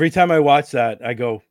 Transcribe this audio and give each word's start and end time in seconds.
Every 0.00 0.08
time 0.08 0.30
I 0.30 0.38
watch 0.40 0.70
that, 0.70 1.04
I 1.04 1.12
go, 1.12 1.42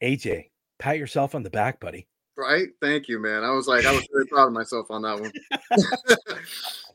AJ, 0.00 0.50
pat 0.78 0.98
yourself 0.98 1.34
on 1.34 1.42
the 1.42 1.50
back, 1.50 1.80
buddy. 1.80 2.06
Right? 2.36 2.68
Thank 2.80 3.08
you, 3.08 3.18
man. 3.18 3.42
I 3.42 3.50
was 3.50 3.66
like, 3.66 3.84
I 3.84 3.90
was 3.90 4.06
very 4.12 4.24
proud 4.30 4.46
of 4.46 4.52
myself 4.52 4.88
on 4.88 5.02
that 5.02 5.20
one. 5.20 5.32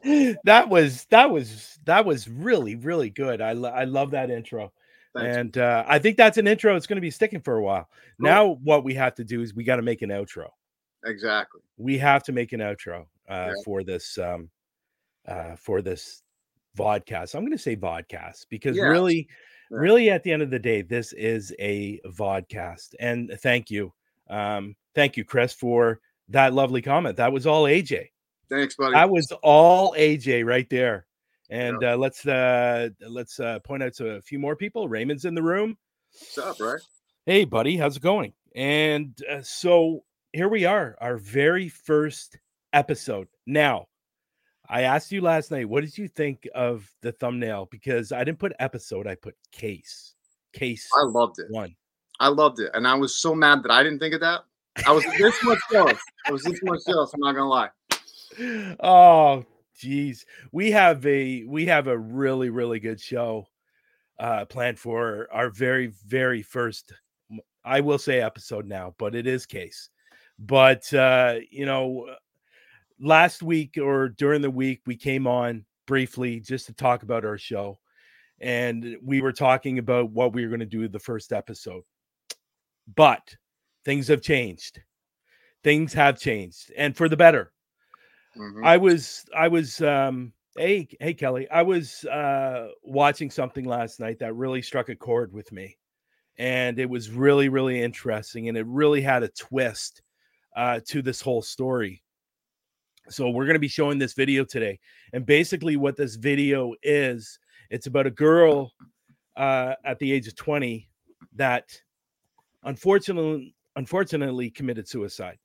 that 0.45 0.69
was 0.69 1.03
that 1.09 1.29
was 1.29 1.77
that 1.83 2.05
was 2.05 2.29
really 2.29 2.75
really 2.77 3.09
good. 3.09 3.41
I 3.41 3.51
lo- 3.51 3.67
I 3.71 3.83
love 3.83 4.11
that 4.11 4.31
intro. 4.31 4.71
Thanks. 5.13 5.35
and 5.35 5.57
uh, 5.57 5.83
I 5.89 5.99
think 5.99 6.15
that's 6.15 6.37
an 6.37 6.47
intro. 6.47 6.73
It's 6.77 6.87
going 6.87 6.95
to 6.95 7.01
be 7.01 7.11
sticking 7.11 7.41
for 7.41 7.57
a 7.57 7.61
while. 7.61 7.89
Cool. 8.21 8.29
Now, 8.29 8.47
what 8.63 8.85
we 8.85 8.93
have 8.93 9.13
to 9.15 9.25
do 9.25 9.41
is 9.41 9.53
we 9.53 9.65
got 9.65 9.75
to 9.75 9.81
make 9.81 10.01
an 10.03 10.09
outro. 10.09 10.47
exactly. 11.03 11.59
We 11.75 11.97
have 11.97 12.23
to 12.23 12.31
make 12.31 12.53
an 12.53 12.61
outro 12.61 13.01
uh, 13.29 13.47
Yeah. 13.49 13.51
for 13.65 13.83
this 13.83 14.17
um, 14.17 14.49
uh, 15.27 15.57
for 15.57 15.81
this 15.81 16.23
vodcast. 16.77 17.35
I'm 17.35 17.41
going 17.41 17.51
to 17.51 17.57
say 17.57 17.75
vodcast 17.75 18.45
because 18.49 18.77
Yeah. 18.77 18.83
really. 18.83 19.27
Really, 19.71 20.09
at 20.09 20.23
the 20.23 20.31
end 20.31 20.41
of 20.41 20.49
the 20.49 20.59
day, 20.59 20.81
this 20.81 21.13
is 21.13 21.53
a 21.59 21.99
vodcast. 22.05 22.93
And 22.99 23.31
thank 23.39 23.71
you, 23.71 23.93
um, 24.29 24.75
thank 24.93 25.17
you, 25.17 25.25
Chris, 25.25 25.53
for 25.53 25.99
that 26.29 26.53
lovely 26.53 26.81
comment. 26.81 27.17
That 27.17 27.31
was 27.31 27.47
all 27.47 27.63
AJ. 27.63 28.09
Thanks, 28.49 28.75
buddy. 28.75 28.93
That 28.93 29.09
was 29.09 29.31
all 29.41 29.95
AJ 29.97 30.45
right 30.45 30.69
there. 30.69 31.05
And 31.49 31.83
uh, 31.83 31.97
let's 31.97 32.25
uh, 32.25 32.89
let's 33.01 33.39
uh, 33.39 33.59
point 33.59 33.83
out 33.83 33.93
to 33.95 34.11
a 34.11 34.21
few 34.21 34.39
more 34.39 34.55
people. 34.55 34.87
Raymond's 34.87 35.25
in 35.25 35.35
the 35.35 35.43
room. 35.43 35.77
What's 36.13 36.37
up, 36.37 36.59
right? 36.61 36.79
Hey, 37.25 37.45
buddy, 37.45 37.77
how's 37.77 37.97
it 37.97 38.03
going? 38.03 38.33
And 38.55 39.17
uh, 39.29 39.41
so 39.41 40.03
here 40.33 40.47
we 40.47 40.65
are, 40.65 40.95
our 40.99 41.17
very 41.17 41.69
first 41.69 42.37
episode. 42.73 43.27
Now, 43.45 43.87
I 44.71 44.83
asked 44.83 45.11
you 45.11 45.19
last 45.19 45.51
night, 45.51 45.67
what 45.67 45.81
did 45.81 45.97
you 45.97 46.07
think 46.07 46.47
of 46.55 46.89
the 47.01 47.11
thumbnail? 47.11 47.67
Because 47.69 48.13
I 48.13 48.23
didn't 48.23 48.39
put 48.39 48.53
episode, 48.57 49.05
I 49.05 49.15
put 49.15 49.35
case. 49.51 50.15
Case 50.53 50.89
I 50.97 51.03
loved 51.03 51.39
it. 51.39 51.47
one. 51.49 51.75
I 52.21 52.29
loved 52.29 52.61
it. 52.61 52.71
And 52.73 52.87
I 52.87 52.95
was 52.95 53.15
so 53.15 53.35
mad 53.35 53.63
that 53.63 53.71
I 53.71 53.83
didn't 53.83 53.99
think 53.99 54.13
of 54.13 54.21
that. 54.21 54.41
I 54.87 54.93
was 54.93 55.03
this 55.17 55.35
much 55.43 55.59
jealous. 55.69 55.99
I 56.25 56.31
was 56.31 56.43
this 56.43 56.59
much 56.63 56.79
jealous. 56.87 57.13
I'm 57.13 57.19
not 57.19 57.33
gonna 57.33 57.49
lie. 57.49 57.69
oh 58.79 59.45
geez 59.77 60.25
we 60.53 60.71
have 60.71 61.05
a 61.05 61.43
we 61.45 61.65
have 61.65 61.87
a 61.87 61.97
really 61.97 62.49
really 62.49 62.79
good 62.79 62.99
show 62.99 63.45
uh 64.19 64.45
planned 64.45 64.79
for 64.79 65.27
our 65.33 65.49
very 65.49 65.87
very 66.05 66.41
first 66.41 66.93
I 67.65 67.81
will 67.81 67.97
say 67.97 68.21
episode 68.21 68.67
now 68.67 68.95
but 68.97 69.15
it 69.15 69.27
is 69.27 69.45
case 69.45 69.89
but 70.39 70.93
uh 70.93 71.39
you 71.49 71.65
know 71.65 72.07
last 73.01 73.41
week 73.41 73.77
or 73.81 74.09
during 74.09 74.41
the 74.41 74.51
week 74.51 74.81
we 74.85 74.95
came 74.95 75.25
on 75.27 75.65
briefly 75.87 76.39
just 76.39 76.67
to 76.67 76.73
talk 76.73 77.03
about 77.03 77.25
our 77.25 77.37
show 77.37 77.77
and 78.39 78.97
we 79.03 79.21
were 79.21 79.33
talking 79.33 79.79
about 79.79 80.11
what 80.11 80.33
we 80.33 80.43
were 80.43 80.49
going 80.49 80.59
to 80.59 80.65
do 80.65 80.87
the 80.87 80.99
first 80.99 81.33
episode 81.33 81.83
but 82.95 83.35
things 83.85 84.07
have 84.07 84.21
changed 84.21 84.79
things 85.63 85.93
have 85.93 86.19
changed 86.19 86.71
and 86.77 86.95
for 86.95 87.09
the 87.09 87.17
better 87.17 87.51
Mhm. 88.37 88.65
I 88.65 88.77
was 88.77 89.25
I 89.35 89.47
was 89.47 89.81
um 89.81 90.33
hey 90.55 90.87
hey 90.99 91.13
Kelly, 91.13 91.49
I 91.49 91.63
was 91.63 92.05
uh 92.05 92.69
watching 92.83 93.29
something 93.29 93.65
last 93.65 93.99
night 93.99 94.19
that 94.19 94.35
really 94.35 94.61
struck 94.61 94.89
a 94.89 94.95
chord 94.95 95.33
with 95.33 95.51
me. 95.51 95.77
And 96.37 96.79
it 96.79 96.89
was 96.89 97.09
really 97.09 97.49
really 97.49 97.81
interesting 97.81 98.47
and 98.47 98.57
it 98.57 98.65
really 98.67 99.01
had 99.01 99.23
a 99.23 99.27
twist 99.29 100.01
uh 100.55 100.79
to 100.87 101.01
this 101.01 101.21
whole 101.21 101.41
story. 101.41 102.03
So 103.09 103.29
we're 103.29 103.45
going 103.45 103.55
to 103.55 103.59
be 103.59 103.67
showing 103.67 103.97
this 103.97 104.13
video 104.13 104.43
today. 104.45 104.79
And 105.13 105.25
basically 105.25 105.75
what 105.75 105.97
this 105.97 106.15
video 106.15 106.73
is, 106.83 107.39
it's 107.69 107.87
about 107.87 108.07
a 108.07 108.11
girl 108.11 108.71
uh 109.37 109.73
at 109.85 109.97
the 109.99 110.11
age 110.11 110.27
of 110.27 110.35
20 110.35 110.89
that 111.35 111.71
unfortunately 112.63 113.55
unfortunately 113.77 114.49
committed 114.49 114.87
suicide 114.87 115.39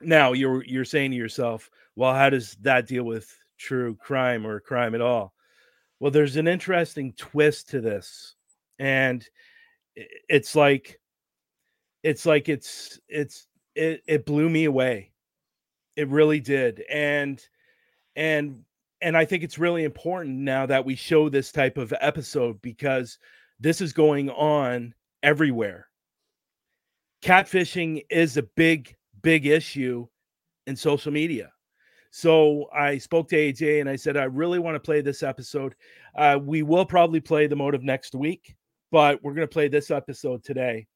now 0.00 0.32
you're 0.32 0.64
you're 0.64 0.84
saying 0.84 1.12
to 1.12 1.16
yourself 1.16 1.70
well 1.94 2.12
how 2.12 2.28
does 2.28 2.56
that 2.60 2.86
deal 2.86 3.04
with 3.04 3.32
true 3.56 3.94
crime 3.94 4.44
or 4.44 4.58
crime 4.58 4.94
at 4.94 5.00
all 5.00 5.32
well 6.00 6.10
there's 6.10 6.36
an 6.36 6.48
interesting 6.48 7.12
twist 7.16 7.68
to 7.68 7.80
this 7.80 8.34
and 8.80 9.28
it's 10.28 10.56
like 10.56 11.00
it's 12.02 12.26
like 12.26 12.48
it's 12.48 12.98
it's 13.08 13.46
it, 13.76 14.02
it 14.06 14.26
blew 14.26 14.50
me 14.50 14.64
away 14.64 15.12
it 15.96 16.08
really 16.08 16.40
did 16.40 16.82
and 16.90 17.46
and 18.14 18.64
and 19.00 19.16
i 19.16 19.24
think 19.24 19.42
it's 19.42 19.58
really 19.58 19.84
important 19.84 20.36
now 20.36 20.66
that 20.66 20.84
we 20.84 20.94
show 20.94 21.28
this 21.28 21.50
type 21.50 21.78
of 21.78 21.92
episode 22.00 22.60
because 22.62 23.18
this 23.58 23.80
is 23.80 23.92
going 23.92 24.30
on 24.30 24.94
everywhere 25.22 25.88
catfishing 27.22 28.04
is 28.10 28.36
a 28.36 28.42
big 28.42 28.94
big 29.22 29.46
issue 29.46 30.06
in 30.66 30.76
social 30.76 31.12
media. 31.12 31.50
So 32.10 32.68
I 32.72 32.98
spoke 32.98 33.28
to 33.30 33.36
AJ 33.36 33.80
and 33.80 33.90
I 33.90 33.96
said, 33.96 34.16
I 34.16 34.24
really 34.24 34.58
want 34.58 34.74
to 34.76 34.80
play 34.80 35.00
this 35.00 35.22
episode. 35.22 35.74
Uh, 36.16 36.38
we 36.40 36.62
will 36.62 36.86
probably 36.86 37.20
play 37.20 37.46
the 37.46 37.56
motive 37.56 37.82
next 37.82 38.14
week, 38.14 38.54
but 38.90 39.22
we're 39.22 39.34
going 39.34 39.46
to 39.46 39.52
play 39.52 39.68
this 39.68 39.90
episode 39.90 40.42
today. 40.44 40.86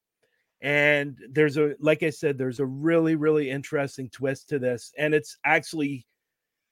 And 0.63 1.17
there's 1.31 1.57
a, 1.57 1.75
like 1.81 2.03
I 2.03 2.11
said, 2.11 2.37
there's 2.37 2.61
a 2.61 2.67
really, 2.67 3.15
really 3.15 3.51
interesting 3.51 4.11
twist 4.11 4.49
to 4.51 4.59
this. 4.59 4.93
And 4.99 5.15
it's 5.15 5.39
actually 5.45 6.07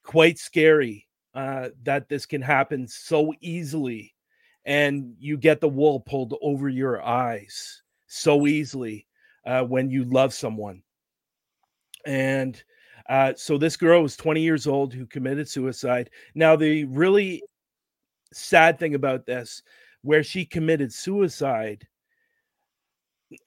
quite 0.04 0.38
scary 0.38 1.06
uh, 1.34 1.70
that 1.84 2.08
this 2.08 2.26
can 2.26 2.42
happen 2.42 2.86
so 2.86 3.32
easily. 3.40 4.14
And 4.64 5.14
you 5.18 5.38
get 5.38 5.60
the 5.60 5.68
wool 5.68 6.00
pulled 6.00 6.34
over 6.42 6.68
your 6.68 7.02
eyes 7.02 7.82
so 8.06 8.46
easily 8.46 9.06
uh, 9.46 9.62
when 9.62 9.88
you 9.90 10.04
love 10.04 10.34
someone. 10.34 10.82
And 12.04 12.62
uh, 13.08 13.32
so 13.36 13.56
this 13.56 13.76
girl 13.76 14.02
was 14.02 14.16
20 14.16 14.42
years 14.42 14.66
old 14.66 14.92
who 14.92 15.06
committed 15.06 15.48
suicide. 15.48 16.10
Now, 16.34 16.56
the 16.56 16.84
really 16.84 17.42
sad 18.32 18.78
thing 18.78 18.94
about 18.94 19.24
this, 19.24 19.62
where 20.02 20.22
she 20.22 20.44
committed 20.44 20.92
suicide, 20.92 21.86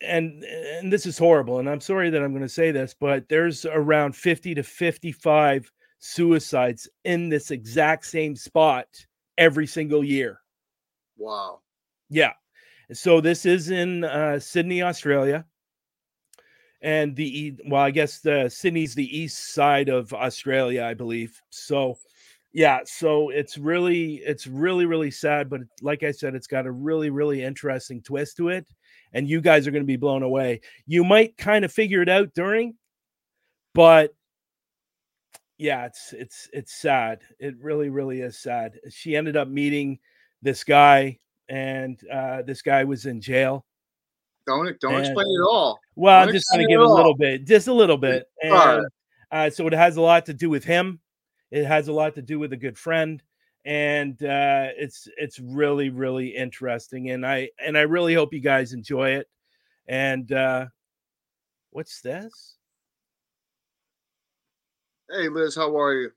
and 0.02 0.44
and 0.44 0.92
this 0.92 1.06
is 1.06 1.18
horrible, 1.18 1.60
and 1.60 1.70
I'm 1.70 1.82
sorry 1.82 2.10
that 2.10 2.22
I'm 2.22 2.32
going 2.32 2.42
to 2.42 2.50
say 2.50 2.72
this, 2.72 2.96
but 3.00 3.28
there's 3.30 3.66
around 3.66 4.16
50 4.16 4.56
to 4.56 4.64
55 4.64 5.72
suicides 6.00 6.90
in 7.04 7.30
this 7.30 7.52
exact 7.52 8.06
same 8.06 8.36
spot 8.36 8.88
every 9.38 9.68
single 9.68 10.04
year. 10.04 10.40
Wow. 11.18 11.60
Yeah. 12.10 12.34
So 12.94 13.22
this 13.22 13.46
is 13.46 13.70
in 13.70 14.04
uh, 14.04 14.40
Sydney, 14.40 14.82
Australia. 14.82 15.46
And 16.84 17.16
the 17.16 17.56
well, 17.68 17.82
I 17.82 17.92
guess 17.92 18.20
the 18.20 18.50
Sydney's 18.50 18.96
the 18.96 19.18
east 19.18 19.54
side 19.54 19.88
of 19.88 20.14
Australia, 20.14 20.84
I 20.84 20.96
believe. 20.96 21.40
So 21.52 22.00
yeah, 22.54 22.80
so 22.86 23.30
it's 23.30 23.58
really 23.58 24.16
it's 24.16 24.48
really 24.48 24.86
really 24.86 25.12
sad, 25.12 25.48
but 25.48 25.62
like 25.84 26.02
I 26.02 26.12
said, 26.12 26.34
it's 26.34 26.48
got 26.48 26.66
a 26.66 26.72
really 26.72 27.12
really 27.12 27.44
interesting 27.44 28.02
twist 28.02 28.38
to 28.38 28.50
it, 28.50 28.68
and 29.14 29.28
you 29.28 29.42
guys 29.42 29.68
are 29.68 29.72
going 29.72 29.84
to 29.84 29.88
be 29.88 29.98
blown 29.98 30.24
away. 30.24 30.62
You 30.88 31.04
might 31.04 31.38
kind 31.38 31.66
of 31.66 31.72
figure 31.72 32.02
it 32.02 32.10
out 32.10 32.34
during, 32.34 32.76
but 33.74 34.14
yeah, 35.58 35.86
it's 35.86 36.14
it's 36.14 36.50
it's 36.54 36.74
sad. 36.74 37.20
It 37.40 37.56
really 37.62 37.90
really 37.90 38.22
is 38.22 38.40
sad. 38.40 38.80
She 38.90 39.16
ended 39.16 39.38
up 39.38 39.48
meeting 39.48 40.00
this 40.42 40.64
guy, 40.64 41.20
and 41.50 42.00
uh, 42.12 42.42
this 42.42 42.62
guy 42.62 42.84
was 42.84 43.06
in 43.06 43.22
jail. 43.22 43.66
Don't 44.48 44.80
don't 44.80 44.96
And- 44.96 45.06
explain 45.06 45.28
it 45.28 45.44
all. 45.48 45.80
Well, 45.96 46.20
I'm 46.28 46.34
just 46.34 46.50
going 46.52 46.66
to 46.66 46.72
give 46.72 46.82
a 46.82 46.88
little 46.88 47.16
bit, 47.16 47.46
just 47.46 47.68
a 47.68 47.74
little 47.74 47.98
bit. 47.98 48.26
And 48.42 48.88
uh, 49.32 49.50
so 49.52 49.68
it 49.68 49.74
has 49.74 49.98
a 49.98 50.02
lot 50.02 50.26
to 50.26 50.34
do 50.34 50.50
with 50.50 50.64
him. 50.64 51.00
It 51.52 51.66
has 51.66 51.90
a 51.90 51.94
lot 51.94 52.16
to 52.16 52.22
do 52.24 52.40
with 52.40 52.54
a 52.54 52.58
good 52.58 52.78
friend, 52.78 53.22
and 53.66 54.22
uh, 54.24 54.70
it's 54.78 55.08
it's 55.18 55.40
really 55.40 55.90
really 55.90 56.28
interesting. 56.30 57.12
And 57.12 57.26
I 57.26 57.50
and 57.64 57.78
I 57.78 57.82
really 57.82 58.14
hope 58.14 58.34
you 58.34 58.40
guys 58.40 58.74
enjoy 58.74 59.12
it. 59.12 59.28
And 59.88 60.32
uh, 60.32 60.68
what's 61.72 62.02
this? 62.02 62.56
Hey 65.10 65.28
Liz, 65.28 65.56
how 65.56 65.78
are 65.78 65.94
you? 65.94 66.12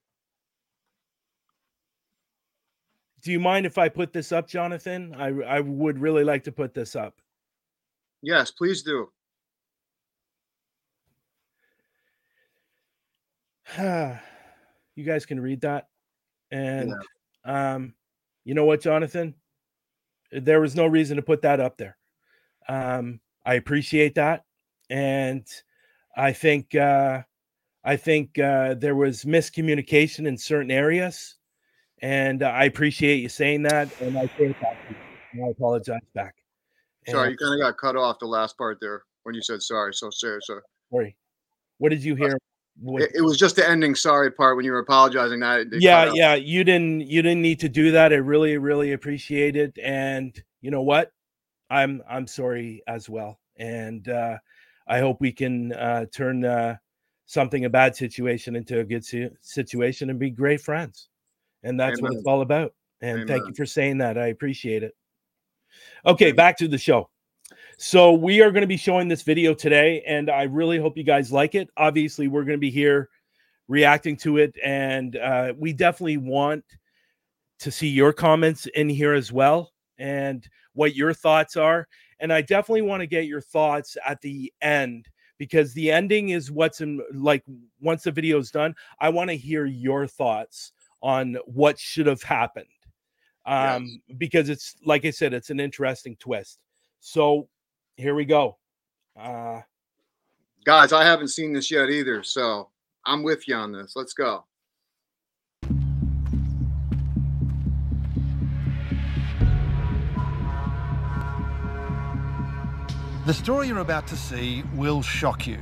do 3.25 3.33
you 3.33 3.41
mind 3.41 3.65
if 3.67 3.79
I 3.79 3.89
put 3.89 4.13
this 4.13 4.31
up, 4.33 4.47
Jonathan? 4.47 5.15
I 5.17 5.29
I 5.29 5.61
would 5.61 5.99
really 5.99 6.25
like 6.25 6.45
to 6.45 6.53
put 6.53 6.75
this 6.75 6.95
up. 6.95 7.15
Yes, 8.21 8.51
please 8.51 8.83
do. 8.83 9.09
you 13.79 15.05
guys 15.05 15.25
can 15.25 15.41
read 15.41 15.63
that. 15.63 15.89
And 16.51 16.91
yeah. 16.91 16.97
Um, 17.45 17.95
you 18.45 18.55
know 18.55 18.65
what, 18.65 18.81
Jonathan? 18.81 19.35
There 20.33 20.61
was 20.61 20.75
no 20.75 20.87
reason 20.87 21.17
to 21.17 21.23
put 21.23 21.43
that 21.43 21.61
up 21.61 21.77
there. 21.77 21.97
Um, 22.69 23.21
I 23.45 23.55
appreciate 23.55 24.15
that. 24.15 24.45
And 24.91 25.47
I 26.17 26.33
think 26.33 26.75
uh 26.75 27.23
I 27.85 27.97
think 27.97 28.39
uh 28.39 28.75
there 28.75 28.95
was 28.95 29.25
miscommunication 29.25 30.27
in 30.27 30.37
certain 30.37 30.71
areas. 30.71 31.37
And 32.03 32.43
uh, 32.43 32.47
I 32.47 32.65
appreciate 32.65 33.17
you 33.17 33.29
saying 33.29 33.63
that. 33.63 33.89
And 34.01 34.19
I 34.19 34.27
that 34.37 34.77
I 35.35 35.49
apologize 35.51 36.01
back. 36.15 36.35
Sorry, 37.09 37.31
you 37.31 37.37
kind 37.37 37.61
of 37.61 37.61
got 37.61 37.79
cut 37.79 37.97
off 37.97 38.19
the 38.19 38.27
last 38.27 38.57
part 38.57 38.79
there 38.81 39.03
when 39.25 39.35
you 39.35 39.43
said 39.43 39.63
sorry. 39.63 39.93
So 39.95 40.11
sorry, 40.11 40.41
sorry. 40.43 40.63
Sorry. 40.91 41.17
What 41.79 41.91
did 41.91 42.03
you 42.03 42.15
hear? 42.15 42.39
It, 42.83 43.13
it, 43.15 43.21
was 43.21 43.39
just 43.39 43.57
the 43.57 43.69
ending. 43.69 43.95
Sorry 43.95 44.31
part 44.33 44.57
when 44.57 44.65
you 44.65 44.73
were 44.73 44.81
apologizing 44.81 45.41
that 45.41 45.67
yeah 45.73 46.13
yeah 46.13 46.35
you 46.35 46.65
didn't 46.65 47.03
you 47.03 47.23
didn't 47.23 47.43
need 47.43 47.61
to 47.61 47.69
do 47.69 47.93
that. 47.93 48.13
I 48.13 48.17
really 48.17 48.59
really 48.59 48.93
appreciate 48.93 49.57
it. 49.57 49.79
And 49.83 50.41
you 50.61 50.71
know 50.71 50.83
what? 50.83 51.13
I'm 51.71 52.03
i'm 52.09 52.27
sorry 52.27 52.83
as 52.89 53.09
well. 53.09 53.39
And 53.57 54.09
uh 54.09 54.39
i 54.89 54.99
hope 54.99 55.21
we 55.21 55.33
can 55.33 55.73
uh 55.73 56.07
turn 56.13 56.45
uh 56.45 56.77
something 57.27 57.65
a 57.65 57.71
bad 57.71 57.95
situation 57.95 58.57
into 58.57 58.81
a 58.81 58.85
good 58.85 59.05
situation 59.41 60.11
and 60.11 60.19
be 60.19 60.31
great 60.31 60.61
friends. 60.61 61.09
And 61.63 61.79
that's 61.79 62.01
Amen. 62.01 62.11
what 62.11 62.19
it's 62.19 62.27
all 62.27 62.43
about. 62.43 62.75
And 63.01 63.21
Amen. 63.21 63.27
thank 63.29 63.49
you 63.49 63.55
for 63.55 63.67
saying 63.67 63.99
that. 63.99 64.19
I 64.19 64.27
appreciate 64.27 64.83
it. 64.83 64.97
Okay 66.05 66.33
back 66.33 66.59
to 66.59 66.67
the 66.67 66.79
show 66.79 67.09
so 67.79 68.13
we 68.13 68.43
are 68.43 68.51
going 68.51 68.63
to 68.63 68.67
be 68.67 68.77
showing 68.77 69.09
this 69.09 69.23
video 69.23 69.55
today, 69.55 70.03
and 70.07 70.31
I 70.31 70.45
really 70.45 70.79
hope 70.79 70.97
you 70.97 71.05
guys 71.05 71.33
like 71.33 71.55
it. 71.55 71.69
Obviously, 71.77 72.29
we're 72.29 72.45
going 72.45 72.57
to 72.57 72.59
be 72.59 72.71
here 72.71 73.09
reacting 73.69 74.17
to 74.19 74.39
it, 74.39 74.55
and 74.63 75.17
uh, 75.17 75.55
we 75.59 75.73
definitely 75.73 76.19
want 76.19 76.65
to 77.61 77.71
see 77.71 77.89
your 77.89 78.13
comments 78.13 78.67
in 78.75 78.89
here 78.89 79.15
as 79.15 79.33
well, 79.33 79.73
and 79.99 80.49
what 80.73 80.95
your 80.95 81.13
thoughts 81.13 81.57
are. 81.57 81.89
And 82.21 82.33
I 82.33 82.43
definitely 82.43 82.83
want 82.83 83.01
to 83.01 83.07
get 83.07 83.27
your 83.27 83.41
thoughts 83.41 83.97
at 84.07 84.21
the 84.21 84.53
end 84.63 85.09
because 85.39 85.75
the 85.75 85.91
ending 85.91 86.31
is 86.31 86.51
what's 86.51 86.81
in 86.81 87.01
like 87.13 87.45
once 87.81 88.05
the 88.05 88.13
video 88.13 88.39
is 88.39 88.51
done. 88.51 88.75
I 89.01 89.09
want 89.09 89.31
to 89.31 89.37
hear 89.37 89.67
your 89.67 90.07
thoughts 90.07 90.73
on 91.03 91.37
what 91.47 91.79
should 91.79 92.07
have 92.07 92.23
happened 92.23 92.67
um 93.47 93.85
yes. 93.85 94.17
because 94.17 94.49
it's 94.49 94.75
like 94.87 95.05
i 95.05 95.11
said 95.11 95.35
it's 95.35 95.51
an 95.51 95.61
interesting 95.61 96.17
twist 96.19 96.61
so 97.01 97.47
here 97.97 98.15
we 98.15 98.25
go. 98.25 98.57
Uh, 99.19 99.61
Guys, 100.65 100.95
I 100.95 101.05
haven't 101.05 101.29
seen 101.29 101.53
this 101.53 101.71
yet 101.71 101.91
either, 101.91 102.23
so 102.23 102.71
I'm 103.05 103.23
with 103.23 103.47
you 103.47 103.55
on 103.55 103.71
this. 103.71 103.93
Let's 103.95 104.15
go. 104.15 104.47
The 113.27 113.35
story 113.35 113.69
you're 113.69 113.79
about 113.79 114.07
to 114.07 114.17
see 114.17 114.63
will 114.75 115.03
shock 115.03 115.47
you. 115.47 115.59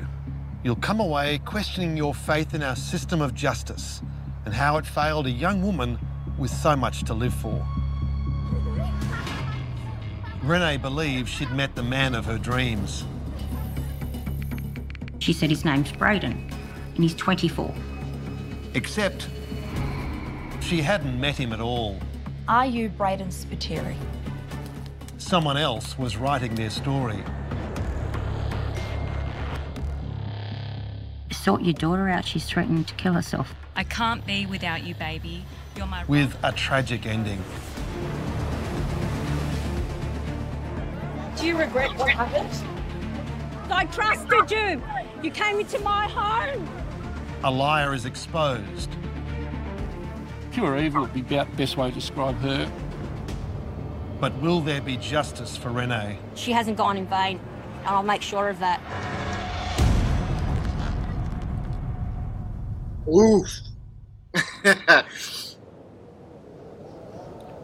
You'll 0.62 0.76
come 0.76 1.00
away 1.00 1.40
questioning 1.44 1.96
your 1.96 2.14
faith 2.14 2.55
in 2.55 2.62
our 2.62 2.76
system 2.76 3.20
of 3.20 3.35
justice 3.35 4.02
and 4.44 4.55
how 4.55 4.76
it 4.76 4.87
failed 4.87 5.26
a 5.26 5.31
young 5.31 5.62
woman 5.62 5.99
with 6.38 6.52
so 6.52 6.76
much 6.76 7.02
to 7.05 7.14
live 7.14 7.35
for. 7.35 7.67
Renee 10.43 10.77
believed 10.77 11.29
she'd 11.29 11.53
met 11.53 11.75
the 11.77 11.83
man 11.83 12.15
of 12.15 12.25
her 12.25 12.39
dreams. 12.39 13.05
She 15.21 15.33
said 15.33 15.50
his 15.50 15.65
name's 15.65 15.93
Braden 15.93 16.33
and 16.94 17.03
he's 17.03 17.15
24. 17.15 17.73
Except 18.75 19.29
she 20.61 20.83
hadn't 20.83 21.21
met 21.21 21.37
him 21.37 21.53
at 21.53 21.61
all. 21.61 21.99
Are 22.49 22.67
you 22.67 22.89
Braden 22.89 23.29
Spiteri? 23.29 23.94
Someone 25.19 25.56
else 25.56 25.97
was 25.97 26.17
writing 26.17 26.55
their 26.56 26.71
story. 26.71 27.23
Sort 31.31 31.62
your 31.62 31.75
daughter 31.75 32.09
out. 32.09 32.25
She's 32.25 32.47
threatening 32.47 32.85
to 32.85 32.95
kill 32.95 33.12
herself. 33.14 33.55
I 33.75 33.85
can't 33.85 34.25
be 34.26 34.47
without 34.47 34.85
you, 34.85 34.95
baby. 34.95 35.45
You're 35.76 35.87
my. 35.87 36.05
With 36.05 36.37
a 36.45 36.52
tragic 36.52 37.07
ending. 37.07 37.43
Do 41.37 41.47
you 41.47 41.57
regret 41.57 41.97
what 41.97 42.11
happened? 42.11 42.51
I 43.71 43.87
trusted 43.87 44.51
you. 44.51 44.83
You 45.23 45.31
came 45.31 45.61
into 45.61 45.79
my 45.81 46.07
home. 46.09 46.69
A 47.45 47.51
liar 47.51 47.95
is 47.95 48.07
exposed. 48.07 48.91
Pure 50.53 50.79
evil 50.79 51.03
would 51.03 51.15
be 51.15 51.21
about 51.21 51.51
the 51.51 51.57
best 51.57 51.77
way 51.77 51.89
to 51.89 51.95
describe 51.95 52.37
her. 52.37 52.71
But 54.21 54.39
will 54.41 54.61
there 54.61 54.81
be 54.81 54.97
justice 54.99 55.57
for 55.57 55.71
Renee? 55.71 56.19
She 56.35 56.53
hasn't 56.53 56.77
gone 56.77 56.97
in 56.97 57.07
vain, 57.07 57.41
and 57.81 57.89
I'll 57.89 58.03
make 58.03 58.23
sure 58.23 58.49
of 58.49 58.59
that. 58.61 58.81
Oof. 63.09 63.49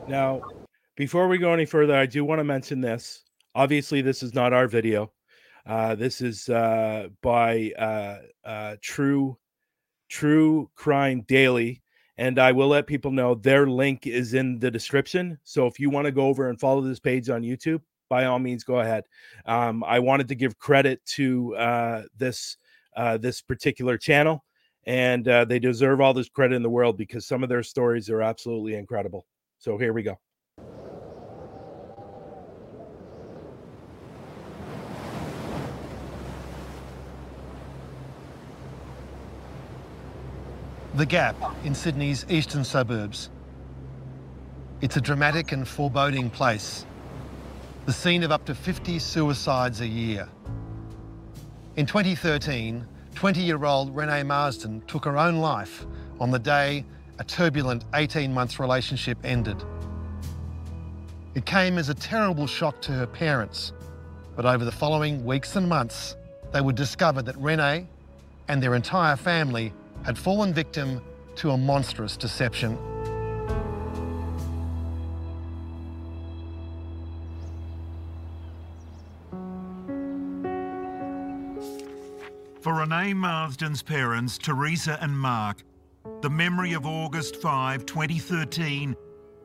now, 0.09 0.41
before 0.97 1.29
we 1.29 1.39
go 1.39 1.53
any 1.53 1.65
further, 1.65 1.95
I 1.95 2.07
do 2.07 2.25
want 2.25 2.41
to 2.41 2.45
mention 2.45 2.81
this. 2.81 3.23
Obviously, 3.59 4.03
this 4.03 4.23
is 4.23 4.35
not 4.35 4.53
our 4.53 4.69
video. 4.69 5.11
Uh, 5.67 5.97
this 5.97 6.21
is 6.21 6.49
uh, 6.49 7.09
by 7.23 7.73
uh, 7.77 8.19
uh, 8.49 8.77
True 8.81 9.37
True 10.09 10.71
Crime 10.77 11.25
Daily, 11.27 11.83
and 12.19 12.38
I 12.38 12.53
will 12.53 12.69
let 12.69 12.87
people 12.87 13.11
know 13.11 13.35
their 13.35 13.67
link 13.67 14.07
is 14.07 14.35
in 14.35 14.61
the 14.61 14.71
description. 14.71 15.41
So 15.43 15.67
if 15.67 15.81
you 15.81 15.91
want 15.91 16.05
to 16.05 16.12
go 16.12 16.29
over 16.29 16.50
and 16.50 16.61
follow 16.61 16.83
this 16.83 17.00
page 17.00 17.31
on 17.31 17.43
YouTube, 17.43 17.81
by 18.09 18.27
all 18.27 18.38
means, 18.38 18.62
go 18.62 18.79
ahead. 18.79 19.03
Um, 19.45 19.83
I 19.83 19.99
wanted 19.99 20.29
to 20.29 20.37
give 20.37 20.57
credit 20.57 21.05
to 21.17 21.57
uh, 21.57 22.03
this 22.17 22.59
uh, 22.97 23.17
this 23.17 23.43
particular 23.43 23.99
channel, 23.99 24.45
and 24.87 25.25
they 25.25 25.59
deserve 25.59 26.00
all 26.00 26.15
this 26.15 26.29
credit 26.29 26.55
in 26.55 26.62
the 26.62 26.71
world 26.71 26.97
because 26.97 27.27
some 27.27 27.43
of 27.43 27.49
their 27.49 27.65
stories 27.65 28.09
are 28.09 28.23
absolutely 28.23 28.77
incredible. 28.77 29.27
So 29.59 29.77
here 29.79 29.93
we 29.93 30.05
go. 30.05 30.17
The 40.99 41.07
Gap 41.07 41.37
in 41.64 41.76
Sydney's 41.76 42.26
eastern 42.28 42.64
suburbs. 42.64 43.31
It's 44.81 44.97
a 44.97 45.00
dramatic 45.00 45.52
and 45.52 45.67
foreboding 45.67 46.28
place, 46.28 46.85
the 47.87 47.93
scene 47.93 48.25
of 48.25 48.33
up 48.33 48.45
to 48.47 48.55
50 48.57 48.99
suicides 48.99 49.81
a 49.81 49.87
year. 49.87 50.28
In 51.76 51.87
2013, 51.87 52.85
20-year-old 53.14 53.95
Renee 53.95 54.25
Marsden 54.25 54.83
took 54.88 55.05
her 55.05 55.17
own 55.17 55.37
life 55.37 55.87
on 56.19 56.33
the 56.33 56.38
day 56.40 56.85
a 57.21 57.23
turbulent 57.23 57.88
18-month 57.93 58.59
relationship 58.59 59.19
ended. 59.23 59.62
It 61.37 61.47
came 61.47 61.78
as 61.78 61.90
a 61.90 61.95
terrible 61.95 62.49
shock 62.49 62.83
to 62.83 62.90
her 62.90 63.07
parents, 63.07 63.73
but 64.35 64.45
over 64.45 64.64
the 64.64 64.73
following 64.73 65.25
weeks 65.25 65.55
and 65.55 65.69
months, 65.69 66.17
they 66.50 66.61
would 66.61 66.75
discover 66.75 67.23
that 67.23 67.37
Renee 67.37 67.87
and 68.49 68.61
their 68.61 68.75
entire 68.75 69.14
family 69.14 69.73
had 70.09 70.17
fallen 70.17 70.55
victim 70.55 71.03
to 71.35 71.50
a 71.50 71.59
monstrous 71.59 72.17
deception. 72.17 72.79
For 82.62 82.73
Renee 82.73 83.12
Marsden's 83.12 83.83
parents, 83.83 84.38
Teresa 84.38 84.97
and 85.03 85.12
Mark, 85.12 85.62
the 86.23 86.31
memory 86.31 86.73
of 86.73 86.87
August 86.87 87.37
5, 87.37 87.85
2013 87.85 88.97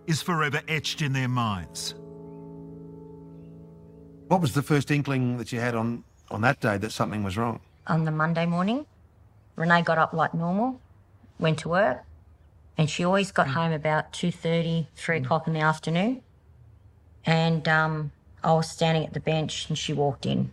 is 0.07 0.21
forever 0.21 0.61
etched 0.69 1.01
in 1.01 1.11
their 1.11 1.27
minds. 1.27 1.93
What 4.29 4.39
was 4.39 4.53
the 4.53 4.63
first 4.63 4.91
inkling 4.91 5.35
that 5.39 5.51
you 5.51 5.59
had 5.59 5.75
on, 5.75 6.05
on 6.31 6.39
that 6.39 6.61
day 6.61 6.77
that 6.77 6.93
something 6.93 7.21
was 7.21 7.35
wrong? 7.35 7.59
On 7.87 8.05
the 8.05 8.11
Monday 8.11 8.45
morning, 8.45 8.85
Renee 9.55 9.81
got 9.81 9.97
up 9.97 10.13
like 10.13 10.33
normal, 10.33 10.79
went 11.39 11.59
to 11.59 11.69
work, 11.69 12.03
and 12.77 12.89
she 12.89 13.03
always 13.03 13.31
got 13.31 13.49
home 13.49 13.71
about 13.71 14.11
2.30, 14.13 14.87
3 14.95 15.17
o'clock 15.17 15.47
in 15.47 15.53
the 15.53 15.59
afternoon. 15.59 16.21
And 17.25 17.67
um, 17.67 18.11
I 18.43 18.53
was 18.53 18.69
standing 18.69 19.05
at 19.05 19.13
the 19.13 19.19
bench 19.19 19.69
and 19.69 19.77
she 19.77 19.93
walked 19.93 20.25
in. 20.25 20.51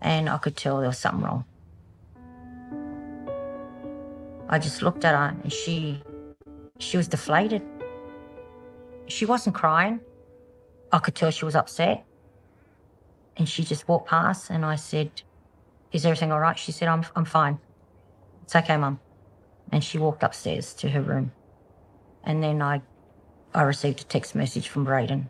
And 0.00 0.28
I 0.28 0.38
could 0.38 0.56
tell 0.56 0.78
there 0.78 0.88
was 0.88 0.98
something 0.98 1.24
wrong. 1.24 1.44
I 4.48 4.58
just 4.58 4.82
looked 4.82 5.04
at 5.04 5.14
her 5.14 5.36
and 5.42 5.52
she 5.52 6.02
she 6.78 6.96
was 6.96 7.08
deflated. 7.08 7.62
She 9.06 9.24
wasn't 9.24 9.56
crying. 9.56 10.00
I 10.92 10.98
could 10.98 11.14
tell 11.14 11.30
she 11.30 11.44
was 11.44 11.54
upset. 11.54 12.04
And 13.36 13.48
she 13.48 13.64
just 13.64 13.88
walked 13.88 14.08
past 14.08 14.50
and 14.50 14.64
I 14.64 14.76
said, 14.76 15.10
Is 15.92 16.04
everything 16.04 16.32
all 16.32 16.40
right? 16.40 16.58
She 16.58 16.72
said, 16.72 16.88
I'm, 16.88 17.04
I'm 17.16 17.24
fine. 17.24 17.58
It's 18.46 18.54
okay, 18.54 18.76
Mum. 18.76 19.00
And 19.72 19.82
she 19.82 19.98
walked 19.98 20.22
upstairs 20.22 20.72
to 20.74 20.88
her 20.90 21.02
room. 21.02 21.32
And 22.22 22.40
then 22.40 22.62
I, 22.62 22.80
I 23.52 23.62
received 23.62 24.00
a 24.00 24.04
text 24.04 24.36
message 24.36 24.68
from 24.68 24.84
Braden. 24.84 25.28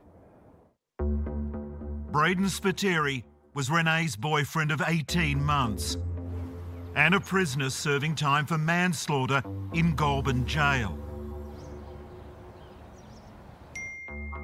Braden 2.12 2.44
Spiteri 2.44 3.24
was 3.54 3.70
Renee's 3.70 4.16
boyfriend 4.16 4.70
of 4.70 4.82
18 4.86 5.42
months 5.42 5.96
and 6.94 7.14
a 7.14 7.20
prisoner 7.20 7.70
serving 7.70 8.16
time 8.16 8.44
for 8.44 8.58
manslaughter 8.58 9.42
in 9.72 9.94
Goulburn 9.94 10.46
Jail. 10.46 10.98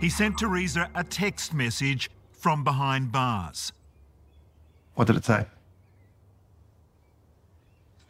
He 0.00 0.08
sent 0.08 0.38
Teresa 0.38 0.88
a 0.94 1.04
text 1.04 1.52
message 1.52 2.10
from 2.32 2.64
behind 2.64 3.12
bars. 3.12 3.72
What 4.94 5.06
did 5.06 5.16
it 5.16 5.26
say? 5.26 5.46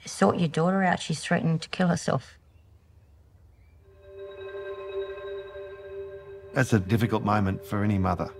Sort 0.05 0.39
your 0.39 0.49
daughter 0.49 0.83
out. 0.83 1.01
She's 1.01 1.21
threatening 1.21 1.59
to 1.61 1.69
kill 1.69 1.89
herself. 1.89 2.39
That's 6.55 6.73
a 6.73 6.81
difficult 6.81 7.25
moment 7.25 7.65
for 7.65 7.83
any 7.83 7.99
mother. 7.99 8.31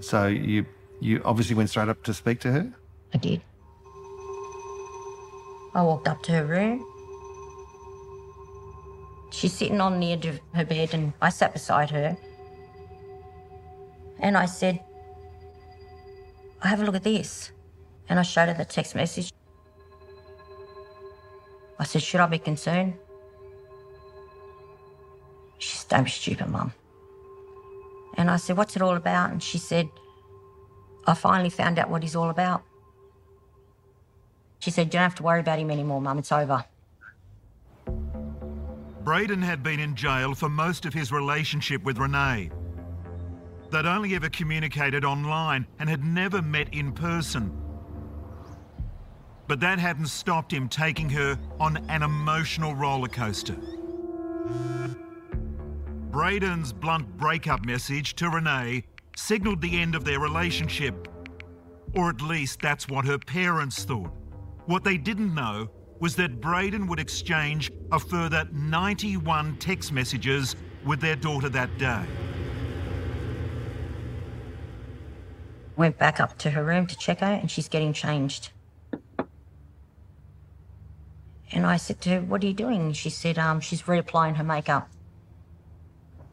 So 0.00 0.26
you 0.26 0.66
you 1.00 1.20
obviously 1.24 1.56
went 1.56 1.70
straight 1.70 1.88
up 1.88 2.02
to 2.04 2.14
speak 2.14 2.40
to 2.40 2.52
her? 2.52 2.72
I 3.12 3.18
did. 3.18 3.40
I 5.74 5.82
walked 5.82 6.06
up 6.06 6.22
to 6.24 6.32
her 6.32 6.44
room. 6.44 6.86
She's 9.32 9.52
sitting 9.52 9.80
on 9.80 9.98
the 9.98 10.12
edge 10.12 10.26
of 10.26 10.40
her 10.52 10.64
bed, 10.64 10.94
and 10.94 11.12
I 11.20 11.30
sat 11.30 11.52
beside 11.52 11.90
her. 11.90 12.16
And 14.20 14.36
I 14.36 14.46
said, 14.46 14.80
I 16.62 16.68
have 16.68 16.80
a 16.80 16.84
look 16.84 16.94
at 16.94 17.02
this. 17.02 17.50
And 18.08 18.20
I 18.20 18.22
showed 18.22 18.48
her 18.48 18.54
the 18.54 18.64
text 18.64 18.94
message. 18.94 19.32
I 21.84 21.86
said, 21.86 22.02
Should 22.02 22.20
I 22.20 22.26
be 22.26 22.38
concerned? 22.38 22.94
She 25.58 25.76
said, 25.76 25.90
Don't 25.90 26.08
stupid, 26.08 26.48
Mum. 26.48 26.72
And 28.16 28.30
I 28.30 28.36
said, 28.38 28.56
What's 28.56 28.74
it 28.74 28.80
all 28.80 28.96
about? 28.96 29.32
And 29.32 29.42
she 29.42 29.58
said, 29.58 29.90
I 31.06 31.12
finally 31.12 31.50
found 31.50 31.78
out 31.78 31.90
what 31.90 32.02
he's 32.02 32.16
all 32.16 32.30
about. 32.30 32.62
She 34.60 34.70
said, 34.70 34.86
You 34.86 34.92
don't 34.92 35.02
have 35.02 35.14
to 35.16 35.22
worry 35.22 35.40
about 35.40 35.58
him 35.58 35.70
anymore, 35.70 36.00
Mum. 36.00 36.18
It's 36.18 36.32
over. 36.32 36.64
Braden 39.02 39.42
had 39.42 39.62
been 39.62 39.78
in 39.78 39.94
jail 39.94 40.34
for 40.34 40.48
most 40.48 40.86
of 40.86 40.94
his 40.94 41.12
relationship 41.12 41.84
with 41.84 41.98
Renee. 41.98 42.50
They'd 43.70 43.84
only 43.84 44.14
ever 44.14 44.30
communicated 44.30 45.04
online 45.04 45.66
and 45.78 45.90
had 45.90 46.02
never 46.02 46.40
met 46.40 46.72
in 46.72 46.92
person. 46.92 47.63
But 49.46 49.60
that 49.60 49.78
hadn't 49.78 50.06
stopped 50.06 50.52
him 50.52 50.68
taking 50.68 51.10
her 51.10 51.38
on 51.60 51.76
an 51.88 52.02
emotional 52.02 52.74
roller 52.74 53.08
coaster. 53.08 53.56
Braden's 56.10 56.72
blunt 56.72 57.16
breakup 57.16 57.64
message 57.64 58.14
to 58.14 58.30
Renee 58.30 58.84
signalled 59.16 59.60
the 59.60 59.80
end 59.80 59.94
of 59.94 60.04
their 60.04 60.20
relationship. 60.20 61.08
Or 61.94 62.08
at 62.08 62.20
least 62.20 62.60
that's 62.60 62.88
what 62.88 63.04
her 63.04 63.18
parents 63.18 63.84
thought. 63.84 64.10
What 64.66 64.84
they 64.84 64.96
didn't 64.96 65.34
know 65.34 65.68
was 66.00 66.16
that 66.16 66.40
Braden 66.40 66.86
would 66.86 66.98
exchange 66.98 67.70
a 67.92 67.98
further 67.98 68.48
91 68.52 69.56
text 69.58 69.92
messages 69.92 70.56
with 70.84 71.00
their 71.00 71.16
daughter 71.16 71.48
that 71.50 71.76
day. 71.78 72.04
Went 75.76 75.98
back 75.98 76.20
up 76.20 76.38
to 76.38 76.50
her 76.50 76.62
room 76.62 76.86
to 76.86 76.96
check 76.96 77.20
her, 77.20 77.26
and 77.26 77.50
she's 77.50 77.68
getting 77.68 77.92
changed. 77.92 78.50
And 81.54 81.64
I 81.64 81.76
said 81.76 82.00
to 82.02 82.10
her, 82.10 82.20
What 82.20 82.42
are 82.42 82.46
you 82.48 82.52
doing? 82.52 82.92
She 82.92 83.08
said, 83.08 83.38
um, 83.38 83.60
She's 83.60 83.82
reapplying 83.82 84.36
her 84.36 84.44
makeup. 84.44 84.88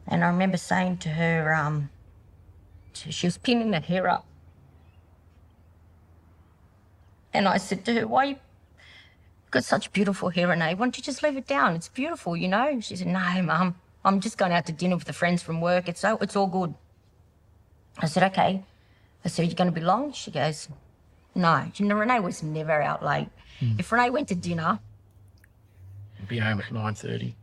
And 0.08 0.24
I 0.24 0.26
remember 0.26 0.56
saying 0.56 0.98
to 0.98 1.10
her, 1.10 1.54
um, 1.54 1.90
she 2.92 3.28
was 3.28 3.38
pinning 3.38 3.72
her 3.72 3.80
hair 3.80 4.08
up. 4.08 4.26
And 7.32 7.46
I 7.46 7.56
said 7.58 7.84
to 7.84 7.94
her, 7.94 8.06
Why 8.06 8.24
you 8.24 8.36
got 9.52 9.62
such 9.62 9.92
beautiful 9.92 10.30
hair, 10.30 10.48
Renee? 10.48 10.74
Why 10.74 10.86
don't 10.86 10.98
you 10.98 11.04
just 11.04 11.22
leave 11.22 11.36
it 11.36 11.46
down? 11.46 11.76
It's 11.76 11.88
beautiful, 11.88 12.36
you 12.36 12.48
know? 12.48 12.80
She 12.80 12.96
said, 12.96 13.06
No, 13.06 13.42
Mum, 13.42 13.76
I'm 14.04 14.20
just 14.20 14.36
going 14.36 14.52
out 14.52 14.66
to 14.66 14.72
dinner 14.72 14.96
with 14.96 15.04
the 15.04 15.12
friends 15.12 15.40
from 15.40 15.60
work. 15.60 15.88
It's 15.88 16.04
all, 16.04 16.18
it's 16.20 16.34
all 16.34 16.48
good. 16.48 16.74
I 17.98 18.06
said, 18.06 18.24
Okay. 18.32 18.64
I 19.24 19.28
said, 19.28 19.48
You 19.48 19.54
going 19.54 19.72
to 19.72 19.80
be 19.80 19.86
long? 19.86 20.12
She 20.14 20.32
goes, 20.32 20.68
No. 21.36 21.64
You 21.76 21.86
know, 21.86 21.94
Renee 21.94 22.18
was 22.18 22.42
never 22.42 22.82
out 22.82 23.04
late. 23.04 23.28
Mm. 23.60 23.78
If 23.78 23.92
Renee 23.92 24.10
went 24.10 24.26
to 24.28 24.34
dinner, 24.34 24.80
Be 26.28 26.38
home 26.38 26.60
at 26.60 26.66
9.30. 26.66 27.34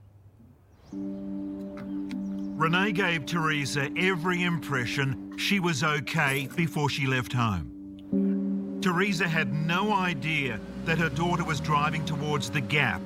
Renee 2.59 2.91
gave 2.91 3.25
Teresa 3.25 3.89
every 3.97 4.43
impression 4.43 5.37
she 5.37 5.59
was 5.59 5.83
okay 5.83 6.49
before 6.55 6.89
she 6.89 7.05
left 7.05 7.31
home. 7.31 8.79
Teresa 8.81 9.27
had 9.27 9.53
no 9.53 9.93
idea 9.93 10.59
that 10.85 10.97
her 10.97 11.09
daughter 11.09 11.43
was 11.43 11.59
driving 11.59 12.03
towards 12.05 12.49
the 12.49 12.61
Gap, 12.61 13.01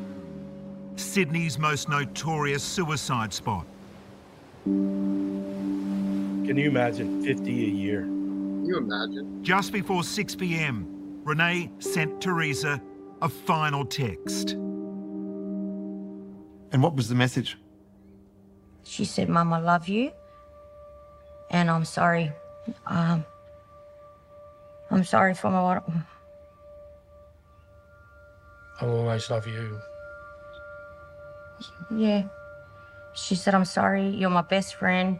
Sydney's 0.96 1.58
most 1.58 1.89
notorious 1.89 2.63
suicide 2.63 3.34
spot. 3.34 3.65
Can 4.63 6.58
you 6.58 6.70
imagine 6.70 7.24
50 7.24 7.51
a 7.51 7.68
year? 7.68 8.01
Can 8.01 8.65
you 8.65 8.77
imagine? 8.77 9.44
Just 9.44 9.72
before 9.74 10.03
6 10.03 10.36
p.m., 10.36 11.22
Renee 11.24 11.72
sent 11.80 12.22
Teresa 12.22 12.82
a 13.22 13.30
final 13.30 13.86
text. 13.86 14.56
And 16.74 16.82
what 16.82 16.96
was 16.96 17.08
the 17.08 17.15
message? 17.15 17.58
she 18.84 19.06
said, 19.06 19.30
Mum, 19.30 19.53
I 19.53 19.60
love 19.60 19.88
you. 19.88 20.12
And 21.50 21.70
I'm 21.70 21.86
sorry. 21.86 22.32
Um, 22.86 23.25
I'm 24.92 25.03
sorry 25.03 25.34
for 25.34 25.50
my. 25.50 25.82
I'll 28.82 28.89
always 28.89 29.30
love 29.30 29.48
you. 29.48 29.80
Yeah. 31.96 32.24
She 33.13 33.36
said, 33.36 33.56
I'm 33.56 33.65
sorry. 33.65 34.10
You're 34.10 34.30
my 34.30 34.42
best 34.42 34.75
friend. 34.75 35.20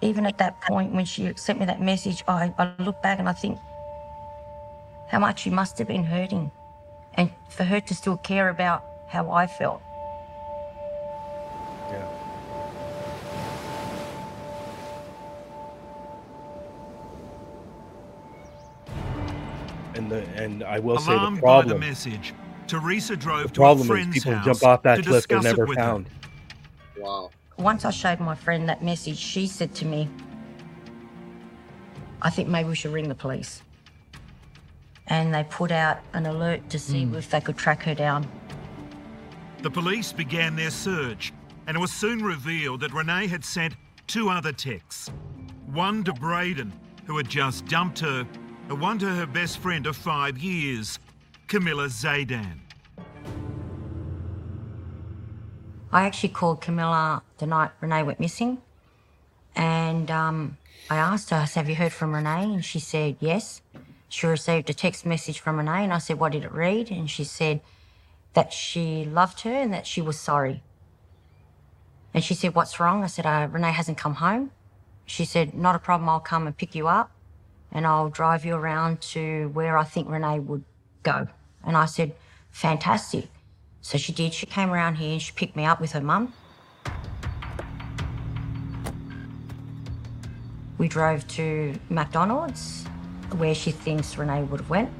Even 0.00 0.26
at 0.26 0.38
that 0.38 0.60
point 0.60 0.92
when 0.92 1.04
she 1.04 1.32
sent 1.36 1.58
me 1.58 1.66
that 1.66 1.80
message, 1.82 2.22
I, 2.28 2.54
I 2.56 2.72
look 2.82 3.02
back 3.02 3.18
and 3.18 3.28
I 3.28 3.32
think 3.32 3.58
how 5.08 5.18
much 5.18 5.40
she 5.40 5.50
must 5.50 5.76
have 5.78 5.88
been 5.88 6.04
hurting. 6.04 6.50
And 7.18 7.30
for 7.50 7.64
her 7.64 7.80
to 7.80 7.94
still 7.94 8.16
care 8.16 8.48
about 8.48 8.84
how 9.08 9.30
I 9.30 9.46
felt. 9.48 9.82
Yeah. 11.90 12.06
And 19.94 20.10
the 20.10 20.22
and 20.36 20.62
I 20.62 20.78
will 20.78 20.98
say 20.98 21.12
the 21.12 21.18
Alarmed 21.18 21.40
by 21.40 21.62
the 21.62 21.76
message, 21.78 22.32
Teresa 22.68 23.16
drove 23.16 23.48
The 23.48 23.54
to 23.54 23.60
a 23.62 23.64
problem 23.64 23.80
is 23.82 23.86
friend's 23.88 24.14
people 24.14 24.34
house 24.34 24.44
jump 24.44 24.64
off 24.64 24.82
that 24.84 24.96
to 24.96 25.02
cliff 25.02 25.26
they're 25.26 25.38
discuss 25.38 25.44
never 25.44 25.66
with 25.66 25.76
her. 25.76 25.82
found. 25.84 26.06
Wow. 26.96 27.30
Once 27.58 27.84
I 27.84 27.90
showed 27.90 28.20
my 28.20 28.36
friend 28.36 28.68
that 28.68 28.84
message, 28.84 29.18
she 29.18 29.48
said 29.48 29.74
to 29.76 29.84
me, 29.84 30.08
I 32.22 32.30
think 32.30 32.48
maybe 32.48 32.68
we 32.68 32.76
should 32.76 32.92
ring 32.92 33.08
the 33.08 33.16
police. 33.16 33.62
And 35.08 35.34
they 35.34 35.44
put 35.44 35.70
out 35.70 36.00
an 36.12 36.26
alert 36.26 36.68
to 36.70 36.78
see 36.78 37.02
if 37.02 37.30
they 37.30 37.40
could 37.40 37.56
track 37.56 37.82
her 37.82 37.94
down. 37.94 38.26
The 39.62 39.70
police 39.70 40.12
began 40.12 40.54
their 40.54 40.70
search, 40.70 41.32
and 41.66 41.76
it 41.76 41.80
was 41.80 41.90
soon 41.90 42.22
revealed 42.22 42.80
that 42.80 42.92
Renee 42.92 43.26
had 43.26 43.44
sent 43.44 43.74
two 44.06 44.28
other 44.28 44.52
texts. 44.52 45.10
One 45.66 46.04
to 46.04 46.12
Braden, 46.12 46.72
who 47.06 47.16
had 47.16 47.28
just 47.28 47.66
dumped 47.66 47.98
her, 48.00 48.26
and 48.68 48.80
one 48.80 48.98
to 48.98 49.06
her 49.06 49.26
best 49.26 49.58
friend 49.58 49.86
of 49.86 49.96
five 49.96 50.38
years, 50.38 50.98
Camilla 51.48 51.86
Zaydan. 51.86 52.60
I 55.90 56.02
actually 56.04 56.28
called 56.30 56.60
Camilla 56.60 57.22
the 57.38 57.46
night 57.46 57.70
Renee 57.80 58.02
went 58.02 58.20
missing. 58.20 58.58
And 59.56 60.10
um, 60.10 60.58
I 60.90 60.96
asked 60.96 61.30
her, 61.30 61.36
I 61.36 61.44
said, 61.46 61.60
Have 61.60 61.68
you 61.70 61.76
heard 61.76 61.92
from 61.92 62.14
Renee? 62.14 62.54
And 62.54 62.64
she 62.64 62.78
said, 62.78 63.16
Yes. 63.20 63.62
She 64.08 64.26
received 64.26 64.70
a 64.70 64.74
text 64.74 65.04
message 65.04 65.40
from 65.40 65.58
Renee. 65.58 65.84
And 65.84 65.92
I 65.92 65.98
said, 65.98 66.18
What 66.18 66.32
did 66.32 66.44
it 66.44 66.52
read? 66.52 66.90
And 66.90 67.10
she 67.10 67.24
said 67.24 67.60
that 68.34 68.52
she 68.52 69.04
loved 69.04 69.40
her 69.40 69.52
and 69.52 69.72
that 69.72 69.86
she 69.86 70.00
was 70.00 70.18
sorry. 70.18 70.62
And 72.14 72.24
she 72.24 72.34
said, 72.34 72.54
What's 72.54 72.80
wrong? 72.80 73.04
I 73.04 73.06
said, 73.06 73.26
uh, 73.26 73.48
Renee 73.50 73.72
hasn't 73.72 73.98
come 73.98 74.14
home. 74.14 74.50
She 75.04 75.24
said, 75.24 75.54
Not 75.54 75.74
a 75.74 75.78
problem. 75.78 76.08
I'll 76.08 76.20
come 76.20 76.46
and 76.46 76.56
pick 76.56 76.74
you 76.74 76.88
up 76.88 77.10
and 77.70 77.86
I'll 77.86 78.08
drive 78.08 78.44
you 78.44 78.54
around 78.54 79.00
to 79.12 79.48
where 79.52 79.76
I 79.76 79.84
think 79.84 80.08
Renee 80.08 80.40
would 80.40 80.64
go. 81.02 81.28
And 81.64 81.76
I 81.76 81.86
said, 81.86 82.14
Fantastic. 82.50 83.28
So 83.80 83.98
she 83.98 84.12
did. 84.12 84.34
She 84.34 84.46
came 84.46 84.70
around 84.70 84.96
here 84.96 85.12
and 85.12 85.22
she 85.22 85.32
picked 85.32 85.54
me 85.54 85.64
up 85.64 85.80
with 85.80 85.92
her 85.92 86.00
mum. 86.00 86.32
We 90.78 90.88
drove 90.88 91.26
to 91.28 91.74
McDonald's, 91.88 92.84
where 93.34 93.54
she 93.54 93.70
thinks 93.70 94.16
Renee 94.16 94.42
would 94.44 94.60
have 94.60 94.70
went. 94.70 94.90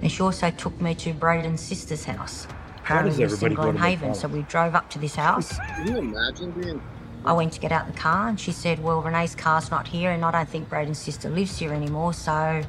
And 0.00 0.10
she 0.10 0.22
also 0.22 0.50
took 0.50 0.80
me 0.80 0.94
to 0.96 1.12
Braden's 1.12 1.60
sister's 1.60 2.04
house. 2.04 2.46
Apparently 2.78 3.16
we 3.16 3.24
were 3.24 3.36
single 3.36 3.68
in 3.68 3.76
to 3.76 3.80
Haven, 3.80 4.14
so 4.14 4.26
we 4.28 4.42
drove 4.42 4.74
up 4.74 4.90
to 4.90 4.98
this 4.98 5.14
house. 5.14 5.56
Can 5.58 5.86
you 5.86 5.98
imagine 5.98 6.50
being? 6.50 6.82
I 7.24 7.32
went 7.32 7.52
to 7.52 7.60
get 7.60 7.70
out 7.70 7.86
the 7.86 7.98
car 7.98 8.28
and 8.28 8.38
she 8.38 8.50
said, 8.50 8.82
Well, 8.82 9.00
Renee's 9.00 9.36
car's 9.36 9.70
not 9.70 9.86
here 9.86 10.10
and 10.10 10.24
I 10.24 10.32
don't 10.32 10.48
think 10.48 10.68
Braden's 10.68 10.98
sister 10.98 11.30
lives 11.30 11.58
here 11.58 11.72
anymore, 11.72 12.12
so 12.14 12.62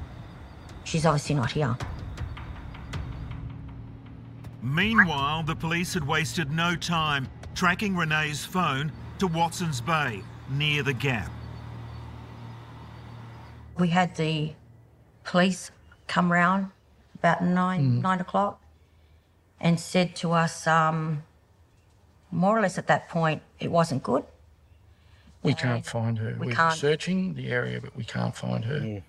she's 0.83 1.05
obviously 1.05 1.35
not 1.35 1.51
here. 1.51 1.75
Meanwhile, 4.61 5.43
the 5.43 5.55
police 5.55 5.93
had 5.95 6.07
wasted 6.07 6.51
no 6.51 6.75
time 6.75 7.27
tracking 7.55 7.95
Renee's 7.95 8.45
phone 8.45 8.91
to 9.19 9.27
Watson's 9.27 9.81
Bay, 9.81 10.21
near 10.49 10.83
the 10.83 10.93
gap. 10.93 11.31
We 13.77 13.89
had 13.89 14.15
the 14.15 14.53
police 15.23 15.71
come 16.07 16.31
round 16.31 16.71
about 17.15 17.43
nine, 17.43 18.01
nine 18.01 18.19
o'clock 18.19 18.61
and 19.59 19.79
said 19.79 20.15
to 20.17 20.31
us, 20.33 20.67
um, 20.67 21.23
more 22.31 22.57
or 22.57 22.61
less 22.61 22.77
at 22.77 22.87
that 22.87 23.09
point, 23.09 23.41
it 23.59 23.71
wasn't 23.71 24.03
good. 24.03 24.23
We 25.41 25.53
can't 25.53 25.85
find 25.85 26.17
her. 26.19 26.35
we 26.39 26.47
We 26.47 26.53
are 26.53 26.55
can't- 26.55 26.75
searching 26.79 27.33
the 27.33 27.49
area, 27.51 27.81
but 27.81 27.95
we 27.95 28.03
can't 28.03 28.35
find 28.35 28.65
her. 28.65 28.79
Mm. 28.79 29.03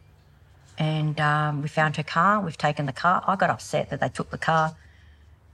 and 0.77 1.21
um, 1.21 1.63
we 1.63 1.69
found 1.69 1.97
her 1.97 2.03
car. 2.03 2.41
We've 2.41 2.59
taken 2.59 2.87
the 2.87 2.93
car. 2.93 3.23
I 3.27 3.37
got 3.37 3.49
upset 3.51 3.91
that 3.91 4.01
they 4.01 4.09
took 4.09 4.31
the 4.31 4.39
car 4.39 4.75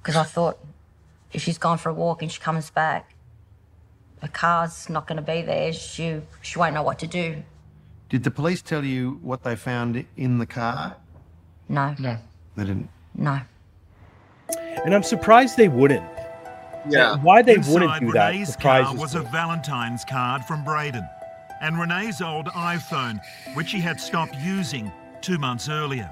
because 0.00 0.16
I 0.16 0.24
thought 0.24 0.58
if 1.32 1.42
she's 1.42 1.58
gone 1.58 1.76
for 1.76 1.90
a 1.90 1.94
walk 1.94 2.22
and 2.22 2.32
she 2.32 2.40
comes 2.40 2.70
back, 2.70 3.12
the 4.22 4.28
car's 4.28 4.88
not 4.88 5.06
going 5.06 5.16
to 5.16 5.22
be 5.22 5.42
there. 5.42 5.72
She 5.74 6.22
she 6.40 6.58
won't 6.58 6.72
know 6.74 6.82
what 6.82 6.98
to 7.00 7.06
do. 7.06 7.42
Did 8.10 8.24
the 8.24 8.30
police 8.30 8.60
tell 8.60 8.84
you 8.84 9.18
what 9.22 9.42
they 9.44 9.56
found 9.56 10.04
in 10.16 10.38
the 10.38 10.46
car? 10.46 10.96
No, 11.68 11.94
No. 11.98 12.18
They 12.56 12.64
didn't. 12.64 12.90
no. 13.14 13.40
And 14.84 14.94
I'm 14.94 15.02
surprised 15.04 15.56
they 15.56 15.68
wouldn't. 15.68 16.04
Yeah. 16.88 17.14
And 17.14 17.22
Why 17.22 17.42
they 17.42 17.54
Inside 17.54 17.72
wouldn't 17.72 18.00
do 18.00 18.12
that 18.12 18.30
Renee's 18.30 18.56
car 18.56 18.94
was 18.96 19.14
me. 19.14 19.20
a 19.20 19.24
Valentine's 19.24 20.04
card 20.04 20.44
from 20.44 20.64
Braden 20.64 21.06
and 21.60 21.78
Renee's 21.78 22.20
old 22.20 22.46
iPhone, 22.46 23.20
which 23.54 23.70
he 23.70 23.80
had 23.80 24.00
stopped 24.00 24.34
using 24.36 24.90
two 25.20 25.38
months 25.38 25.68
earlier. 25.68 26.10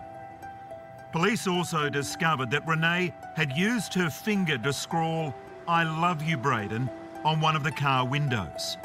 Police 1.11 1.47
also 1.49 1.89
discovered 1.89 2.51
that 2.51 2.67
Renee 2.69 3.13
had 3.35 3.57
used 3.57 3.95
her 3.95 4.11
finger 4.11 4.59
to 4.59 4.73
scrawl, 4.73 5.35
I 5.67 5.83
love 5.85 6.23
you, 6.23 6.37
Braden, 6.37 6.89
on 7.25 7.41
one 7.41 7.57
of 7.57 7.65
the 7.65 7.73
car 7.73 8.07
windows. 8.07 8.77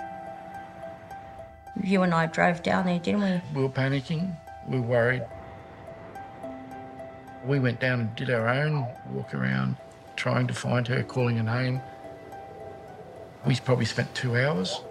You 1.82 2.04
and 2.04 2.14
I 2.14 2.28
drove 2.28 2.62
down 2.62 2.86
there, 2.86 3.00
didn't 3.00 3.22
we? 3.22 3.42
We 3.56 3.64
were 3.64 3.70
panicking. 3.70 4.36
We 4.68 4.80
were 4.80 4.86
worried. 4.86 5.24
We 7.46 7.60
went 7.60 7.80
down 7.80 8.00
and 8.00 8.16
did 8.16 8.30
our 8.30 8.48
own 8.48 8.88
walk 9.10 9.34
around, 9.34 9.76
trying 10.16 10.48
to 10.48 10.54
find 10.54 10.88
her, 10.88 11.04
calling 11.04 11.38
her 11.38 11.44
name. 11.44 11.82
We 13.46 13.56
probably 13.58 13.86
spent 13.86 14.14
two 14.16 14.38
hours. 14.38 14.82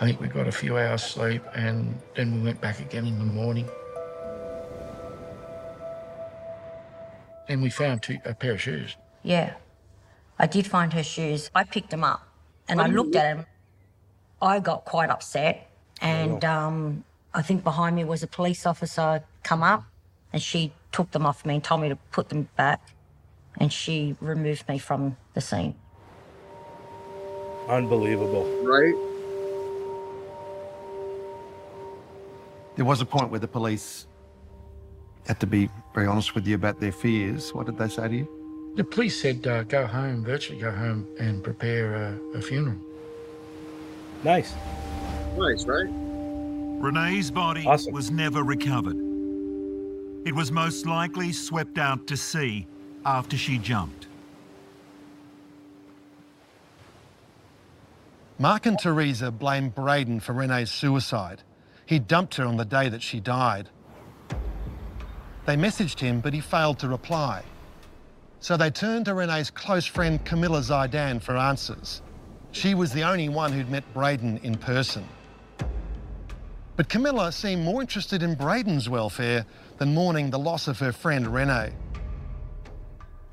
I 0.00 0.04
think 0.04 0.20
we 0.20 0.28
got 0.28 0.46
a 0.46 0.52
few 0.52 0.78
hours 0.78 1.02
sleep 1.02 1.42
and 1.54 1.98
then 2.14 2.34
we 2.34 2.40
went 2.42 2.60
back 2.60 2.80
again 2.80 3.06
in 3.06 3.18
the 3.18 3.24
morning. 3.24 3.68
And 7.48 7.60
we 7.62 7.70
found 7.70 8.02
two, 8.02 8.18
a 8.24 8.34
pair 8.34 8.52
of 8.52 8.60
shoes. 8.60 8.96
Yeah. 9.22 9.54
I 10.38 10.46
did 10.46 10.66
find 10.66 10.92
her 10.92 11.02
shoes. 11.02 11.50
I 11.54 11.64
picked 11.64 11.90
them 11.90 12.04
up 12.04 12.26
and 12.68 12.80
I 12.80 12.86
looked 12.86 13.16
at 13.16 13.36
them. 13.36 13.46
I 14.40 14.60
got 14.60 14.84
quite 14.84 15.10
upset. 15.10 15.69
And 16.00 16.44
um, 16.44 17.04
I 17.34 17.42
think 17.42 17.62
behind 17.62 17.96
me 17.96 18.04
was 18.04 18.22
a 18.22 18.26
police 18.26 18.66
officer 18.66 19.22
come 19.42 19.62
up 19.62 19.84
and 20.32 20.42
she 20.42 20.72
took 20.92 21.10
them 21.10 21.26
off 21.26 21.44
me 21.44 21.54
and 21.54 21.64
told 21.64 21.80
me 21.82 21.88
to 21.88 21.96
put 22.12 22.28
them 22.28 22.48
back. 22.56 22.80
And 23.58 23.72
she 23.72 24.16
removed 24.20 24.68
me 24.68 24.78
from 24.78 25.16
the 25.34 25.40
scene. 25.40 25.74
Unbelievable. 27.68 28.44
Right? 28.62 28.94
There 32.76 32.84
was 32.84 33.00
a 33.00 33.06
point 33.06 33.30
where 33.30 33.40
the 33.40 33.48
police 33.48 34.06
had 35.26 35.38
to 35.40 35.46
be 35.46 35.68
very 35.94 36.06
honest 36.06 36.34
with 36.34 36.46
you 36.46 36.54
about 36.54 36.80
their 36.80 36.92
fears. 36.92 37.52
What 37.52 37.66
did 37.66 37.76
they 37.76 37.88
say 37.88 38.08
to 38.08 38.16
you? 38.16 38.72
The 38.76 38.84
police 38.84 39.20
said, 39.20 39.46
uh, 39.46 39.64
go 39.64 39.86
home, 39.86 40.24
virtually 40.24 40.58
go 40.60 40.70
home 40.70 41.06
and 41.18 41.42
prepare 41.42 41.94
a, 41.94 42.38
a 42.38 42.40
funeral. 42.40 42.78
Nice. 44.24 44.54
Nice, 45.40 45.64
right? 45.64 45.88
Renee's 45.88 47.30
body 47.30 47.64
Awesome. 47.66 47.94
was 47.94 48.10
never 48.10 48.42
recovered. 48.42 48.96
It 50.26 50.34
was 50.34 50.52
most 50.52 50.84
likely 50.84 51.32
swept 51.32 51.78
out 51.78 52.06
to 52.08 52.16
sea 52.18 52.66
after 53.06 53.38
she 53.38 53.56
jumped. 53.56 54.06
Mark 58.38 58.66
and 58.66 58.78
Teresa 58.78 59.30
blame 59.30 59.70
Braden 59.70 60.20
for 60.20 60.34
Renee's 60.34 60.70
suicide. 60.70 61.42
He 61.86 61.98
dumped 61.98 62.34
her 62.34 62.44
on 62.44 62.58
the 62.58 62.66
day 62.66 62.90
that 62.90 63.02
she 63.02 63.18
died. 63.18 63.70
They 65.46 65.56
messaged 65.56 66.00
him, 66.00 66.20
but 66.20 66.34
he 66.34 66.40
failed 66.40 66.78
to 66.80 66.88
reply. 66.88 67.42
So 68.40 68.58
they 68.58 68.70
turned 68.70 69.06
to 69.06 69.14
Renee's 69.14 69.50
close 69.50 69.86
friend 69.86 70.22
Camilla 70.22 70.60
Zaidan 70.60 71.22
for 71.22 71.38
answers. 71.38 72.02
She 72.52 72.74
was 72.74 72.92
the 72.92 73.04
only 73.04 73.30
one 73.30 73.52
who'd 73.52 73.70
met 73.70 73.84
Braden 73.94 74.40
in 74.42 74.58
person. 74.58 75.06
But 76.80 76.88
Camilla 76.88 77.30
seemed 77.30 77.62
more 77.62 77.82
interested 77.82 78.22
in 78.22 78.34
Braden's 78.34 78.88
welfare 78.88 79.44
than 79.76 79.92
mourning 79.92 80.30
the 80.30 80.38
loss 80.38 80.66
of 80.66 80.78
her 80.78 80.92
friend 80.92 81.28
Renee. 81.28 81.74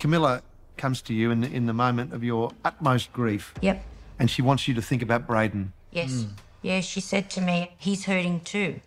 Camilla 0.02 0.42
comes 0.76 1.02
to 1.04 1.14
you 1.14 1.32
in 1.32 1.40
the, 1.40 1.50
in 1.50 1.66
the 1.66 1.72
moment 1.72 2.12
of 2.12 2.26
your 2.26 2.52
utmost 2.66 3.14
grief, 3.14 3.54
Yep. 3.62 3.82
and 4.20 4.30
she 4.30 4.42
wants 4.42 4.68
you 4.68 4.74
to 4.74 4.82
think 4.82 5.02
about 5.02 5.26
Braden. 5.26 5.72
Yes. 5.92 6.24
Hmm. 6.24 6.32
Yeah, 6.62 6.82
she 6.82 7.00
said 7.00 7.30
to 7.30 7.42
me, 7.42 7.72
he's 7.78 8.04
hurting 8.04 8.42
too. 8.42 8.82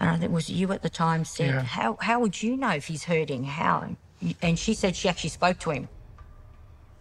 And 0.00 0.08
I 0.08 0.12
think 0.12 0.24
it 0.24 0.30
was 0.30 0.48
you 0.48 0.72
at 0.72 0.80
the 0.80 0.88
time 0.88 1.26
said, 1.26 1.50
Yeah. 1.50 1.60
how, 1.60 1.98
how 2.00 2.20
would 2.20 2.42
you 2.42 2.56
know 2.56 2.70
if 2.70 2.86
he's 2.86 3.04
hurting? 3.04 3.44
How? 3.44 3.96
And 4.40 4.58
she 4.58 4.72
said 4.72 4.96
she 4.96 5.10
actually 5.10 5.28
spoke 5.28 5.58
to 5.58 5.72
him. 5.72 5.88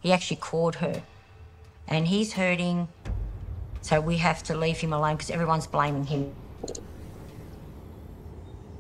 He 0.02 0.12
actually 0.12 0.42
called 0.42 0.76
her. 0.76 1.02
And 1.88 2.10
he's 2.10 2.34
hurting, 2.34 2.90
so 3.84 4.00
we 4.00 4.18
have 4.18 4.42
to 4.44 4.58
leave 4.58 4.80
him 4.80 4.94
alone 4.94 5.18
because 5.18 5.30
everyone's 5.30 5.68
blaming 5.68 6.06
him. 6.06 6.34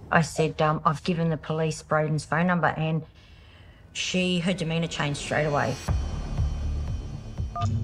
I 0.10 0.22
said, 0.22 0.62
um, 0.62 0.82
I've 0.86 1.04
given 1.04 1.30
the 1.30 1.38
police 1.38 1.84
Braden's 1.84 2.24
phone 2.24 2.48
number, 2.48 2.68
and 2.68 3.04
she, 3.92 4.39
her 4.39 4.54
demeanour 4.54 4.88
changed 4.88 5.20
straight 5.20 5.46
away. 5.46 5.76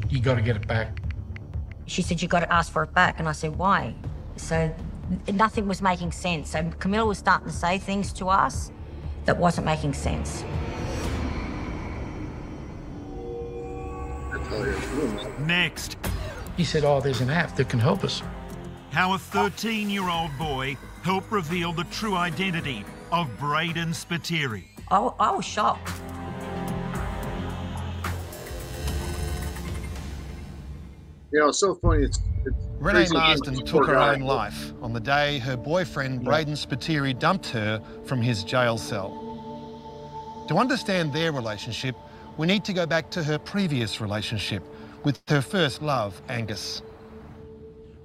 You 0.10 0.22
got 0.22 0.36
to 0.36 0.42
get 0.42 0.56
it 0.56 0.66
back. 0.66 0.98
she 1.88 2.02
said, 2.02 2.22
You 2.22 2.30
got 2.30 2.40
to 2.40 2.54
ask 2.54 2.72
for 2.72 2.84
it 2.84 2.94
back. 2.94 3.20
And 3.20 3.28
I 3.28 3.34
said, 3.34 3.58
Why? 3.58 3.94
So 4.38 4.74
nothing 5.34 5.68
was 5.68 5.82
making 5.82 6.14
sense. 6.14 6.52
So 6.52 6.72
Camilla 6.80 7.06
was 7.06 7.18
starting 7.18 7.48
to 7.48 7.54
say 7.54 7.78
things 7.80 8.14
to 8.14 8.30
us 8.30 8.72
that 9.26 9.38
wasn't 9.38 9.66
making 9.66 9.94
sense. 9.94 10.44
I 14.32 14.38
tell 14.48 14.66
you. 14.66 14.74
can 14.74 14.98
you 14.98 15.04
imagine? 15.04 15.48
Next, 15.48 15.98
He 16.60 16.66
said, 16.66 16.84
oh, 16.84 17.00
there's 17.00 17.22
an 17.22 17.30
app 17.30 17.56
that 17.56 17.70
can 17.70 17.80
help 17.80 18.04
us. 18.04 18.22
how 18.92 19.14
a 19.14 19.18
13 19.18 19.90
year 19.90 20.10
old 20.10 20.38
boy 20.38 20.76
helped 21.04 21.32
reveal 21.32 21.72
the 21.72 21.86
true 21.86 22.16
identity 22.16 22.84
of 23.14 23.30
Braden 23.40 23.92
Spiteri. 23.92 24.66
I 24.92 25.32
was 25.32 25.46
shocked. 25.46 25.90
You 31.32 31.40
know, 31.40 31.48
it's 31.48 31.60
so 31.62 31.76
funny. 31.76 32.04
It's, 32.04 32.20
it's 32.46 32.58
Renee 32.80 33.00
crazy. 33.00 33.14
Marsden 33.14 33.56
Poor 33.56 33.66
took 33.66 33.86
her 33.88 33.94
guy. 33.94 34.16
own 34.16 34.20
life 34.20 34.74
on 34.82 34.92
the 34.92 35.00
day 35.00 35.38
her 35.40 35.56
boyfriend, 35.56 36.26
Braden 36.26 36.56
Spiteri, 36.56 37.18
dumped 37.18 37.48
her 37.52 37.82
from 38.04 38.22
his 38.22 38.44
jail 38.44 38.78
cell. 38.78 39.16
To 40.50 40.58
understand 40.58 41.14
their 41.14 41.32
relationship, 41.32 41.96
we 42.36 42.48
need 42.48 42.66
to 42.66 42.74
go 42.74 42.86
back 42.86 43.10
to 43.12 43.24
her 43.24 43.38
previous 43.40 44.02
relationship 44.02 44.62
with 45.04 45.22
her 45.28 45.42
first 45.42 45.82
love, 45.82 46.22
Angus. 46.30 46.82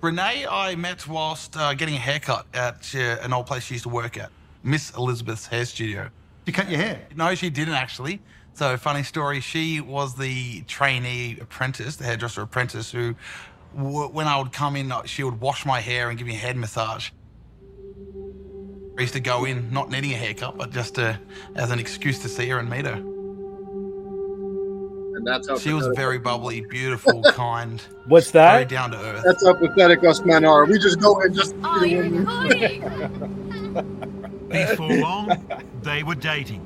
Renee, 0.02 0.46
I 0.50 0.74
met 0.76 1.08
whilst 1.08 1.56
uh, 1.56 1.74
getting 1.74 1.94
a 1.94 1.98
haircut 1.98 2.46
at 2.54 2.94
uh, 2.94 3.16
an 3.22 3.32
old 3.32 3.46
place 3.46 3.64
she 3.64 3.74
used 3.74 3.84
to 3.84 3.88
work 3.88 4.18
at, 4.18 4.30
Miss 4.62 4.90
Elizabeth's 4.90 5.46
hair 5.46 5.64
studio. 5.64 6.10
You 6.46 6.52
cut 6.52 6.68
your 6.70 6.80
hair? 6.80 7.06
No, 7.16 7.34
she 7.34 7.50
didn't 7.50 7.74
actually. 7.74 8.20
So, 8.52 8.76
funny 8.76 9.02
story, 9.02 9.40
she 9.40 9.80
was 9.80 10.14
the 10.14 10.62
trainee 10.62 11.38
apprentice, 11.40 11.96
the 11.96 12.04
hairdresser 12.04 12.42
apprentice, 12.42 12.92
who, 12.92 13.14
w- 13.76 14.08
when 14.08 14.28
I 14.28 14.38
would 14.38 14.52
come 14.52 14.76
in, 14.76 14.92
uh, 14.92 15.04
she 15.04 15.24
would 15.24 15.40
wash 15.40 15.66
my 15.66 15.80
hair 15.80 16.10
and 16.10 16.18
give 16.18 16.26
me 16.26 16.34
a 16.34 16.38
head 16.38 16.56
massage. 16.56 17.10
I 18.96 19.00
used 19.00 19.14
to 19.14 19.20
go 19.20 19.44
in, 19.44 19.72
not 19.72 19.90
needing 19.90 20.12
a 20.12 20.16
haircut, 20.16 20.56
but 20.56 20.70
just 20.70 20.98
uh, 20.98 21.16
as 21.56 21.70
an 21.70 21.80
excuse 21.80 22.20
to 22.20 22.28
see 22.28 22.48
her 22.50 22.58
and 22.58 22.70
meet 22.70 22.84
her. 22.86 23.02
And 25.24 25.34
that's 25.34 25.48
how 25.48 25.56
She 25.56 25.72
was 25.72 25.86
very 25.96 26.18
bubbly, 26.18 26.60
beautiful, 26.60 27.22
kind. 27.32 27.80
What's 28.06 28.30
Very 28.30 28.64
that? 28.64 28.68
down 28.68 28.90
to 28.90 28.98
earth. 28.98 29.22
That's 29.24 29.44
how 29.44 29.54
pathetic 29.54 30.04
us 30.04 30.22
men 30.22 30.44
are. 30.44 30.66
We 30.66 30.78
just 30.78 31.00
go 31.00 31.18
and 31.22 31.34
just. 31.34 31.54
Oh, 31.64 31.80
Before 34.50 34.96
long, 34.98 35.48
they 35.82 36.02
were 36.02 36.14
dating. 36.14 36.60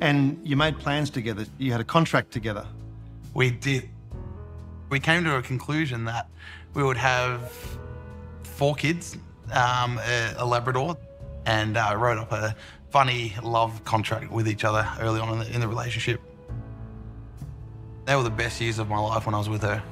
And 0.00 0.40
you 0.44 0.56
made 0.56 0.78
plans 0.78 1.10
together. 1.10 1.46
You 1.58 1.72
had 1.72 1.80
a 1.80 1.84
contract 1.84 2.30
together. 2.30 2.64
We 3.34 3.50
did. 3.50 3.88
We 4.88 5.00
came 5.00 5.24
to 5.24 5.36
a 5.36 5.42
conclusion 5.42 6.04
that 6.04 6.28
we 6.74 6.84
would 6.84 6.96
have 6.96 7.52
four 8.44 8.76
kids, 8.76 9.18
um, 9.52 9.98
a, 9.98 10.34
a 10.38 10.46
Labrador, 10.46 10.96
and 11.46 11.76
uh, 11.76 11.94
wrote 11.96 12.18
up 12.18 12.32
a 12.32 12.54
funny 12.90 13.34
love 13.42 13.84
contract 13.84 14.30
with 14.30 14.48
each 14.48 14.64
other 14.64 14.88
early 15.00 15.20
on 15.20 15.32
in 15.32 15.38
the, 15.38 15.54
in 15.54 15.60
the 15.60 15.68
relationship. 15.68 16.20
They 18.06 18.16
were 18.16 18.22
the 18.22 18.30
best 18.30 18.60
years 18.60 18.78
of 18.78 18.88
my 18.88 18.98
life 18.98 19.26
when 19.26 19.34
I 19.34 19.38
was 19.38 19.48
with 19.48 19.62
her. 19.62 19.82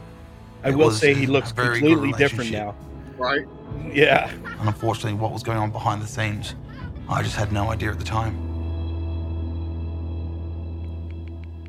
I 0.64 0.70
It 0.70 0.76
will 0.76 0.90
say 0.90 1.14
he 1.14 1.26
looks 1.26 1.52
very 1.52 1.80
completely 1.80 2.12
different 2.12 2.50
now. 2.50 2.74
Right? 3.18 3.46
Yeah. 3.92 4.30
And 4.30 4.68
unfortunately, 4.68 5.14
what 5.14 5.32
was 5.32 5.42
going 5.42 5.58
on 5.58 5.70
behind 5.70 6.02
the 6.02 6.06
scenes, 6.06 6.54
I 7.08 7.22
just 7.22 7.36
had 7.36 7.52
no 7.52 7.70
idea 7.70 7.90
at 7.90 7.98
the 7.98 8.04
time. 8.04 8.34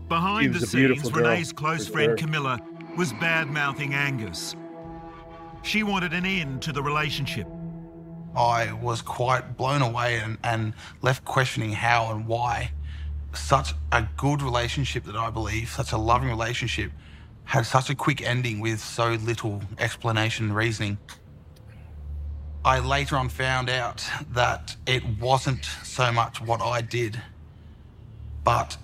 Behind 0.08 0.54
the 0.54 0.60
was 0.60 0.74
a 0.74 0.78
beautiful 0.78 1.04
scenes, 1.04 1.16
girl, 1.16 1.30
Renee's 1.30 1.52
close 1.52 1.88
friend 1.88 2.18
sure. 2.18 2.28
Camilla 2.28 2.60
was 2.98 3.12
bad 3.14 3.50
mouthing 3.50 3.94
Angus. 3.94 4.56
She 5.64 5.84
wanted 5.84 6.14
an 6.14 6.26
end 6.26 6.62
to 6.62 6.72
the 6.72 6.82
relationship. 6.82 7.48
I 8.36 8.74
was 8.74 9.02
quite 9.02 9.58
blown 9.58 9.82
away 9.82 10.20
and, 10.20 10.38
and 10.44 10.74
left 11.02 11.26
questioning 11.26 11.72
how 11.72 12.12
and 12.12 12.28
why 12.28 12.72
such 13.34 13.74
a 13.92 14.08
good 14.18 14.42
relationship 14.42 15.04
that 15.06 15.16
I 15.16 15.30
believe, 15.30 15.70
such 15.70 15.92
a 15.92 15.98
loving 15.98 16.30
relationship, 16.30 16.92
had 17.46 17.66
such 17.66 17.90
a 17.90 17.96
quick 17.96 18.22
ending 18.22 18.60
with 18.60 18.80
so 18.80 19.12
little 19.12 19.62
explanation 19.78 20.48
and 20.48 20.56
reasoning. 20.56 20.98
I 22.66 22.80
later 22.80 23.16
on 23.16 23.30
found 23.30 23.70
out 23.70 24.06
that 24.32 24.76
it 24.86 25.04
wasn't 25.20 25.66
so 25.84 26.12
much 26.12 26.42
what 26.42 26.62
I 26.62 26.82
did, 26.82 27.22
but 28.44 28.78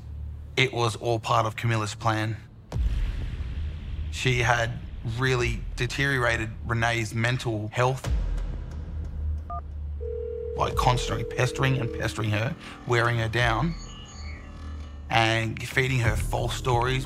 it 0.55 0.71
was 0.71 0.95
all 0.95 1.19
part 1.19 1.45
of 1.45 1.55
Camilla's 1.55 1.95
plan. 1.95 2.37
She 4.11 4.39
had 4.39 4.79
really 5.17 5.61
deteriorated 5.75 6.51
Renee's 6.65 7.13
mental 7.13 7.69
health 7.73 8.09
by 10.57 10.71
constantly 10.71 11.23
pestering 11.23 11.77
and 11.77 11.91
pestering 11.93 12.29
her, 12.29 12.55
wearing 12.87 13.17
her 13.17 13.27
down, 13.27 13.73
and 15.09 15.61
feeding 15.67 15.99
her 15.99 16.15
false 16.15 16.55
stories. 16.55 17.05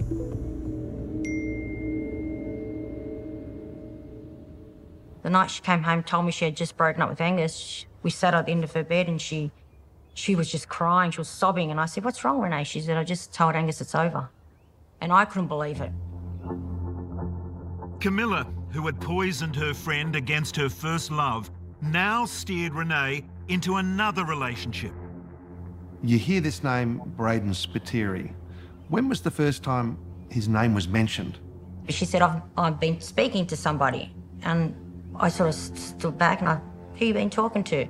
The 5.24 5.30
night 5.30 5.52
she 5.52 5.62
came 5.62 5.84
home, 5.84 6.04
told 6.04 6.26
me 6.26 6.32
she 6.32 6.46
had 6.46 6.56
just 6.56 6.78
broken 6.78 7.02
up 7.02 7.10
with 7.10 7.20
Angus. 7.20 7.86
We 8.02 8.10
sat 8.12 8.34
at 8.34 8.46
the 8.46 8.52
end 8.52 8.64
of 8.64 8.72
her 8.74 8.84
bed 8.84 9.08
and 9.08 9.22
she, 9.22 9.52
she 10.14 10.36
was 10.36 10.50
just 10.50 10.70
crying. 10.70 11.12
She 11.12 11.20
was 11.20 11.28
sobbing, 11.28 11.70
and 11.70 11.80
I 11.82 11.86
said, 11.86 12.06
"What's 12.06 12.24
wrong, 12.24 12.40
Renee?" 12.40 12.64
She 12.64 12.80
said, 12.80 12.96
"I 12.98 13.04
just 13.04 13.34
told 13.34 13.56
Angus 13.56 13.82
it's 13.82 13.96
over," 13.96 14.30
and 15.02 15.12
I 15.12 15.26
couldn't 15.26 15.50
believe 15.50 15.82
it. 15.82 15.92
Camilla, 18.00 18.48
who 18.72 18.86
had 18.86 19.02
poisoned 19.02 19.56
her 19.56 19.74
friend 19.74 20.16
against 20.16 20.56
her 20.56 20.70
first 20.70 21.12
love, 21.12 21.50
now 21.82 22.26
steered 22.26 22.74
Renee 22.74 23.26
into 23.48 23.78
another 23.78 24.24
relationship. 24.24 24.94
You 26.04 26.18
hear 26.18 26.42
this 26.42 26.64
name, 26.64 27.02
Braden 27.18 27.52
Spiteri. 27.52 28.34
When 28.90 29.10
was 29.10 29.22
the 29.22 29.32
first 29.32 29.64
time 29.64 29.98
his 30.30 30.48
name 30.48 30.74
was 30.74 30.88
mentioned? 30.88 31.40
She 31.90 32.06
said, 32.06 32.22
I've, 32.22 32.42
I've 32.58 32.80
been 32.80 33.00
speaking 33.02 33.48
to 33.48 33.58
somebody. 33.58 34.14
And 34.44 34.76
I 35.16 35.30
sort 35.30 35.50
of 35.50 35.56
st- 35.56 35.78
stood 35.78 36.18
back 36.18 36.42
and 36.42 36.50
I, 36.50 36.62
who 36.96 37.06
you 37.06 37.14
been 37.14 37.30
talking 37.30 37.64
to? 37.66 37.88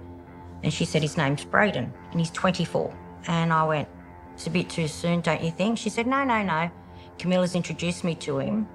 And 0.63 0.73
she 0.73 0.85
said, 0.85 1.01
his 1.01 1.17
name's 1.17 1.43
Braden 1.43 1.91
and 2.11 2.19
he's 2.19 2.31
24. 2.31 2.95
And 3.27 3.51
I 3.51 3.63
went, 3.65 3.89
it's 4.33 4.47
a 4.47 4.49
bit 4.49 4.69
too 4.69 4.87
soon, 4.87 5.21
don't 5.21 5.43
you 5.43 5.51
think? 5.51 5.77
She 5.77 5.89
said, 5.89 6.07
no, 6.07 6.23
no, 6.23 6.43
no. 6.43 6.69
Camilla's 7.17 7.55
introduced 7.55 8.03
me 8.03 8.15
to 8.15 8.39
him. 8.39 8.67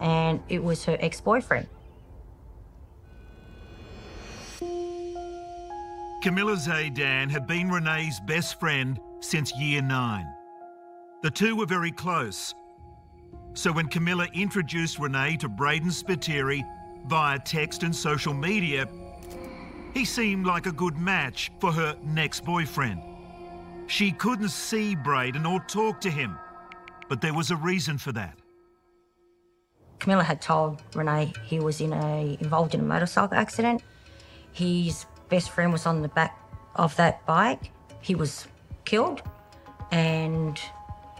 And 0.00 0.42
it 0.48 0.62
was 0.62 0.84
her 0.84 0.96
ex-boyfriend. 1.00 1.68
Camilla 6.24 6.56
Zaydan 6.56 7.30
had 7.30 7.46
been 7.46 7.68
Renee's 7.68 8.18
best 8.18 8.58
friend 8.58 8.98
since 9.20 9.54
year 9.58 9.82
nine. 9.82 10.24
The 11.22 11.30
two 11.30 11.54
were 11.54 11.66
very 11.66 11.92
close. 11.92 12.54
So 13.52 13.70
when 13.70 13.88
Camilla 13.88 14.26
introduced 14.32 14.98
Renee 14.98 15.36
to 15.36 15.50
Braden 15.50 15.90
Spiteri 15.90 16.62
via 17.08 17.38
text 17.40 17.82
and 17.82 17.94
social 17.94 18.32
media, 18.32 18.88
he 19.92 20.06
seemed 20.06 20.46
like 20.46 20.64
a 20.64 20.72
good 20.72 20.96
match 20.96 21.52
for 21.60 21.70
her 21.70 21.94
next 22.02 22.42
boyfriend. 22.42 23.02
She 23.86 24.10
couldn't 24.10 24.48
see 24.48 24.94
Braden 24.94 25.44
or 25.44 25.60
talk 25.68 26.00
to 26.00 26.10
him, 26.10 26.38
but 27.10 27.20
there 27.20 27.34
was 27.34 27.50
a 27.50 27.56
reason 27.56 27.98
for 27.98 28.12
that. 28.12 28.38
Camilla 29.98 30.24
had 30.24 30.40
told 30.40 30.80
Renee 30.94 31.34
he 31.44 31.60
was 31.60 31.82
in 31.82 31.92
a 31.92 32.38
involved 32.40 32.74
in 32.74 32.80
a 32.80 32.84
motorcycle 32.84 33.36
accident. 33.36 33.82
His 34.54 35.04
best 35.28 35.50
friend 35.50 35.72
was 35.72 35.86
on 35.86 36.02
the 36.02 36.08
back 36.08 36.38
of 36.74 36.96
that 36.96 37.24
bike. 37.26 37.70
He 38.00 38.14
was 38.14 38.46
killed, 38.84 39.22
and 39.90 40.60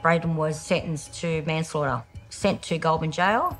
Braden 0.03 0.37
was 0.37 0.61
sentenced 0.61 1.15
to 1.21 1.43
manslaughter, 1.43 2.03
sent 2.29 2.63
to 2.63 2.79
Goulburn 2.79 3.13
Jail. 3.13 3.59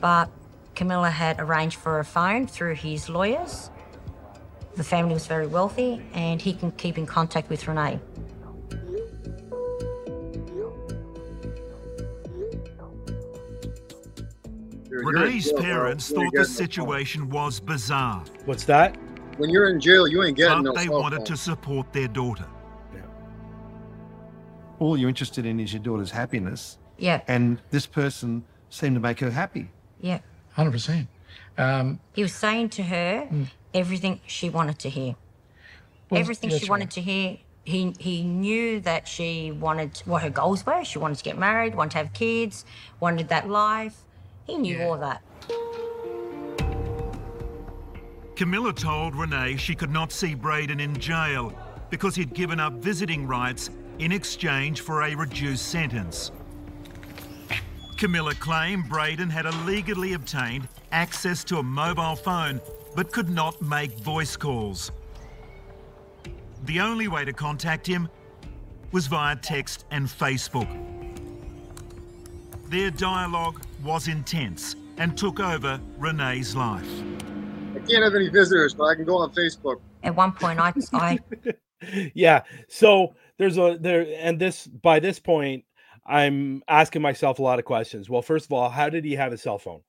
But 0.00 0.30
Camilla 0.74 1.10
had 1.10 1.40
arranged 1.40 1.76
for 1.76 1.98
a 1.98 2.04
phone 2.04 2.46
through 2.46 2.74
his 2.74 3.08
lawyers. 3.08 3.70
The 4.76 4.84
family 4.84 5.14
was 5.14 5.26
very 5.26 5.46
wealthy, 5.46 6.02
and 6.14 6.40
he 6.40 6.52
can 6.52 6.70
keep 6.72 6.96
in 6.96 7.06
contact 7.06 7.50
with 7.50 7.66
Renee. 7.68 8.00
Renee's 15.04 15.50
jail, 15.50 15.58
parents 15.60 16.10
You 16.10 16.16
thought 16.16 16.20
the 16.22 16.30
getting 16.30 16.38
no 16.40 16.44
phone. 16.44 16.54
situation 16.54 17.30
was 17.30 17.60
bizarre, 17.60 18.24
What's 18.44 18.64
that? 18.64 18.96
When 19.38 19.50
you're 19.50 19.68
in 19.70 19.80
jail, 19.80 20.06
you 20.06 20.22
ain't 20.22 20.36
getting 20.36 20.62
but 20.64 20.70
no 20.70 20.72
they 20.74 20.84
cell 20.86 21.00
wanted 21.00 21.16
phone. 21.18 21.24
to 21.26 21.36
support 21.36 21.92
their 21.92 22.08
daughter. 22.08 22.46
All 24.78 24.96
you're 24.96 25.08
interested 25.10 25.44
in 25.44 25.60
is 25.60 25.72
your 25.74 25.82
daughter's 25.82 26.10
happiness. 26.10 26.78
Yeah, 26.96 27.20
And 27.28 27.58
this 27.70 27.86
person 27.86 28.44
seemed 28.70 28.94
to 28.96 29.00
make 29.00 29.20
her 29.20 29.30
happy. 29.30 29.68
yeah. 30.00 30.20
100%. 30.56 31.06
Um, 31.58 32.00
He 32.14 32.22
was 32.22 32.34
saying 32.34 32.70
to 32.70 32.82
her 32.82 33.28
everything 33.72 34.20
she 34.26 34.50
wanted 34.50 34.78
to 34.80 34.90
hear. 34.90 35.14
Well, 36.10 36.20
everything 36.20 36.50
she 36.50 36.68
wanted 36.68 36.84
right. 36.84 36.90
to 36.92 37.00
hear. 37.00 37.38
He 37.64 37.94
he 37.98 38.24
knew 38.24 38.80
that 38.80 39.06
she 39.06 39.52
wanted 39.52 39.98
what 40.06 40.22
her 40.22 40.30
goals 40.30 40.64
were. 40.66 40.82
She 40.84 40.98
wanted 40.98 41.18
to 41.18 41.24
get 41.24 41.38
married, 41.38 41.74
wanted 41.74 41.92
to 41.92 41.98
have 41.98 42.12
kids, 42.14 42.64
wanted 42.98 43.28
that 43.28 43.48
life. 43.48 44.02
He 44.50 44.58
knew 44.58 44.82
all 44.82 44.98
that. 44.98 45.22
Camilla 48.34 48.72
told 48.72 49.14
Renee 49.14 49.56
she 49.56 49.76
could 49.76 49.92
not 49.92 50.10
see 50.10 50.34
Braden 50.34 50.80
in 50.80 50.98
jail 50.98 51.52
because 51.88 52.16
he'd 52.16 52.34
given 52.34 52.58
up 52.58 52.72
visiting 52.72 53.28
rights 53.28 53.70
in 54.00 54.10
exchange 54.10 54.80
for 54.80 55.04
a 55.04 55.14
reduced 55.14 55.68
sentence. 55.68 56.32
Camilla 57.96 58.34
claimed 58.34 58.88
Braden 58.88 59.30
had 59.30 59.46
illegally 59.46 60.14
obtained 60.14 60.66
access 60.90 61.44
to 61.44 61.58
a 61.58 61.62
mobile 61.62 62.16
phone 62.16 62.60
but 62.96 63.12
could 63.12 63.30
not 63.30 63.62
make 63.62 63.92
voice 64.00 64.36
calls. 64.36 64.90
The 66.64 66.80
only 66.80 67.06
way 67.06 67.24
to 67.24 67.32
contact 67.32 67.86
him 67.86 68.08
was 68.90 69.06
via 69.06 69.36
text 69.36 69.84
and 69.92 70.08
Facebook. 70.08 70.68
Their 72.68 72.90
dialogue 72.90 73.62
was 73.82 74.08
intense 74.08 74.76
and 74.98 75.16
took 75.16 75.40
over 75.40 75.80
Renee's 75.98 76.54
life. 76.54 76.88
I 77.74 77.78
can't 77.80 78.02
have 78.04 78.14
any 78.14 78.28
visitors, 78.28 78.74
but 78.74 78.84
I 78.84 78.94
can 78.94 79.04
go 79.04 79.18
on 79.18 79.32
Facebook. 79.32 79.80
At 80.02 80.14
one 80.14 80.32
point, 80.32 80.58
I 80.58 80.72
I 80.92 81.18
yeah. 82.14 82.42
So 82.68 83.14
there's 83.38 83.58
a 83.58 83.76
there, 83.80 84.06
and 84.18 84.38
this 84.38 84.66
by 84.66 84.98
this 85.00 85.18
point, 85.18 85.64
I'm 86.06 86.62
asking 86.68 87.02
myself 87.02 87.38
a 87.38 87.42
lot 87.42 87.58
of 87.58 87.64
questions. 87.64 88.10
Well, 88.10 88.22
first 88.22 88.46
of 88.46 88.52
all, 88.52 88.68
how 88.68 88.88
did 88.88 89.04
he 89.04 89.14
have 89.14 89.32
a 89.32 89.38
cell 89.38 89.58
phone? 89.58 89.80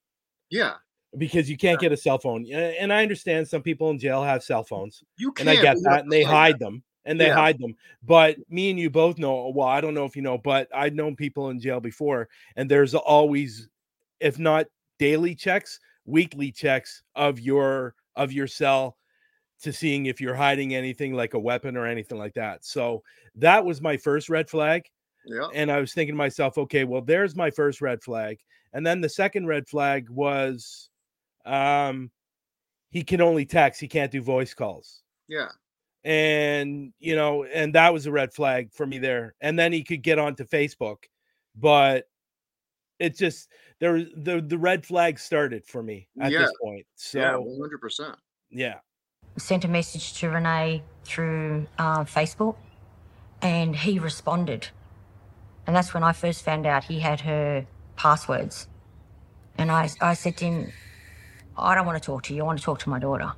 Yeah, 0.50 0.74
Because 1.18 1.50
you 1.50 1.58
can't 1.58 1.80
get 1.80 1.92
a 1.94 1.98
cell 1.98 2.18
phone, 2.20 2.46
and 2.52 2.92
I 2.92 3.02
understand 3.02 3.48
some 3.48 3.62
people 3.62 3.90
in 3.90 3.98
jail 4.00 4.22
have 4.24 4.44
cell 4.44 4.64
phones, 4.64 5.02
you 5.18 5.32
can, 5.32 5.48
and 5.48 5.58
I 5.58 5.62
get 5.62 5.78
that, 5.84 6.04
and 6.04 6.12
they 6.12 6.24
fight 6.24 6.30
hide 6.32 6.54
that. 6.56 6.60
them, 6.60 6.84
and 7.06 7.20
they 7.20 7.28
Yeah. 7.28 7.36
hide 7.36 7.58
them. 7.58 7.76
But 8.04 8.38
me 8.50 8.70
and 8.70 8.78
you 8.80 8.90
both 8.90 9.18
know. 9.18 9.52
Well, 9.56 9.68
I 9.68 9.80
don't 9.80 9.94
know 9.94 10.04
if 10.06 10.16
you 10.18 10.22
know, 10.22 10.38
but 10.38 10.68
I've 10.76 10.94
known 10.94 11.16
people 11.16 11.50
in 11.50 11.60
jail 11.60 11.80
before, 11.80 12.28
and 12.58 12.70
there's 12.70 12.94
always, 12.94 13.70
if 14.22 14.40
not 14.40 14.68
daily 15.00 15.36
checks, 15.36 15.80
weekly 16.06 16.52
checks 16.52 17.04
of 17.16 17.40
your 17.40 17.96
of 18.16 18.32
your 18.32 18.48
cell 18.48 18.98
to 19.62 19.72
seeing 19.72 20.06
if 20.08 20.20
you're 20.20 20.36
hiding 20.36 20.74
anything 20.74 21.14
like 21.14 21.34
a 21.34 21.40
weapon 21.40 21.78
or 21.78 21.86
anything 21.86 22.18
like 22.18 22.34
that. 22.34 22.66
So 22.66 23.04
that 23.36 23.64
was 23.64 23.82
my 23.82 23.98
first 23.98 24.30
red 24.30 24.50
flag. 24.50 24.84
Yeah. 25.26 25.48
And 25.54 25.72
I 25.72 25.80
was 25.80 25.94
thinking 25.94 26.16
to 26.16 26.18
myself, 26.18 26.58
okay, 26.58 26.84
well, 26.84 27.02
there's 27.02 27.36
my 27.36 27.52
first 27.52 27.80
red 27.80 28.02
flag. 28.02 28.40
And 28.74 28.86
then 28.86 29.02
the 29.02 29.10
second 29.10 29.48
red 29.48 29.68
flag 29.68 30.10
was 30.10 30.90
um 31.46 32.12
he 32.90 33.04
can 33.04 33.22
only 33.22 33.46
text, 33.46 33.80
he 33.80 33.88
can't 33.88 34.12
do 34.12 34.22
voice 34.22 34.54
calls. 34.54 35.02
Yeah. 35.28 35.50
And 36.04 36.94
you 37.00 37.16
know, 37.16 37.44
and 37.46 37.76
that 37.76 37.94
was 37.94 38.06
a 38.06 38.12
red 38.12 38.34
flag 38.34 38.72
for 38.74 38.86
me 38.86 38.98
there. 38.98 39.36
And 39.42 39.58
then 39.58 39.72
he 39.72 39.84
could 39.84 40.02
get 40.02 40.20
onto 40.20 40.44
Facebook, 40.44 41.04
but 41.56 42.06
it 43.02 43.18
just 43.18 43.50
there 43.80 44.04
the 44.16 44.42
the 44.42 44.58
red 44.58 44.86
flag 44.86 45.20
started 45.20 45.66
for 45.66 45.82
me 45.82 46.08
at 46.20 46.32
Yeah. 46.32 46.40
this 46.44 46.54
point. 46.62 46.86
yeah. 47.14 47.36
One 47.36 47.60
hundred 47.60 47.82
percent. 47.82 48.16
yeah. 48.50 48.80
Sent 49.38 49.64
a 49.66 49.68
message 49.68 50.14
to 50.20 50.30
Renee 50.30 50.84
through 51.06 51.66
uh, 51.78 52.04
Facebook 52.04 52.56
and 53.42 53.76
he 53.76 53.98
responded. 53.98 54.68
And 55.66 55.76
that's 55.76 55.94
when 55.94 56.04
I 56.04 56.12
first 56.12 56.44
found 56.44 56.66
out 56.66 56.84
he 56.84 57.00
had 57.00 57.22
her 57.22 57.66
passwords. 57.96 58.68
And 59.58 59.72
I, 59.72 59.90
I 60.02 60.16
said 60.16 60.36
to 60.38 60.46
him, 60.46 60.72
I 61.58 61.76
don't 61.76 61.86
want 61.86 62.02
to 62.02 62.06
talk 62.06 62.24
to 62.24 62.34
you. 62.34 62.42
I 62.42 62.46
want 62.46 62.60
to 62.60 62.66
talk 62.66 62.80
to 62.80 62.90
my 62.90 63.00
daughter. 63.00 63.32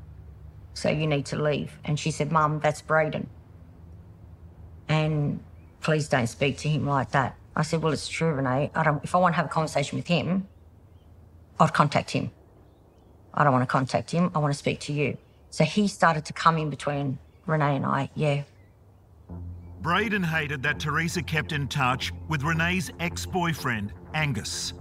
So 0.74 0.90
you 0.90 1.06
need 1.06 1.26
to 1.28 1.42
leave. 1.42 1.78
And 1.86 2.00
she 2.00 2.10
said, 2.12 2.32
Mum, 2.32 2.60
that's 2.60 2.82
Braden. 2.82 3.30
And 4.88 5.40
please 5.82 6.08
don't 6.10 6.28
speak 6.28 6.58
to 6.60 6.70
him 6.70 6.88
like 6.88 7.12
that. 7.12 7.36
I 7.56 7.62
said, 7.62 7.82
Well, 7.82 7.94
it's 7.94 8.08
true, 8.08 8.34
Renee. 8.34 8.72
I 8.74 8.84
don't, 8.84 9.04
if 9.04 9.14
I 9.16 9.20
want 9.20 9.34
to 9.34 9.38
have 9.38 9.46
a 9.46 9.50
conversation 9.50 9.98
with 9.98 10.08
him, 10.08 10.48
I'd 11.60 11.74
contact 11.74 12.12
him. 12.12 12.32
I 13.34 13.44
don't 13.44 13.54
want 13.54 13.64
to 13.64 13.72
contact 13.72 14.12
him. 14.12 14.32
I 14.36 14.40
want 14.40 14.54
to 14.54 14.58
speak 14.58 14.80
to 14.82 14.94
you. 14.94 15.18
So 15.50 15.64
he 15.64 15.88
started 15.88 16.26
to 16.26 16.34
come 16.34 16.58
in 16.58 16.70
between 16.70 17.20
Renee 17.46 17.76
and 17.76 17.86
I. 17.86 18.10
Yeah. 18.16 18.44
Braden 19.82 20.24
hated 20.24 20.64
that 20.64 20.80
Teresa 20.80 21.22
kept 21.22 21.52
in 21.52 21.68
touch 21.68 22.14
with 22.30 22.44
Renee's 22.44 22.90
ex 23.00 23.26
boyfriend, 23.26 23.92
Angus. 24.14 24.74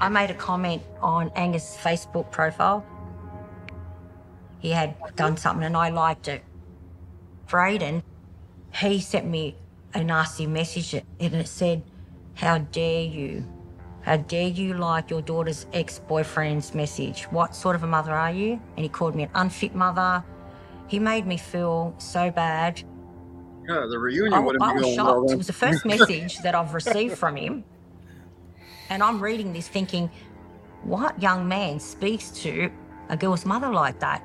I 0.00 0.08
made 0.08 0.30
a 0.30 0.34
comment 0.34 0.82
on 1.00 1.30
Angus' 1.36 1.76
Facebook 1.76 2.30
profile. 2.30 2.84
He 4.58 4.70
had 4.70 4.94
done 5.14 5.36
something 5.36 5.64
and 5.64 5.76
I 5.76 5.90
liked 5.90 6.28
it. 6.28 6.42
Braden, 7.46 8.02
he 8.74 9.00
sent 9.00 9.26
me 9.26 9.56
a 9.94 10.04
nasty 10.04 10.46
message 10.46 10.94
and 10.94 11.34
it 11.34 11.48
said, 11.48 11.82
How 12.34 12.58
dare 12.58 13.02
you? 13.02 13.44
How 14.02 14.16
dare 14.16 14.48
you 14.48 14.74
like 14.74 15.10
your 15.10 15.20
daughter's 15.22 15.66
ex 15.72 15.98
boyfriend's 15.98 16.74
message? 16.74 17.24
What 17.24 17.54
sort 17.54 17.76
of 17.76 17.82
a 17.82 17.86
mother 17.86 18.12
are 18.12 18.32
you? 18.32 18.52
And 18.76 18.78
he 18.84 18.88
called 18.88 19.14
me 19.14 19.24
an 19.24 19.30
unfit 19.34 19.74
mother. 19.74 20.24
He 20.88 20.98
made 20.98 21.26
me 21.26 21.36
feel 21.36 21.94
so 21.98 22.30
bad. 22.30 22.82
Yeah, 23.68 23.86
the 23.88 23.98
reunion 23.98 24.34
I, 24.34 24.38
would 24.38 24.56
have 24.56 24.62
I 24.62 24.74
been 24.74 24.82
was 24.82 24.96
well 24.96 24.96
shocked. 24.96 25.28
then. 25.28 25.34
It 25.34 25.38
was 25.38 25.46
the 25.46 25.52
first 25.52 25.84
message 25.94 26.38
that 26.38 26.54
I've 26.54 26.72
received 26.74 27.18
from 27.18 27.36
him. 27.36 27.64
And 28.88 29.02
I'm 29.02 29.20
reading 29.20 29.52
this 29.52 29.68
thinking, 29.68 30.10
what 30.82 31.20
young 31.22 31.46
man 31.46 31.78
speaks 31.78 32.30
to 32.42 32.72
a 33.08 33.16
girl's 33.16 33.44
mother 33.44 33.70
like 33.70 34.00
that? 34.00 34.24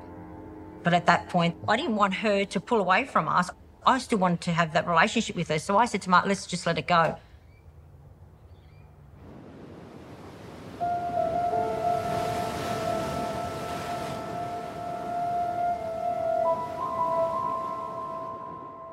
But 0.84 0.94
at 0.94 1.06
that 1.08 1.30
point, 1.30 1.56
I 1.68 1.76
didn't 1.78 1.96
want 1.96 2.14
her 2.16 2.46
to 2.46 2.60
pull 2.60 2.80
away 2.80 3.06
from 3.06 3.28
us. 3.28 3.50
I 3.88 4.00
still 4.00 4.18
wanted 4.18 4.42
to 4.42 4.52
have 4.52 4.74
that 4.74 4.88
relationship 4.88 5.36
with 5.36 5.50
her. 5.50 5.60
So 5.60 5.78
I 5.78 5.86
said 5.86 6.02
to 6.04 6.10
Mark, 6.10 6.26
let's 6.26 6.46
just 6.46 6.66
let 6.66 6.78
it 6.78 6.88
go. 6.88 7.18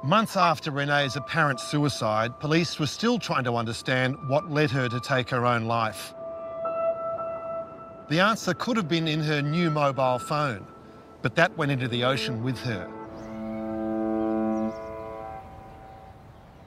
Months 0.05 0.37
after 0.37 0.73
Renee's 0.73 1.17
apparent 1.17 1.61
suicide, 1.61 2.39
police 2.41 2.79
were 2.79 2.89
still 2.89 3.19
trying 3.19 3.45
to 3.45 3.57
understand 3.57 4.17
what 4.29 4.51
led 4.51 4.71
her 4.73 4.89
to 4.89 5.01
take 5.01 5.31
her 5.31 5.47
own 5.47 5.65
life. 5.65 6.13
The 8.09 8.21
answer 8.21 8.53
could 8.53 8.77
have 8.77 8.89
been 8.89 9.07
in 9.07 9.21
her 9.21 9.41
new 9.41 9.71
mobile 9.71 10.19
phone, 10.19 10.67
but 11.23 11.37
that 11.37 11.57
went 11.57 11.71
into 11.71 11.89
the 11.89 12.05
ocean 12.05 12.43
with 12.43 12.59
her. 12.59 13.02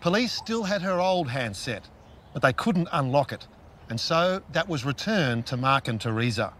Police 0.05 0.33
still 0.33 0.61
had 0.61 0.83
her 0.83 1.01
old 1.01 1.27
handset, 1.27 1.89
but 2.31 2.43
they 2.43 2.53
couldn't 2.53 2.87
unlock 2.91 3.31
it, 3.31 3.47
and 3.89 3.99
so 3.99 4.39
that 4.51 4.69
was 4.69 4.85
returned 4.85 5.47
to 5.47 5.57
Mark 5.57 5.87
and 5.87 5.99
Teresa. 5.99 6.53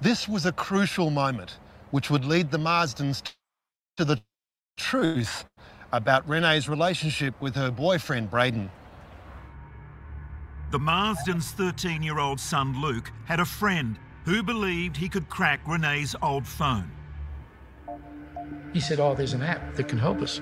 This 0.00 0.26
was 0.26 0.46
a 0.46 0.52
crucial 0.52 1.10
moment, 1.10 1.58
which 1.90 2.08
would 2.08 2.24
lead 2.24 2.50
the 2.50 2.56
Marsdens 2.56 3.22
to 3.98 4.06
the 4.06 4.22
truth 4.78 5.44
about 5.92 6.26
Renee's 6.26 6.70
relationship 6.70 7.38
with 7.38 7.54
her 7.54 7.70
boyfriend, 7.70 8.30
Braden. 8.30 8.70
The 10.70 10.78
Marsden's 10.78 11.50
13 11.50 12.02
year 12.02 12.18
old 12.18 12.40
son 12.40 12.80
Luke 12.80 13.12
had 13.26 13.40
a 13.40 13.44
friend 13.44 13.98
who 14.24 14.42
believed 14.42 14.96
he 14.96 15.10
could 15.10 15.28
crack 15.28 15.60
Renee's 15.68 16.16
old 16.22 16.46
phone. 16.46 16.90
He 18.72 18.80
said, 18.80 19.00
Oh, 19.00 19.14
there's 19.14 19.34
an 19.34 19.42
app 19.42 19.74
that 19.74 19.86
can 19.86 19.98
help 19.98 20.22
us. 20.22 20.40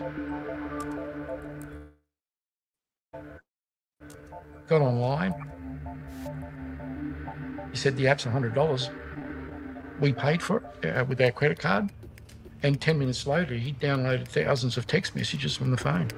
Got 4.68 4.82
online. 4.82 5.34
He 7.70 7.76
said, 7.76 7.96
The 7.96 8.06
app's 8.08 8.24
$100. 8.24 8.90
We 10.00 10.12
paid 10.12 10.42
for 10.42 10.62
it 10.82 10.86
uh, 10.96 11.04
with 11.04 11.20
our 11.20 11.30
credit 11.30 11.58
card. 11.58 11.90
And 12.62 12.80
10 12.80 12.98
minutes 12.98 13.26
later, 13.26 13.54
he 13.54 13.72
downloaded 13.72 14.28
thousands 14.28 14.76
of 14.76 14.86
text 14.86 15.14
messages 15.16 15.56
from 15.56 15.70
the 15.70 15.76
phone. 15.76 16.08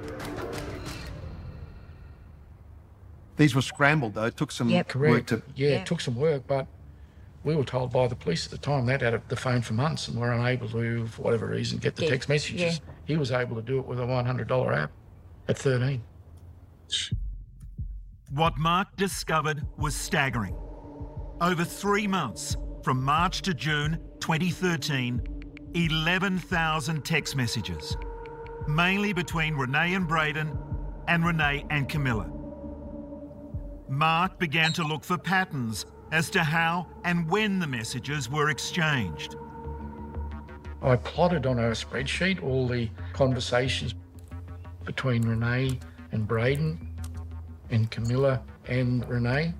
These 3.37 3.55
were 3.55 3.61
scrambled 3.61 4.15
though. 4.15 4.25
It 4.25 4.37
took 4.37 4.51
some 4.51 4.69
Yep. 4.69 4.95
work 4.95 5.25
to. 5.27 5.41
yeah, 5.55 5.69
yeah, 5.69 5.75
it 5.77 5.85
took 5.85 6.01
some 6.01 6.15
work, 6.15 6.43
but 6.45 6.67
we 7.43 7.55
were 7.55 7.63
told 7.63 7.91
by 7.91 8.07
the 8.07 8.15
police 8.15 8.45
at 8.45 8.51
the 8.51 8.57
time 8.57 8.85
they'd 8.85 9.01
had 9.01 9.27
the 9.29 9.35
phone 9.35 9.61
for 9.61 9.73
months 9.73 10.07
and 10.07 10.19
were 10.19 10.31
unable 10.31 10.67
to, 10.69 11.07
for 11.07 11.21
whatever 11.23 11.47
reason, 11.47 11.79
get 11.79 11.95
the 11.95 12.03
Yeah, 12.03 12.09
text 12.09 12.29
messages. 12.29 12.81
He 13.05 13.17
was 13.17 13.31
able 13.31 13.55
to 13.55 13.61
do 13.61 13.79
it 13.79 13.85
with 13.85 13.99
a 13.99 14.05
$100 14.05 14.77
app 14.77 14.91
at 15.47 15.57
13. 15.57 16.03
What 18.31 18.57
Mark 18.57 18.95
discovered 18.95 19.65
was 19.77 19.95
staggering. 19.95 20.55
Over 21.41 21.65
three 21.65 22.07
months, 22.07 22.55
from 22.83 23.03
March 23.03 23.41
to 23.43 23.53
June 23.53 23.99
2013, 24.19 25.21
11,000 25.73 27.05
text 27.05 27.35
messages, 27.35 27.97
mainly 28.67 29.13
between 29.13 29.55
Renee 29.55 29.93
and 29.95 30.07
Braden 30.07 30.57
and 31.07 31.25
Renee 31.25 31.65
and 31.69 31.89
Camilla. 31.89 32.31
Mark 33.89 34.39
began 34.39 34.71
to 34.73 34.83
look 34.83 35.03
for 35.03 35.17
patterns 35.17 35.85
as 36.11 36.29
to 36.29 36.43
how 36.43 36.87
and 37.03 37.29
when 37.29 37.59
the 37.59 37.67
messages 37.67 38.29
were 38.29 38.49
exchanged. 38.49 39.35
I 40.81 40.95
plotted 40.95 41.45
on 41.45 41.59
a 41.59 41.71
spreadsheet 41.71 42.41
all 42.41 42.67
the 42.67 42.89
conversations 43.13 43.93
between 44.85 45.21
Renee 45.23 45.79
and 46.11 46.27
Braden 46.27 46.89
and 47.69 47.89
Camilla 47.89 48.41
and 48.67 49.07
Renee. 49.07 49.53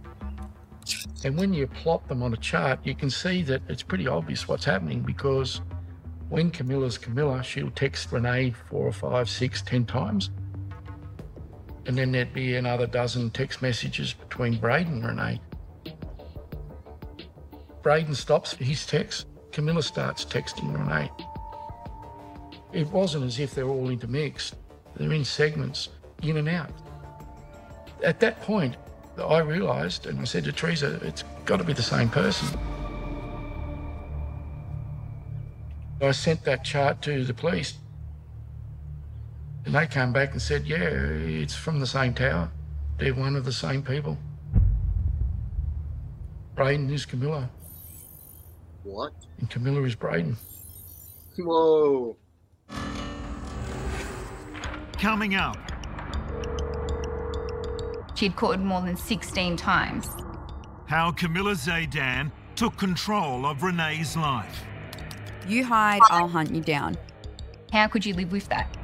And 1.24 1.38
when 1.38 1.54
you 1.54 1.68
plot 1.68 2.08
them 2.08 2.24
on 2.24 2.34
a 2.34 2.38
chart, 2.38 2.80
you 2.84 2.96
can 2.96 3.10
see 3.10 3.44
that 3.44 3.62
it's 3.68 3.84
pretty 3.84 4.08
obvious 4.08 4.48
what's 4.48 4.66
happening 4.66 5.02
because 5.02 5.62
when 6.30 6.50
Camilla's 6.50 6.98
Camilla, 6.98 7.44
she'll 7.44 7.72
text 7.72 8.12
Renee 8.12 8.52
four 8.52 8.88
or 8.88 8.94
five, 8.94 9.30
six, 9.30 9.62
ten 9.62 9.86
times. 9.86 10.32
And 11.86 11.98
then 11.98 12.12
there'd 12.12 12.34
be 12.34 12.56
another 12.56 12.88
dozen 12.88 13.32
text 13.32 13.62
messages 13.62 14.14
between 14.14 14.58
Braden 14.58 14.94
and 14.94 15.06
Renee. 15.06 15.42
Braden 17.82 18.16
stops 18.16 18.54
his 18.54 18.86
text. 18.86 19.28
Camilla 19.52 19.84
starts 19.84 20.24
texting 20.24 20.74
Renee. 20.74 21.12
It 22.72 22.88
wasn't 22.88 23.26
as 23.26 23.40
if 23.40 23.54
they're 23.54 23.68
all 23.68 23.90
intermixed. 23.90 24.56
They're 24.96 25.12
in 25.12 25.26
segments, 25.26 25.90
in 26.22 26.38
and 26.38 26.50
out. 26.50 26.70
At 28.04 28.20
that 28.20 28.42
point, 28.42 28.76
I 29.18 29.40
realised, 29.40 30.06
and 30.08 30.20
I 30.20 30.24
said 30.24 30.44
to 30.46 30.52
Teresa, 30.52 31.00
it's 31.04 31.24
got 31.46 31.58
to 31.58 31.64
be 31.64 31.74
the 31.74 31.84
same 31.84 32.10
person. 32.10 32.48
I 36.02 36.12
sent 36.12 36.44
that 36.46 36.64
chart 36.64 37.02
to 37.04 37.24
the 37.24 37.34
police, 37.34 37.76
and 39.66 39.76
they 39.76 39.86
came 39.86 40.12
back 40.12 40.32
and 40.32 40.42
said, 40.42 40.66
yeah, 40.66 40.78
it's 40.80 41.54
from 41.56 41.80
the 41.80 41.86
same 41.86 42.14
tower. 42.16 42.50
They're 42.98 43.14
one 43.14 43.36
of 43.36 43.46
the 43.46 43.52
same 43.52 43.84
people. 43.84 44.18
Braden 46.56 46.90
is 46.90 47.06
Camilla, 47.06 47.50
What? 48.84 49.14
and 49.40 49.50
Camilla 49.50 49.84
is 49.84 49.96
Braden. 49.96 50.38
Whoa. 51.38 52.18
Coming 54.94 55.36
up, 55.36 55.58
She'd 58.22 58.36
called 58.36 58.60
more 58.60 58.82
than 58.82 58.96
16 58.96 59.58
times. 59.58 60.08
how 60.86 61.12
Camilla 61.12 61.54
Zaydan 61.54 62.32
took 62.56 62.78
control 62.78 63.48
of 63.48 63.64
Renee's 63.64 64.16
life. 64.16 64.64
You 65.48 65.66
hide, 65.66 66.02
I'll 66.12 66.28
hunt 66.28 66.54
you 66.54 66.62
down. 66.62 66.98
How 67.74 67.88
could 67.88 68.06
you 68.06 68.14
live 68.14 68.32
with 68.32 68.48
that? 68.50 68.78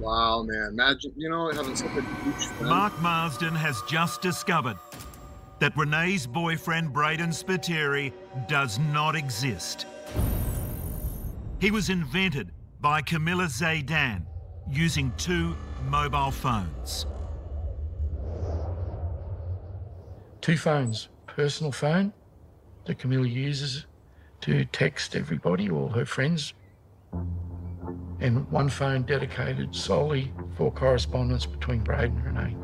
Wow, 0.00 0.42
man. 0.42 0.70
Imagine, 0.72 1.12
you 1.16 1.30
know, 1.30 1.52
having 1.52 1.76
such 1.76 1.90
a 1.90 2.02
huge 2.02 2.46
friend. 2.46 2.70
Mark 2.70 3.00
Marsden 3.00 3.54
has 3.54 3.80
just 3.88 4.20
discovered 4.20 4.80
that 5.60 5.76
Renee's 5.76 6.26
boyfriend, 6.26 6.92
Braden 6.92 7.30
Spiteri, 7.30 8.12
does 8.48 8.80
not 8.80 9.14
exist. 9.14 9.86
He 11.60 11.70
was 11.70 11.88
invented 11.88 12.50
by 12.80 13.00
Camilla 13.00 13.44
Zaydan 13.44 14.26
using 14.68 15.12
two 15.18 15.54
mobile 15.86 16.30
phones. 16.30 17.06
Two 20.40 20.56
phones. 20.56 21.08
Personal 21.26 21.72
phone 21.72 22.12
that 22.86 22.98
Camilla 22.98 23.26
uses 23.26 23.86
to 24.40 24.64
text 24.66 25.14
everybody, 25.14 25.70
all 25.70 25.88
her 25.88 26.06
friends, 26.06 26.54
and 28.20 28.50
one 28.50 28.68
phone 28.68 29.02
dedicated 29.02 29.74
solely 29.74 30.32
for 30.56 30.72
correspondence 30.72 31.44
between 31.46 31.80
Braden 31.80 32.16
and 32.16 32.26
Renee. 32.26 32.56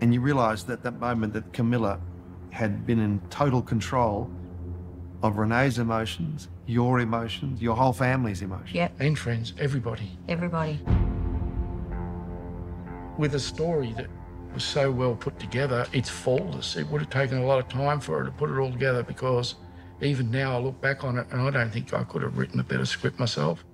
And 0.00 0.14
you 0.14 0.20
realise 0.20 0.68
at 0.68 0.82
that 0.82 0.98
moment 0.98 1.32
that 1.34 1.52
Camilla 1.52 2.00
had 2.50 2.86
been 2.86 2.98
in 2.98 3.20
total 3.30 3.62
control 3.62 4.30
of 5.22 5.38
Renee's 5.38 5.78
emotions, 5.78 6.48
your 6.66 7.00
emotions, 7.00 7.62
your 7.62 7.76
whole 7.76 7.92
family's 7.92 8.42
emotions. 8.42 8.72
Yep, 8.74 8.92
And 9.00 9.18
friends, 9.18 9.52
everybody. 9.58 10.18
everybody. 10.28 10.80
With 13.18 13.34
a 13.34 13.40
story 13.40 13.92
that 13.96 14.08
was 14.52 14.64
so 14.64 14.90
well 14.90 15.14
put 15.14 15.38
together, 15.38 15.86
it's 15.92 16.08
faultless. 16.08 16.76
It 16.76 16.86
would 16.88 17.02
have 17.02 17.10
taken 17.10 17.38
a 17.38 17.46
lot 17.46 17.58
of 17.60 17.68
time 17.68 18.00
for 18.00 18.18
her 18.18 18.24
to 18.24 18.30
put 18.32 18.50
it 18.50 18.58
all 18.58 18.70
together 18.72 19.02
because 19.02 19.54
even 20.00 20.30
now 20.30 20.56
I 20.56 20.58
look 20.60 20.80
back 20.80 21.04
on 21.04 21.18
it 21.18 21.26
and 21.30 21.40
I 21.40 21.50
don't 21.50 21.70
think 21.70 21.92
I 21.94 22.02
could 22.04 22.22
have 22.22 22.36
written 22.36 22.58
a 22.58 22.64
better 22.64 22.84
script 22.86 23.18
myself. 23.20 23.64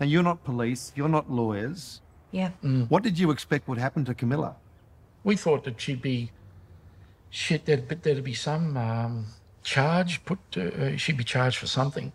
Now, 0.00 0.06
you're 0.06 0.22
not 0.22 0.42
police, 0.44 0.92
you're 0.96 1.08
not 1.08 1.30
lawyers. 1.30 2.00
Yeah. 2.32 2.50
What 2.88 3.02
did 3.02 3.18
you 3.18 3.30
expect 3.30 3.68
would 3.68 3.78
happen 3.78 4.04
to 4.06 4.14
Camilla? 4.14 4.56
We 5.24 5.36
thought 5.36 5.64
that 5.64 5.80
she'd 5.80 6.02
be 6.02 6.32
shit. 7.30 7.64
There'd, 7.64 7.88
there'd 7.88 8.22
be 8.24 8.34
some 8.34 8.76
um, 8.76 9.26
charge 9.66 10.24
put. 10.24 10.38
To, 10.52 10.94
uh, 10.94 10.96
she'd 10.96 11.16
be 11.16 11.24
charged 11.24 11.58
for 11.58 11.66
something. 11.66 12.12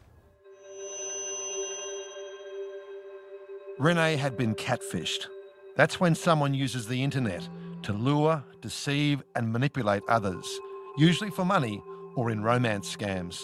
Renee 3.77 4.15
had 4.15 4.37
been 4.37 4.55
catfished. 4.55 5.27
That's 5.75 5.99
when 5.99 6.15
someone 6.15 6.53
uses 6.53 6.87
the 6.87 7.03
internet 7.03 7.47
to 7.83 7.93
lure, 7.93 8.43
deceive, 8.61 9.23
and 9.35 9.51
manipulate 9.51 10.03
others, 10.07 10.47
usually 10.97 11.31
for 11.31 11.43
money 11.43 11.81
or 12.15 12.29
in 12.29 12.43
romance 12.43 12.95
scams. 12.95 13.43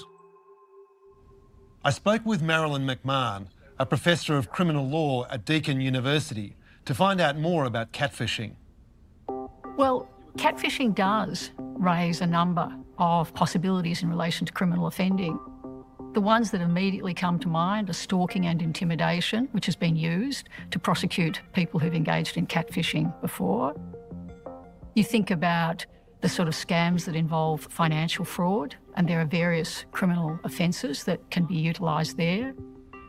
I 1.83 1.91
spoke 1.91 2.25
with 2.25 2.41
Marilyn 2.41 2.85
McMahon, 2.85 3.47
a 3.79 3.85
professor 3.85 4.37
of 4.37 4.51
criminal 4.51 4.87
law 4.87 5.25
at 5.29 5.45
Deakin 5.45 5.81
University, 5.81 6.55
to 6.85 6.93
find 6.93 7.19
out 7.19 7.37
more 7.37 7.65
about 7.65 7.91
catfishing. 7.93 8.55
Well, 9.75 10.09
catfishing 10.37 10.93
does 10.95 11.51
raise 11.57 12.21
a 12.21 12.27
number 12.27 12.71
of 12.97 13.33
possibilities 13.33 14.03
in 14.03 14.09
relation 14.09 14.45
to 14.45 14.53
criminal 14.53 14.87
offending. 14.87 15.39
The 16.13 16.21
ones 16.21 16.51
that 16.51 16.61
immediately 16.61 17.13
come 17.13 17.37
to 17.39 17.47
mind 17.47 17.89
are 17.89 17.93
stalking 17.93 18.47
and 18.47 18.61
intimidation, 18.61 19.49
which 19.51 19.67
has 19.67 19.75
been 19.75 19.95
used 19.95 20.49
to 20.71 20.79
prosecute 20.79 21.41
people 21.53 21.79
who've 21.79 21.93
engaged 21.93 22.37
in 22.37 22.47
catfishing 22.47 23.13
before. 23.21 23.75
You 24.95 25.03
think 25.03 25.29
about 25.29 25.85
the 26.21 26.29
sort 26.29 26.47
of 26.47 26.55
scams 26.55 27.05
that 27.05 27.15
involve 27.15 27.61
financial 27.69 28.25
fraud, 28.25 28.75
and 28.95 29.07
there 29.07 29.21
are 29.21 29.25
various 29.25 29.85
criminal 29.91 30.39
offences 30.43 31.03
that 31.03 31.29
can 31.29 31.45
be 31.45 31.55
utilised 31.55 32.17
there. 32.17 32.55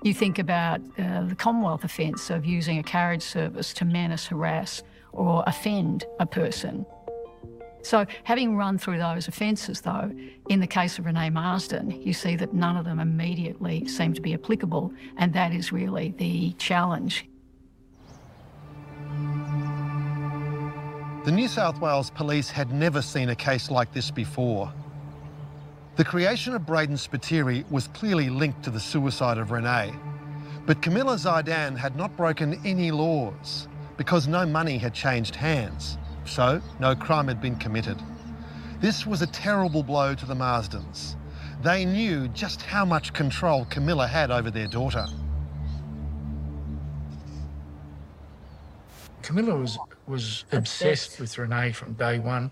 You 0.03 0.13
think 0.13 0.39
about 0.39 0.81
uh, 0.99 1.25
the 1.25 1.35
Commonwealth 1.35 1.85
offence 1.85 2.31
of 2.31 2.45
using 2.45 2.79
a 2.79 2.83
carriage 2.83 3.23
service 3.23 3.73
to 3.75 3.85
menace, 3.85 4.27
harass, 4.27 4.83
or 5.13 5.43
offend 5.47 6.05
a 6.21 6.27
person. 6.27 6.85
So, 7.83 8.07
having 8.25 8.57
run 8.57 8.77
through 8.79 8.99
those 8.99 9.29
offences, 9.29 9.81
though, 9.81 10.11
in 10.49 10.61
the 10.61 10.67
case 10.67 10.99
of 10.99 11.07
Renee 11.07 11.31
Marsden, 11.31 11.91
you 12.03 12.13
see 12.13 12.37
that 12.37 12.53
none 12.53 12.77
of 12.77 12.85
them 12.85 13.01
immediately 13.01 13.87
seem 13.87 14.13
to 14.15 14.21
be 14.21 14.35
applicable, 14.35 14.93
and 15.17 15.33
that 15.35 15.53
is 15.53 15.73
really 15.73 16.15
the 16.19 16.53
challenge. 16.55 17.27
The 21.25 21.33
New 21.33 21.49
South 21.49 21.81
Wales 21.81 22.11
Police 22.11 22.51
had 22.51 22.73
never 22.73 23.03
seen 23.03 23.29
a 23.29 23.35
case 23.35 23.71
like 23.71 23.93
this 23.93 24.11
before. 24.11 24.73
The 25.97 26.05
creation 26.05 26.55
of 26.55 26.65
Braden 26.65 26.97
Spiteri 26.97 27.69
was 27.71 27.89
clearly 27.89 28.31
linked 28.31 28.63
to 28.63 28.71
the 28.71 28.81
suicide 28.81 29.37
of 29.37 29.51
Renee. 29.51 29.93
But 30.65 30.81
Camilla 30.81 31.17
Zaidan 31.17 31.77
had 31.77 31.97
not 31.97 32.17
broken 32.17 32.61
any 32.65 32.91
laws 32.91 33.69
because 33.97 34.29
no 34.29 34.47
money 34.47 34.79
had 34.79 34.95
changed 34.95 35.35
hands, 35.35 35.99
so 36.29 36.61
no 36.79 36.95
crime 36.95 37.29
had 37.29 37.41
been 37.41 37.57
committed. 37.57 38.01
This 38.81 39.07
was 39.07 39.23
a 39.23 39.27
terrible 39.27 39.83
blow 39.83 40.15
to 40.15 40.27
the 40.27 40.35
Marsdens. 40.35 41.17
They 41.63 41.85
knew 41.85 42.29
just 42.29 42.63
how 42.63 42.85
much 42.85 43.13
control 43.13 43.65
Camilla 43.65 44.07
had 44.07 44.31
over 44.31 44.51
their 44.51 44.69
daughter. 44.69 45.05
Camilla 49.23 49.57
was 49.57 49.79
was 50.07 50.45
obsessed 50.53 51.21
with 51.21 51.37
Renee 51.37 51.73
from 51.73 51.95
day 51.95 52.19
one. 52.19 52.51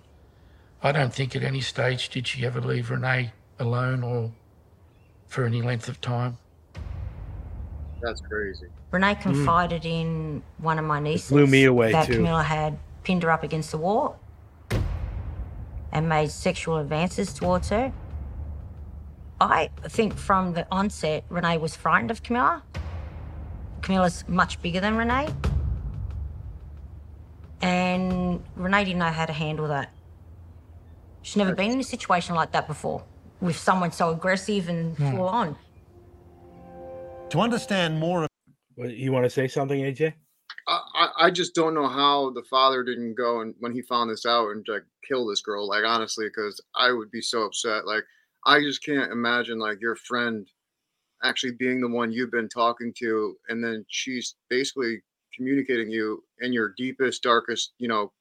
I 0.83 0.93
don't 0.93 1.15
think 1.15 1.35
at 1.35 1.43
any 1.43 1.61
stage 1.61 2.09
did 2.11 2.27
she 2.27 2.45
ever 2.45 2.61
leave 2.61 2.91
Renee 2.91 3.33
alone 3.59 4.03
or 4.03 4.31
for 5.29 5.45
any 5.45 5.63
length 5.63 5.89
of 5.89 6.01
time. 6.01 6.37
That's 8.03 8.21
crazy. 8.21 8.67
Renee 8.91 9.15
confided 9.15 9.87
in 9.87 10.43
one 10.59 10.79
of 10.79 10.85
my 10.85 11.01
nieces 11.01 11.31
blew 11.31 11.47
me 11.47 11.65
away, 11.65 11.93
that 11.93 12.07
too. 12.07 12.17
Camilla 12.17 12.43
had 12.43 12.79
pinned 13.07 13.23
her 13.23 13.31
up 13.31 13.45
against 13.45 13.71
the 13.71 13.79
wall 13.79 14.19
and 15.93 16.09
made 16.09 16.29
sexual 16.29 16.79
advances 16.79 17.33
towards 17.33 17.69
her. 17.69 17.93
I 19.41 19.71
think 19.85 20.15
from 20.15 20.55
the 20.55 20.67
onset, 20.73 21.23
Renee 21.29 21.59
was 21.59 21.77
frightened 21.77 22.11
of 22.11 22.25
Camilla. 22.25 22.65
Camilla's 23.83 24.25
much 24.27 24.61
bigger 24.61 24.81
than 24.81 24.97
Renee. 24.97 25.29
And 27.63 28.43
Renee 28.57 28.85
didn't 28.85 28.99
know 28.99 29.05
how 29.21 29.27
to 29.27 29.33
handle 29.33 29.69
that. 29.69 29.93
She's 31.23 31.37
never 31.37 31.55
been 31.55 31.71
in 31.71 31.79
a 31.79 31.85
situation 31.85 32.35
like 32.35 32.51
that 32.53 32.67
before 32.67 33.05
with 33.41 33.57
someone 33.57 33.93
so 33.93 34.11
aggressive 34.11 34.69
and 34.69 34.97
Hmm. 34.97 35.11
full 35.17 35.29
on. 35.29 35.57
To 37.31 37.39
understand 37.41 38.01
more 38.01 38.25
of 38.25 38.29
you 38.91 39.13
want 39.13 39.25
to 39.25 39.31
say 39.31 39.47
something, 39.47 39.81
AJ? 39.81 40.15
I, 41.17 41.25
I 41.25 41.27
I 41.27 41.31
just 41.31 41.55
don't 41.55 41.75
know 41.75 41.89
how 41.89 42.31
the 42.31 42.43
father 42.43 42.85
didn't 42.85 43.15
go 43.15 43.41
and 43.41 43.55
when 43.61 43.73
he 43.73 43.83
found 43.83 44.11
this 44.11 44.27
out 44.27 44.51
and 44.51 44.67
like 44.69 44.85
kill 45.07 45.27
this 45.27 45.43
girl. 45.43 45.69
Like 45.69 45.85
honestly, 45.85 46.27
because 46.29 46.61
I 46.75 46.93
would 46.93 47.11
be 47.11 47.21
so 47.21 47.43
upset. 47.43 47.87
Like 47.87 48.05
I 48.47 48.61
just 48.61 48.85
can't 48.85 49.13
imagine 49.13 49.59
like 49.59 49.81
your 49.81 49.97
friend 49.97 50.47
actually 51.23 51.53
being 51.53 51.81
the 51.81 51.89
one 51.89 52.13
you've 52.13 52.31
been 52.31 52.49
talking 52.49 52.93
to, 52.99 53.37
and 53.49 53.63
then 53.63 53.85
she's 53.89 54.35
basically 54.49 55.03
communicating 55.35 55.91
you 55.91 56.23
in 56.41 56.53
your 56.53 56.75
deepest, 56.77 57.23
darkest, 57.23 57.73
you 57.79 57.89
know, 57.89 58.13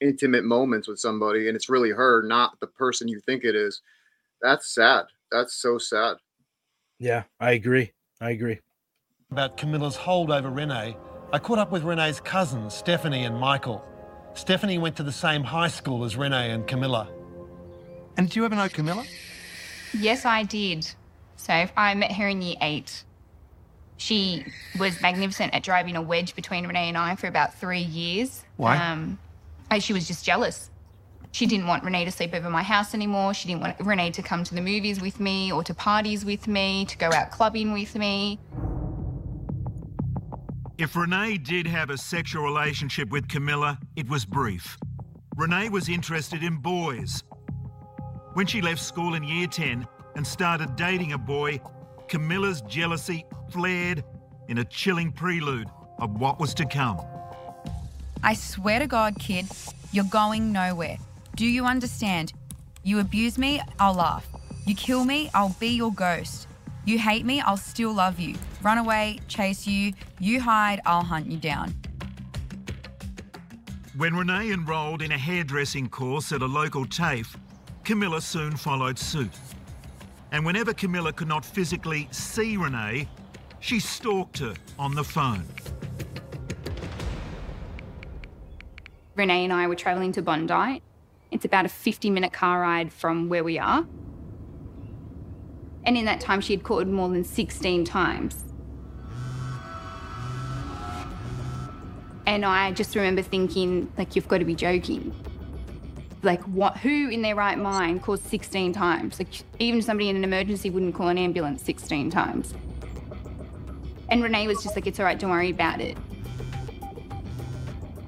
intimate 0.00 0.44
moments 0.44 0.88
with 0.88 0.98
somebody, 0.98 1.48
and 1.48 1.56
it's 1.56 1.68
really 1.68 1.90
her, 1.90 2.22
not 2.22 2.58
the 2.60 2.66
person 2.66 3.08
you 3.08 3.20
think 3.20 3.44
it 3.44 3.54
is. 3.54 3.82
That's 4.42 4.74
sad. 4.74 5.06
That's 5.32 5.54
so 5.54 5.78
sad. 5.78 6.16
Yeah, 6.98 7.24
I 7.40 7.52
agree. 7.52 7.92
I 8.20 8.30
agree. 8.30 8.60
about 9.30 9.56
Camilla's 9.56 9.96
hold 9.96 10.30
over 10.30 10.50
Renee, 10.50 10.96
I 11.36 11.38
caught 11.38 11.58
up 11.58 11.70
with 11.70 11.82
Renee's 11.82 12.18
cousins, 12.18 12.72
Stephanie 12.72 13.24
and 13.24 13.38
Michael. 13.38 13.84
Stephanie 14.32 14.78
went 14.78 14.96
to 14.96 15.02
the 15.02 15.12
same 15.12 15.44
high 15.44 15.68
school 15.68 16.02
as 16.06 16.16
Renee 16.16 16.50
and 16.50 16.66
Camilla. 16.66 17.10
And 18.16 18.26
did 18.26 18.36
you 18.36 18.46
ever 18.46 18.54
know 18.54 18.70
Camilla? 18.70 19.04
Yes, 19.92 20.24
I 20.24 20.44
did. 20.44 20.90
So 21.36 21.52
I 21.76 21.94
met 21.94 22.12
her 22.12 22.26
in 22.26 22.40
year 22.40 22.56
eight. 22.62 23.04
She 23.98 24.46
was 24.78 24.98
magnificent 25.02 25.52
at 25.52 25.62
driving 25.62 25.94
a 25.94 26.00
wedge 26.00 26.34
between 26.34 26.66
Renee 26.66 26.88
and 26.88 26.96
I 26.96 27.16
for 27.16 27.26
about 27.26 27.52
three 27.52 27.82
years. 27.82 28.42
Why? 28.56 28.78
Um, 28.78 29.18
she 29.78 29.92
was 29.92 30.08
just 30.08 30.24
jealous. 30.24 30.70
She 31.32 31.44
didn't 31.44 31.66
want 31.66 31.84
Renee 31.84 32.06
to 32.06 32.10
sleep 32.10 32.32
over 32.32 32.48
my 32.48 32.62
house 32.62 32.94
anymore. 32.94 33.34
She 33.34 33.46
didn't 33.48 33.60
want 33.60 33.78
Renee 33.80 34.12
to 34.12 34.22
come 34.22 34.42
to 34.42 34.54
the 34.54 34.62
movies 34.62 35.02
with 35.02 35.20
me 35.20 35.52
or 35.52 35.62
to 35.64 35.74
parties 35.74 36.24
with 36.24 36.48
me, 36.48 36.86
to 36.86 36.96
go 36.96 37.12
out 37.12 37.30
clubbing 37.30 37.74
with 37.74 37.94
me. 37.94 38.38
If 40.78 40.94
Renee 40.94 41.38
did 41.38 41.66
have 41.66 41.88
a 41.88 41.96
sexual 41.96 42.44
relationship 42.44 43.08
with 43.08 43.28
Camilla, 43.28 43.78
it 43.96 44.06
was 44.10 44.26
brief. 44.26 44.76
Renee 45.34 45.70
was 45.70 45.88
interested 45.88 46.42
in 46.42 46.58
boys. 46.58 47.24
When 48.34 48.46
she 48.46 48.60
left 48.60 48.82
school 48.82 49.14
in 49.14 49.24
year 49.24 49.46
10 49.46 49.86
and 50.16 50.26
started 50.26 50.76
dating 50.76 51.14
a 51.14 51.18
boy, 51.18 51.62
Camilla's 52.08 52.60
jealousy 52.60 53.24
flared 53.50 54.04
in 54.48 54.58
a 54.58 54.64
chilling 54.66 55.12
prelude 55.12 55.68
of 55.98 56.20
what 56.20 56.38
was 56.38 56.52
to 56.52 56.66
come. 56.66 57.00
I 58.22 58.34
swear 58.34 58.78
to 58.78 58.86
God, 58.86 59.18
kid, 59.18 59.46
you're 59.92 60.04
going 60.04 60.52
nowhere. 60.52 60.98
Do 61.36 61.46
you 61.46 61.64
understand? 61.64 62.34
You 62.82 62.98
abuse 62.98 63.38
me, 63.38 63.62
I'll 63.80 63.94
laugh. 63.94 64.26
You 64.66 64.74
kill 64.74 65.06
me, 65.06 65.30
I'll 65.32 65.56
be 65.58 65.68
your 65.68 65.92
ghost. 65.92 66.48
You 66.86 67.00
hate 67.00 67.26
me, 67.26 67.40
I'll 67.40 67.56
still 67.56 67.92
love 67.92 68.20
you. 68.20 68.36
Run 68.62 68.78
away, 68.78 69.18
chase 69.26 69.66
you. 69.66 69.92
You 70.20 70.40
hide, 70.40 70.80
I'll 70.86 71.02
hunt 71.02 71.26
you 71.26 71.36
down. 71.36 71.74
When 73.96 74.14
Renee 74.14 74.52
enrolled 74.52 75.02
in 75.02 75.10
a 75.10 75.18
hairdressing 75.18 75.88
course 75.88 76.30
at 76.30 76.42
a 76.42 76.46
local 76.46 76.86
TAFE, 76.86 77.36
Camilla 77.82 78.20
soon 78.20 78.56
followed 78.56 79.00
suit. 79.00 79.32
And 80.30 80.46
whenever 80.46 80.72
Camilla 80.72 81.12
could 81.12 81.26
not 81.26 81.44
physically 81.44 82.06
see 82.12 82.56
Renee, 82.56 83.08
she 83.58 83.80
stalked 83.80 84.38
her 84.38 84.54
on 84.78 84.94
the 84.94 85.02
phone. 85.02 85.44
Renee 89.16 89.42
and 89.42 89.52
I 89.52 89.66
were 89.66 89.74
travelling 89.74 90.12
to 90.12 90.22
Bondi. 90.22 90.82
It's 91.32 91.44
about 91.44 91.64
a 91.64 91.68
50 91.68 92.10
minute 92.10 92.32
car 92.32 92.60
ride 92.60 92.92
from 92.92 93.28
where 93.28 93.42
we 93.42 93.58
are. 93.58 93.84
And 95.86 95.96
in 95.96 96.04
that 96.04 96.20
time, 96.20 96.40
she 96.40 96.52
had 96.52 96.64
called 96.64 96.88
more 96.88 97.08
than 97.08 97.24
16 97.24 97.84
times. 97.84 98.44
And 102.26 102.44
I 102.44 102.72
just 102.72 102.94
remember 102.96 103.22
thinking, 103.22 103.90
like, 103.96 104.16
you've 104.16 104.26
got 104.26 104.38
to 104.38 104.44
be 104.44 104.56
joking. 104.56 105.14
Like, 106.24 106.42
what? 106.42 106.76
Who 106.78 107.08
in 107.08 107.22
their 107.22 107.36
right 107.36 107.56
mind 107.56 108.02
calls 108.02 108.20
16 108.22 108.72
times? 108.72 109.20
Like, 109.20 109.28
even 109.60 109.80
somebody 109.80 110.08
in 110.08 110.16
an 110.16 110.24
emergency 110.24 110.70
wouldn't 110.70 110.96
call 110.96 111.06
an 111.06 111.18
ambulance 111.18 111.62
16 111.62 112.10
times. 112.10 112.52
And 114.08 114.24
Renee 114.24 114.48
was 114.48 114.62
just 114.64 114.74
like, 114.74 114.88
it's 114.88 114.98
all 114.98 115.06
right, 115.06 115.16
don't 115.18 115.30
worry 115.30 115.50
about 115.50 115.80
it. 115.80 115.96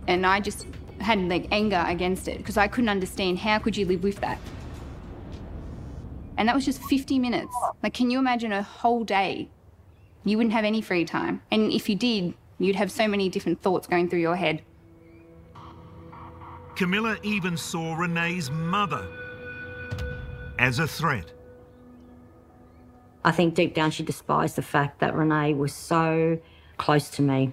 And 0.08 0.26
I 0.26 0.40
just 0.40 0.66
had 1.00 1.20
like 1.28 1.46
anger 1.52 1.84
against 1.86 2.26
it 2.26 2.38
because 2.38 2.56
I 2.56 2.66
couldn't 2.66 2.88
understand 2.88 3.38
how 3.38 3.58
could 3.58 3.76
you 3.76 3.86
live 3.86 4.02
with 4.02 4.20
that. 4.20 4.38
And 6.38 6.48
that 6.48 6.54
was 6.54 6.64
just 6.64 6.80
50 6.84 7.18
minutes. 7.18 7.54
Like, 7.82 7.92
can 7.92 8.10
you 8.10 8.18
imagine 8.20 8.52
a 8.52 8.62
whole 8.62 9.02
day? 9.02 9.48
You 10.24 10.36
wouldn't 10.36 10.52
have 10.52 10.64
any 10.64 10.80
free 10.80 11.04
time. 11.04 11.42
And 11.50 11.72
if 11.72 11.88
you 11.88 11.96
did, 11.96 12.32
you'd 12.60 12.76
have 12.76 12.92
so 12.92 13.08
many 13.08 13.28
different 13.28 13.60
thoughts 13.60 13.88
going 13.88 14.08
through 14.08 14.20
your 14.20 14.36
head. 14.36 14.62
Camilla 16.76 17.18
even 17.24 17.56
saw 17.56 17.96
Renee's 17.96 18.52
mother 18.52 19.04
as 20.60 20.78
a 20.78 20.86
threat. 20.86 21.32
I 23.24 23.32
think 23.32 23.54
deep 23.54 23.74
down 23.74 23.90
she 23.90 24.04
despised 24.04 24.54
the 24.54 24.62
fact 24.62 25.00
that 25.00 25.16
Renee 25.16 25.54
was 25.54 25.72
so 25.72 26.38
close 26.76 27.10
to 27.10 27.22
me. 27.22 27.52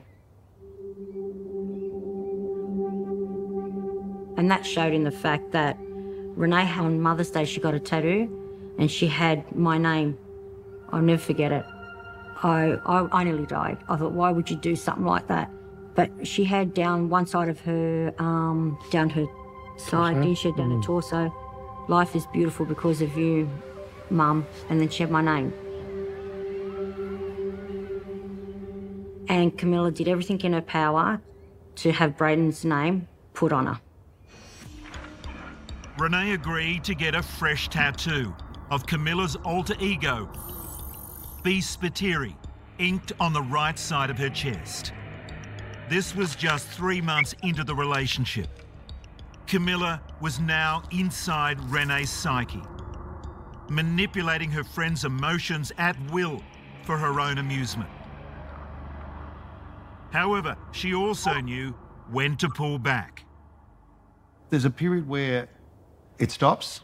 And 4.38 4.52
that 4.52 4.64
showed 4.64 4.94
in 4.94 5.04
the 5.04 5.12
fact 5.12 5.54
that 5.54 5.76
Renee, 5.80 6.70
on 6.78 7.02
Mother's 7.02 7.32
Day, 7.32 7.46
she 7.46 7.60
got 7.60 7.74
a 7.74 7.80
tattoo 7.80 8.45
and 8.78 8.90
she 8.90 9.08
had 9.08 9.56
my 9.56 9.78
name. 9.78 10.18
I'll 10.90 11.02
never 11.02 11.22
forget 11.22 11.52
it. 11.52 11.66
I, 12.44 12.78
I, 12.86 13.08
I 13.12 13.24
nearly 13.24 13.46
died. 13.46 13.78
I 13.88 13.96
thought, 13.96 14.12
why 14.12 14.32
would 14.32 14.50
you 14.50 14.58
do 14.58 14.76
something 14.76 15.06
like 15.06 15.28
that? 15.28 15.50
But 15.96 16.28
she 16.28 16.44
had 16.44 16.74
down 16.74 17.10
one 17.10 17.26
side 17.26 17.48
of 17.48 17.60
her, 17.62 18.14
um, 18.20 18.78
down 18.92 19.10
her 19.12 19.26
side, 19.78 20.16
didn't 20.16 20.36
she? 20.36 20.52
Down 20.52 20.72
her 20.72 20.82
torso. 20.82 21.34
Life 21.88 22.16
is 22.16 22.26
beautiful 22.28 22.66
because 22.66 23.02
of 23.02 23.18
you, 23.18 23.50
Mum. 24.10 24.46
And 24.70 24.82
then 24.82 24.90
she 24.90 25.04
had 25.04 25.12
my 25.12 25.22
name. 25.22 25.54
And 29.28 29.58
Camilla 29.58 29.92
did 29.92 30.08
everything 30.08 30.40
in 30.42 30.54
her 30.54 30.62
power 30.62 31.22
to 31.78 31.92
have 31.92 32.18
Braden's 32.18 32.66
name 32.66 33.08
put 33.34 33.52
on 33.52 33.68
her. 33.68 33.80
Renee 35.98 36.34
agreed 36.34 36.84
to 36.84 36.94
get 36.94 37.16
a 37.16 37.24
fresh 37.24 37.70
tattoo 37.70 38.34
of 38.76 38.86
Camilla's 38.86 39.38
alter 39.38 39.74
ego, 39.80 40.30
B. 41.44 41.60
Spiteri, 41.60 42.36
inked 42.78 43.14
on 43.22 43.32
the 43.32 43.42
right 43.42 43.80
side 43.80 44.10
of 44.10 44.18
her 44.18 44.30
chest. 44.30 44.92
This 45.90 46.14
was 46.14 46.36
just 46.36 46.68
three 46.68 47.00
months 47.00 47.34
into 47.42 47.64
the 47.64 47.74
relationship. 47.74 48.50
Camilla 49.48 50.02
was 50.20 50.42
now 50.42 50.84
inside 50.92 51.58
Renee's 51.72 52.10
psyche, 52.10 52.62
manipulating 53.70 54.52
her 54.52 54.66
friend's 54.66 55.06
emotions 55.06 55.72
at 55.78 55.96
will 56.12 56.44
for 56.84 56.98
her 56.98 57.22
own 57.22 57.38
amusement. 57.38 57.90
However, 60.12 60.58
she 60.74 60.94
also 60.94 61.36
knew 61.36 61.72
when 62.12 62.36
to 62.38 62.50
pull 62.50 62.78
back. 62.78 63.24
There's 64.50 64.66
a 64.66 64.70
period 64.70 65.08
where 65.08 65.48
it 66.20 66.30
stops. 66.30 66.82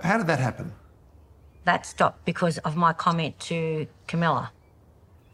How 0.00 0.18
did 0.18 0.26
that 0.26 0.40
happen? 0.40 0.72
That 1.64 1.86
stopped 1.86 2.24
because 2.24 2.58
of 2.58 2.76
my 2.76 2.92
comment 2.92 3.38
to 3.40 3.86
Camilla 4.06 4.52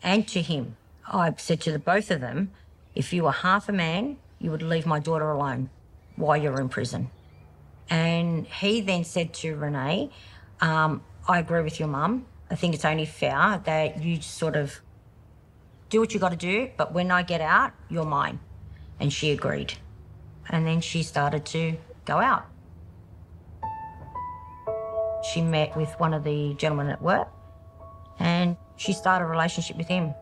and 0.02 0.28
to 0.28 0.42
him. 0.42 0.76
I 1.06 1.32
said 1.38 1.60
to 1.62 1.72
the 1.72 1.78
both 1.78 2.10
of 2.10 2.20
them, 2.20 2.50
if 2.94 3.12
you 3.12 3.24
were 3.24 3.32
half 3.32 3.68
a 3.68 3.72
man, 3.72 4.18
you 4.38 4.50
would 4.50 4.62
leave 4.62 4.86
my 4.86 4.98
daughter 4.98 5.30
alone 5.30 5.70
while 6.16 6.36
you're 6.36 6.60
in 6.60 6.68
prison. 6.68 7.10
And 7.88 8.46
he 8.46 8.80
then 8.80 9.04
said 9.04 9.32
to 9.34 9.56
Renee, 9.56 10.10
um, 10.60 11.02
I 11.26 11.38
agree 11.38 11.62
with 11.62 11.78
your 11.78 11.88
mum. 11.88 12.26
I 12.50 12.54
think 12.54 12.74
it's 12.74 12.84
only 12.84 13.06
fair 13.06 13.62
that 13.64 14.02
you 14.02 14.20
sort 14.20 14.56
of 14.56 14.80
do 15.88 16.00
what 16.00 16.12
you 16.12 16.20
got 16.20 16.30
to 16.30 16.36
do, 16.36 16.70
but 16.76 16.92
when 16.92 17.10
I 17.10 17.22
get 17.22 17.40
out, 17.40 17.72
you're 17.88 18.04
mine. 18.04 18.40
And 19.00 19.12
she 19.12 19.30
agreed. 19.30 19.74
And 20.50 20.66
then 20.66 20.80
she 20.80 21.02
started 21.02 21.46
to 21.46 21.76
go 22.04 22.18
out. 22.18 22.46
She 25.32 25.42
met 25.42 25.76
with 25.76 25.94
one 25.98 26.14
of 26.14 26.24
the 26.24 26.54
gentlemen 26.54 26.88
at 26.88 27.02
work 27.02 27.28
and 28.18 28.56
she 28.76 28.92
started 28.92 29.24
a 29.24 29.28
relationship 29.28 29.76
with 29.76 29.88
him. 29.88 30.14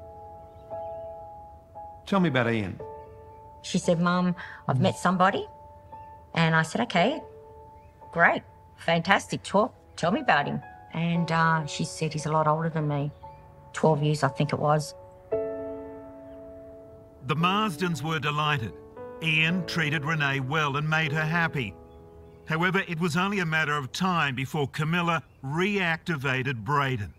Tell 2.07 2.21
me 2.21 2.29
about 2.29 2.51
Ian. 2.53 2.81
She 3.63 3.79
said, 3.79 4.01
Mum, 4.01 4.35
I've 4.69 4.81
met 4.81 4.97
somebody. 4.97 5.47
And 6.35 6.55
I 6.55 6.63
said, 6.63 6.83
okay, 6.83 7.21
great, 8.13 8.43
fantastic, 8.77 9.43
talk, 9.43 9.75
tell 9.97 10.11
me 10.11 10.21
about 10.21 10.47
him. 10.47 10.61
And 10.93 11.33
uh, 11.33 11.67
she 11.67 11.85
said, 11.85 12.13
he's 12.13 12.27
a 12.27 12.33
lot 12.33 12.47
older 12.47 12.69
than 12.69 12.87
me, 12.87 13.11
12 13.73 14.03
years, 14.03 14.23
I 14.23 14.29
think 14.29 14.53
it 14.53 14.59
was. 14.59 14.95
The 17.27 17.35
Marsdens 17.35 18.03
were 18.03 18.21
delighted. 18.21 18.73
Ian 19.23 19.67
treated 19.67 20.05
Renee 20.05 20.41
well 20.41 20.77
and 20.77 20.89
made 20.89 21.11
her 21.11 21.25
happy. 21.25 21.75
However, 22.49 22.83
it 22.87 23.01
was 23.01 23.17
only 23.17 23.41
a 23.41 23.47
matter 23.47 23.77
of 23.77 23.91
time 23.93 24.35
before 24.35 24.69
Camilla 24.69 25.23
reactivated 25.45 26.65
Braden. 26.65 27.13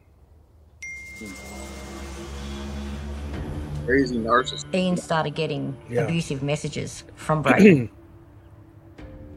Crazy 3.86 4.18
narcissist. 4.18 4.74
Ian 4.74 4.98
started 4.98 5.36
getting 5.36 5.76
Yeah. 5.90 6.02
abusive 6.02 6.44
messages 6.44 7.04
from 7.16 7.42
Braden. 7.44 7.90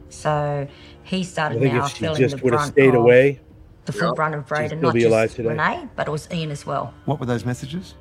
so 0.09 0.67
he 1.03 1.19
I 1.19 1.23
started 1.23 1.59
think 1.61 1.73
now 1.73 1.85
if 1.85 1.91
she 1.93 1.99
feeling 1.99 2.17
just 2.21 2.37
the 2.37 2.43
would 2.43 2.53
have 2.53 2.59
brunt 2.59 2.73
stayed 2.73 2.95
away, 2.95 3.39
the 3.85 3.93
full 3.93 4.09
Yeah. 4.09 4.13
brunt 4.15 4.35
of 4.35 4.45
Braden, 4.47 4.79
not 4.81 4.93
be 4.93 5.01
just 5.01 5.35
today. 5.35 5.49
Renee, 5.49 5.87
but 5.95 6.07
it 6.07 6.11
was 6.11 6.27
Ian 6.31 6.51
as 6.51 6.65
well. 6.65 6.93
What 7.05 7.19
were 7.19 7.25
those 7.25 7.45
messages? 7.45 7.95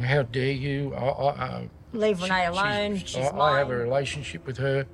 How 0.00 0.22
dare 0.22 0.52
you? 0.52 0.94
I, 0.94 0.98
I, 1.04 1.28
uh, 1.28 1.62
Leave 1.92 2.22
Renee 2.22 2.46
alone. 2.46 2.96
she's- 2.96 3.08
She's, 3.10 3.26
I, 3.26 3.36
I 3.38 3.58
have 3.58 3.70
a 3.70 3.76
relationship 3.76 4.46
with 4.46 4.56
her. 4.58 4.86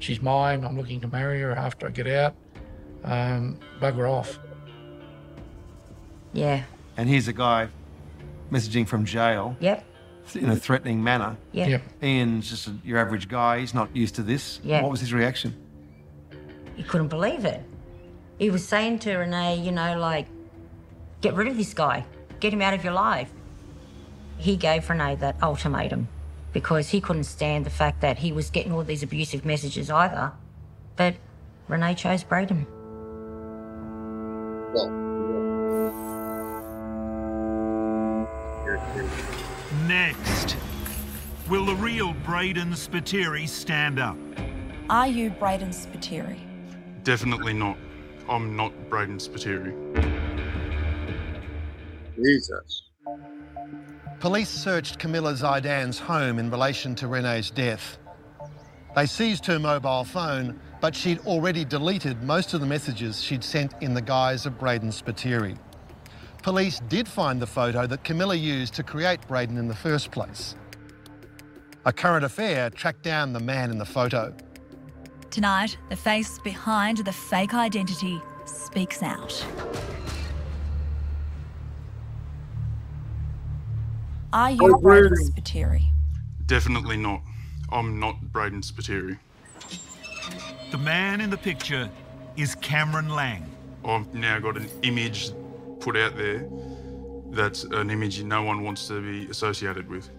She's 0.00 0.20
mine. 0.20 0.64
I'm 0.64 0.76
looking 0.76 1.00
to 1.02 1.08
marry 1.08 1.40
her 1.42 1.52
after 1.52 1.86
I 1.86 1.90
get 1.90 2.06
out. 2.08 2.34
Um, 3.04 3.58
bugger 3.80 4.10
off. 4.10 4.38
Yeah. 6.32 6.62
And 6.96 7.08
here's 7.08 7.28
a 7.28 7.32
guy 7.32 7.68
messaging 8.50 8.86
from 8.86 9.04
jail 9.04 9.56
Yep. 9.60 9.84
in 10.34 10.50
a 10.50 10.56
threatening 10.56 11.02
manner. 11.02 11.36
Yep. 11.52 11.68
Yep. 11.68 11.82
Ian's 12.02 12.50
just 12.50 12.66
a, 12.66 12.74
your 12.84 12.98
average 12.98 13.28
guy. 13.28 13.60
He's 13.60 13.74
not 13.74 13.94
used 13.94 14.16
to 14.16 14.22
this. 14.22 14.60
Yeah. 14.64 14.82
What 14.82 14.90
was 14.90 15.00
his 15.00 15.12
reaction? 15.12 15.54
He 16.76 16.82
couldn't 16.82 17.08
believe 17.08 17.44
it. 17.44 17.62
He 18.38 18.50
was 18.50 18.66
saying 18.66 19.00
to 19.00 19.16
Renee, 19.16 19.56
you 19.56 19.70
know, 19.70 19.98
like, 19.98 20.26
get 21.20 21.34
rid 21.34 21.46
of 21.48 21.56
this 21.56 21.74
guy, 21.74 22.06
get 22.40 22.52
him 22.54 22.62
out 22.62 22.72
of 22.74 22.82
your 22.82 22.94
life. 22.94 23.30
He 24.38 24.56
gave 24.56 24.88
Renee 24.88 25.16
that 25.16 25.42
ultimatum 25.42 26.08
because 26.52 26.88
he 26.90 27.00
couldn't 27.00 27.24
stand 27.24 27.64
the 27.66 27.70
fact 27.70 28.00
that 28.00 28.18
he 28.18 28.32
was 28.32 28.50
getting 28.50 28.72
all 28.72 28.84
these 28.84 29.02
abusive 29.02 29.44
messages 29.44 29.90
either. 29.90 30.32
But 30.96 31.14
Renee 31.68 31.94
chose 31.94 32.24
Braden. 32.24 32.66
Next, 39.86 40.56
will 41.48 41.64
the 41.64 41.74
real 41.74 42.12
Braden 42.24 42.72
Spiteri 42.72 43.48
stand 43.48 43.98
up? 43.98 44.16
Are 44.88 45.06
you 45.06 45.30
Braden 45.30 45.70
Spiteri? 45.70 46.38
Definitely 47.04 47.52
not. 47.52 47.76
I'm 48.28 48.56
not 48.56 48.72
Braden 48.88 49.18
Spiteri. 49.18 49.74
Jesus. 52.16 52.89
Police 54.20 54.50
searched 54.50 54.98
Camilla 54.98 55.32
Zaidan's 55.32 55.98
home 55.98 56.38
in 56.38 56.50
relation 56.50 56.94
to 56.96 57.08
Renee's 57.08 57.50
death. 57.50 57.96
They 58.94 59.06
seized 59.06 59.46
her 59.46 59.58
mobile 59.58 60.04
phone, 60.04 60.60
but 60.82 60.94
she'd 60.94 61.20
already 61.20 61.64
deleted 61.64 62.22
most 62.22 62.52
of 62.52 62.60
the 62.60 62.66
messages 62.66 63.22
she'd 63.22 63.42
sent 63.42 63.72
in 63.80 63.94
the 63.94 64.02
guise 64.02 64.44
of 64.44 64.58
Braden 64.58 64.90
Spiteri. 64.90 65.56
Police 66.42 66.80
did 66.90 67.08
find 67.08 67.40
the 67.40 67.46
photo 67.46 67.86
that 67.86 68.04
Camilla 68.04 68.34
used 68.34 68.74
to 68.74 68.82
create 68.82 69.26
Braden 69.26 69.56
in 69.56 69.68
the 69.68 69.74
first 69.74 70.10
place. 70.10 70.54
A 71.86 71.92
current 71.92 72.24
affair 72.24 72.68
tracked 72.68 73.02
down 73.02 73.32
the 73.32 73.40
man 73.40 73.70
in 73.70 73.78
the 73.78 73.86
photo. 73.86 74.34
Tonight, 75.30 75.78
the 75.88 75.96
face 75.96 76.38
behind 76.40 76.98
the 76.98 77.12
fake 77.12 77.54
identity 77.54 78.20
speaks 78.44 79.02
out. 79.02 79.32
Are 84.32 84.50
you 84.50 84.58
Oh, 84.62 84.78
Braden 84.78 85.08
Braden. 85.10 85.32
Spiteri? 85.32 85.82
Definitely 86.46 86.96
not. 86.96 87.22
I'm 87.72 87.98
not 87.98 88.20
Braden 88.32 88.62
Spiteri. 88.62 89.18
The 90.70 90.78
man 90.78 91.20
in 91.20 91.30
the 91.30 91.36
picture 91.36 91.90
is 92.36 92.54
Cameron 92.56 93.08
Lang. 93.08 93.44
I've 93.84 94.12
now 94.14 94.38
got 94.38 94.56
an 94.56 94.68
image 94.82 95.30
put 95.80 95.96
out 95.96 96.16
there 96.16 96.46
that's 97.30 97.64
an 97.64 97.90
image 97.90 98.22
no 98.22 98.42
one 98.42 98.62
wants 98.62 98.88
to 98.88 99.00
be 99.00 99.30
associated 99.30 99.88
with. 99.88 100.10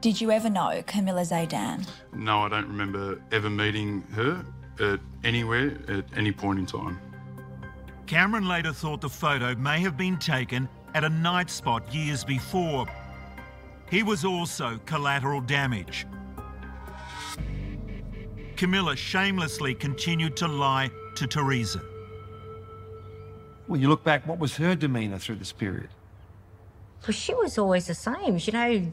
Did 0.00 0.20
you 0.20 0.30
ever 0.30 0.48
know 0.48 0.82
Camilla 0.86 1.22
Zaydan? 1.22 1.88
No, 2.14 2.40
I 2.42 2.48
don't 2.48 2.68
remember 2.68 3.20
ever 3.32 3.50
meeting 3.50 4.02
her 4.12 4.44
at 4.80 5.00
anywhere 5.24 5.76
at 5.88 6.04
any 6.16 6.30
point 6.32 6.60
in 6.60 6.66
time. 6.66 7.00
Cameron 8.06 8.48
later 8.48 8.72
thought 8.72 9.00
the 9.00 9.08
photo 9.08 9.54
may 9.56 9.80
have 9.80 9.96
been 9.96 10.16
taken 10.16 10.68
at 10.94 11.04
a 11.04 11.08
night 11.08 11.50
spot 11.50 11.92
years 11.94 12.24
before. 12.24 12.86
He 13.90 14.02
was 14.02 14.24
also 14.24 14.78
collateral 14.86 15.40
damage. 15.40 16.06
Camilla 18.56 18.96
shamelessly 18.96 19.74
continued 19.74 20.36
to 20.36 20.48
lie 20.48 20.90
to 21.14 21.26
Teresa. 21.26 21.80
Well, 23.68 23.80
you 23.80 23.88
look 23.88 24.02
back, 24.02 24.26
what 24.26 24.38
was 24.38 24.56
her 24.56 24.74
demeanour 24.74 25.18
through 25.18 25.36
this 25.36 25.52
period? 25.52 25.90
Well, 27.02 27.12
she 27.12 27.34
was 27.34 27.58
always 27.58 27.86
the 27.86 27.94
same. 27.94 28.38
You 28.40 28.52
know, 28.52 28.92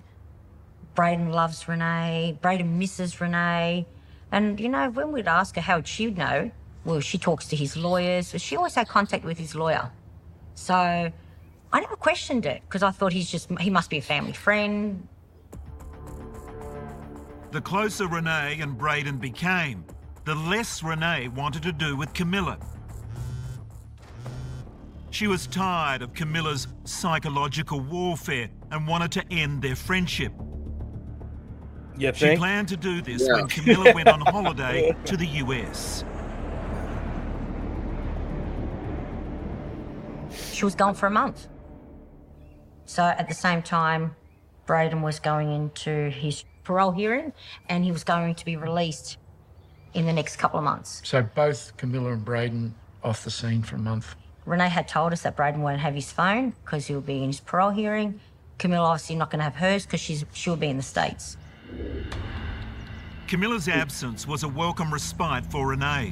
Braden 0.93 1.31
loves 1.31 1.67
Renee, 1.67 2.37
Braden 2.41 2.77
misses 2.77 3.19
Renee. 3.19 3.87
And, 4.31 4.59
you 4.59 4.69
know, 4.69 4.89
when 4.89 5.11
we'd 5.11 5.27
ask 5.27 5.55
her 5.55 5.61
how 5.61 5.81
she'd 5.81 5.87
she 5.87 6.11
know, 6.11 6.51
well, 6.83 6.99
she 6.99 7.17
talks 7.17 7.47
to 7.47 7.55
his 7.55 7.75
lawyers. 7.75 8.35
She 8.37 8.55
always 8.55 8.75
had 8.75 8.87
contact 8.87 9.25
with 9.25 9.37
his 9.37 9.55
lawyer. 9.55 9.91
So 10.53 11.11
I 11.73 11.79
never 11.81 11.95
questioned 11.95 12.45
it 12.45 12.61
because 12.67 12.83
I 12.83 12.91
thought 12.91 13.11
he's 13.13 13.29
just, 13.29 13.49
he 13.59 13.69
must 13.69 13.89
be 13.89 13.97
a 13.97 14.01
family 14.01 14.33
friend. 14.33 15.07
The 17.51 17.61
closer 17.61 18.07
Renee 18.07 18.59
and 18.61 18.77
Braden 18.77 19.17
became, 19.17 19.85
the 20.25 20.35
less 20.35 20.83
Renee 20.83 21.29
wanted 21.29 21.63
to 21.63 21.71
do 21.71 21.95
with 21.95 22.13
Camilla. 22.13 22.57
She 25.09 25.27
was 25.27 25.47
tired 25.47 26.01
of 26.01 26.13
Camilla's 26.13 26.67
psychological 26.83 27.79
warfare 27.79 28.49
and 28.71 28.85
wanted 28.87 29.11
to 29.13 29.23
end 29.31 29.61
their 29.61 29.75
friendship. 29.75 30.33
You 31.97 32.11
She 32.13 32.25
think? 32.25 32.39
planned 32.39 32.67
to 32.69 32.77
do 32.77 33.01
this 33.01 33.21
Yeah. 33.25 33.35
when 33.35 33.47
Camilla 33.47 33.93
went 33.93 34.09
on 34.09 34.19
holiday 34.27 34.93
to 35.05 35.15
the 35.15 35.25
US. 35.27 36.03
She 40.51 40.65
was 40.65 40.75
gone 40.75 40.93
for 40.93 41.07
a 41.07 41.11
month. 41.11 41.47
So 42.85 43.03
at 43.03 43.27
the 43.27 43.33
same 43.33 43.61
time, 43.61 44.15
Braden 44.65 45.01
was 45.01 45.19
going 45.19 45.51
into 45.51 46.09
his 46.09 46.43
parole 46.63 46.91
hearing 46.91 47.33
and 47.69 47.83
he 47.83 47.91
was 47.91 48.03
going 48.03 48.35
to 48.35 48.45
be 48.45 48.55
released 48.55 49.17
in 49.93 50.05
the 50.05 50.13
next 50.13 50.37
couple 50.37 50.59
of 50.59 50.65
months. 50.65 51.01
So 51.03 51.21
both 51.21 51.75
Camilla 51.77 52.13
and 52.13 52.25
Braden 52.25 52.75
off 53.03 53.23
the 53.23 53.31
scene 53.31 53.61
for 53.61 53.75
a 53.75 53.79
month. 53.79 54.15
Renee 54.45 54.69
had 54.69 54.87
told 54.87 55.13
us 55.13 55.21
that 55.21 55.35
Braden 55.35 55.61
won't 55.61 55.79
have 55.79 55.95
his 55.95 56.11
phone 56.11 56.53
because 56.63 56.85
he'll 56.87 57.01
be 57.01 57.23
in 57.23 57.27
his 57.27 57.39
parole 57.39 57.71
hearing. 57.71 58.19
Camilla 58.57 58.87
obviously 58.87 59.15
not 59.15 59.31
going 59.31 59.39
to 59.39 59.43
have 59.43 59.55
hers 59.55 59.85
because 59.85 59.99
she's 59.99 60.25
she'll 60.33 60.55
be 60.55 60.67
in 60.67 60.77
the 60.77 60.83
states. 60.83 61.37
Camilla's 63.27 63.67
absence 63.67 64.27
was 64.27 64.43
a 64.43 64.47
welcome 64.47 64.93
respite 64.93 65.45
for 65.47 65.69
Renee. 65.69 66.11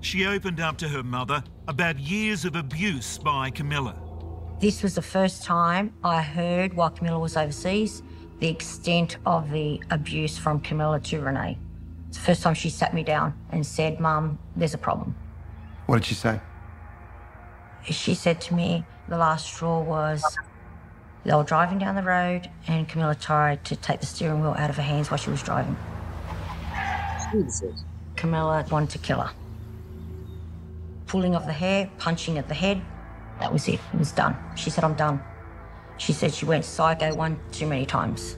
She 0.00 0.26
opened 0.26 0.60
up 0.60 0.78
to 0.78 0.88
her 0.88 1.02
mother 1.02 1.42
about 1.68 1.98
years 1.98 2.44
of 2.44 2.56
abuse 2.56 3.18
by 3.18 3.50
Camilla. 3.50 3.94
This 4.60 4.82
was 4.82 4.94
the 4.94 5.02
first 5.02 5.42
time 5.42 5.92
I 6.02 6.22
heard 6.22 6.74
while 6.74 6.90
Camilla 6.90 7.18
was 7.18 7.36
overseas 7.36 8.02
the 8.38 8.48
extent 8.48 9.18
of 9.26 9.50
the 9.50 9.82
abuse 9.90 10.38
from 10.38 10.60
Camilla 10.60 11.00
to 11.00 11.20
Renee. 11.20 11.58
It's 12.08 12.18
the 12.18 12.24
first 12.24 12.42
time 12.42 12.54
she 12.54 12.70
sat 12.70 12.94
me 12.94 13.02
down 13.02 13.34
and 13.50 13.66
said, 13.66 14.00
"Mum, 14.00 14.38
there's 14.56 14.74
a 14.74 14.78
problem." 14.78 15.14
What 15.86 15.96
did 15.96 16.04
she 16.06 16.14
say? 16.14 16.40
She 17.84 18.14
said 18.14 18.40
to 18.42 18.54
me, 18.54 18.84
the 19.08 19.18
last 19.18 19.46
straw 19.46 19.80
was 19.80 20.24
they 21.24 21.34
were 21.34 21.44
driving 21.44 21.78
down 21.78 21.94
the 21.94 22.02
road 22.02 22.48
and 22.66 22.88
Camilla 22.88 23.14
tried 23.14 23.64
to 23.66 23.76
take 23.76 24.00
the 24.00 24.06
steering 24.06 24.40
wheel 24.40 24.54
out 24.56 24.70
of 24.70 24.76
her 24.76 24.82
hands 24.82 25.10
while 25.10 25.18
she 25.18 25.30
was 25.30 25.42
driving. 25.42 25.76
Jesus. 27.32 27.84
Camilla 28.16 28.64
wanted 28.70 28.90
to 28.90 28.98
kill 28.98 29.20
her. 29.20 29.34
Pulling 31.06 31.34
of 31.34 31.44
the 31.44 31.52
hair, 31.52 31.90
punching 31.98 32.38
at 32.38 32.48
the 32.48 32.54
head, 32.54 32.80
that 33.40 33.52
was 33.52 33.68
it. 33.68 33.80
It 33.92 33.98
was 33.98 34.12
done. 34.12 34.36
She 34.56 34.70
said, 34.70 34.84
I'm 34.84 34.94
done. 34.94 35.22
She 35.96 36.12
said 36.12 36.32
she 36.34 36.44
went 36.44 36.64
psycho 36.64 37.14
one 37.14 37.38
too 37.52 37.66
many 37.66 37.86
times. 37.86 38.36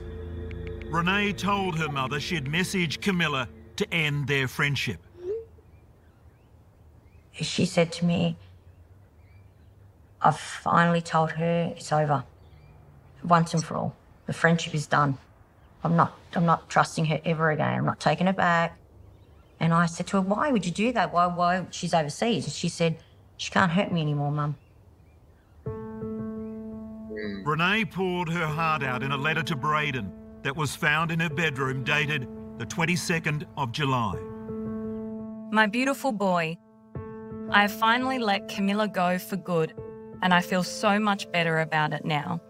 Renee 0.89 1.33
told 1.33 1.77
her 1.77 1.89
mother 1.89 2.19
she'd 2.19 2.45
messaged 2.45 3.01
Camilla 3.01 3.49
to 3.75 3.93
end 3.93 4.27
their 4.27 4.47
friendship. 4.47 4.99
She 7.33 7.65
said 7.65 7.91
to 7.93 8.05
me, 8.05 8.37
I've 10.21 10.39
finally 10.39 11.01
told 11.01 11.31
her 11.31 11.73
it's 11.75 11.91
over. 11.91 12.23
Once 13.23 13.53
and 13.53 13.63
for 13.63 13.75
all. 13.75 13.95
The 14.25 14.33
friendship 14.33 14.73
is 14.73 14.87
done. 14.87 15.17
I'm 15.83 15.95
not 15.95 16.17
I'm 16.35 16.45
not 16.45 16.69
trusting 16.69 17.05
her 17.05 17.19
ever 17.23 17.51
again. 17.51 17.79
I'm 17.79 17.85
not 17.85 17.99
taking 17.99 18.27
her 18.27 18.33
back. 18.33 18.77
And 19.59 19.73
I 19.73 19.85
said 19.85 20.07
to 20.07 20.17
her, 20.17 20.21
Why 20.21 20.51
would 20.51 20.65
you 20.65 20.71
do 20.71 20.91
that? 20.93 21.13
Why 21.13 21.27
why 21.27 21.65
she's 21.71 21.93
overseas? 21.93 22.45
And 22.45 22.53
she 22.53 22.69
said, 22.69 22.97
She 23.37 23.51
can't 23.51 23.71
hurt 23.71 23.91
me 23.91 24.01
anymore, 24.01 24.31
Mum. 24.31 24.55
Mm. 27.17 27.45
Renee 27.45 27.85
poured 27.85 28.29
her 28.29 28.45
heart 28.45 28.83
out 28.83 29.01
in 29.01 29.11
a 29.11 29.17
letter 29.17 29.43
to 29.43 29.55
Braden 29.55 30.11
that 30.43 30.55
was 30.55 30.75
found 30.75 31.11
in 31.11 31.19
her 31.19 31.29
bedroom 31.29 31.83
dated 31.83 32.27
the 32.57 32.65
22nd 32.65 33.45
of 33.57 33.71
July. 33.71 34.15
My 35.51 35.65
beautiful 35.65 36.11
boy, 36.11 36.57
I 37.49 37.61
have 37.61 37.71
finally 37.71 38.19
let 38.19 38.49
Camilla 38.49 38.87
go 38.87 39.17
for 39.17 39.37
good, 39.37 39.73
and 40.21 40.33
I 40.33 40.41
feel 40.41 40.63
so 40.63 40.99
much 40.99 41.31
better 41.31 41.59
about 41.59 41.93
it 41.93 42.05
now. 42.05 42.41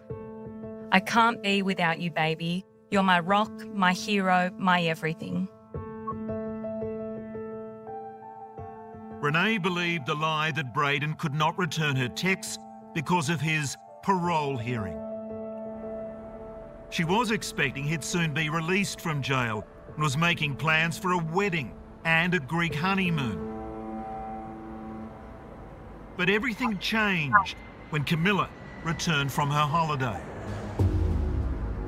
I 0.91 0.99
can't 0.99 1.41
be 1.43 1.61
without 1.61 1.99
you, 1.99 2.11
baby. 2.11 2.65
You're 2.89 3.03
my 3.03 3.19
rock, 3.19 3.51
my 3.73 3.93
hero, 3.93 4.49
my 4.57 4.81
everything. 4.83 5.47
Renee 9.21 9.57
believed 9.57 10.05
the 10.05 10.15
lie 10.15 10.51
that 10.51 10.73
Braden 10.73 11.15
could 11.15 11.33
not 11.33 11.57
return 11.57 11.95
her 11.95 12.07
texts 12.07 12.57
because 12.93 13.29
of 13.29 13.41
his 13.41 13.75
parole 14.07 14.55
hearing. 14.55 14.97
She 16.89 17.03
was 17.03 17.31
expecting 17.31 17.83
he'd 17.83 18.05
soon 18.05 18.33
be 18.33 18.49
released 18.49 19.01
from 19.01 19.21
jail 19.21 19.67
and 19.93 20.01
was 20.01 20.15
making 20.15 20.55
plans 20.55 20.97
for 20.97 21.11
a 21.11 21.17
wedding 21.17 21.73
and 22.05 22.33
a 22.33 22.39
Greek 22.39 22.73
honeymoon. 22.73 23.53
But 26.15 26.29
everything 26.29 26.77
changed 26.77 27.57
when 27.89 28.05
Camilla 28.05 28.47
returned 28.85 29.29
from 29.29 29.49
her 29.49 29.59
holiday. 29.59 30.21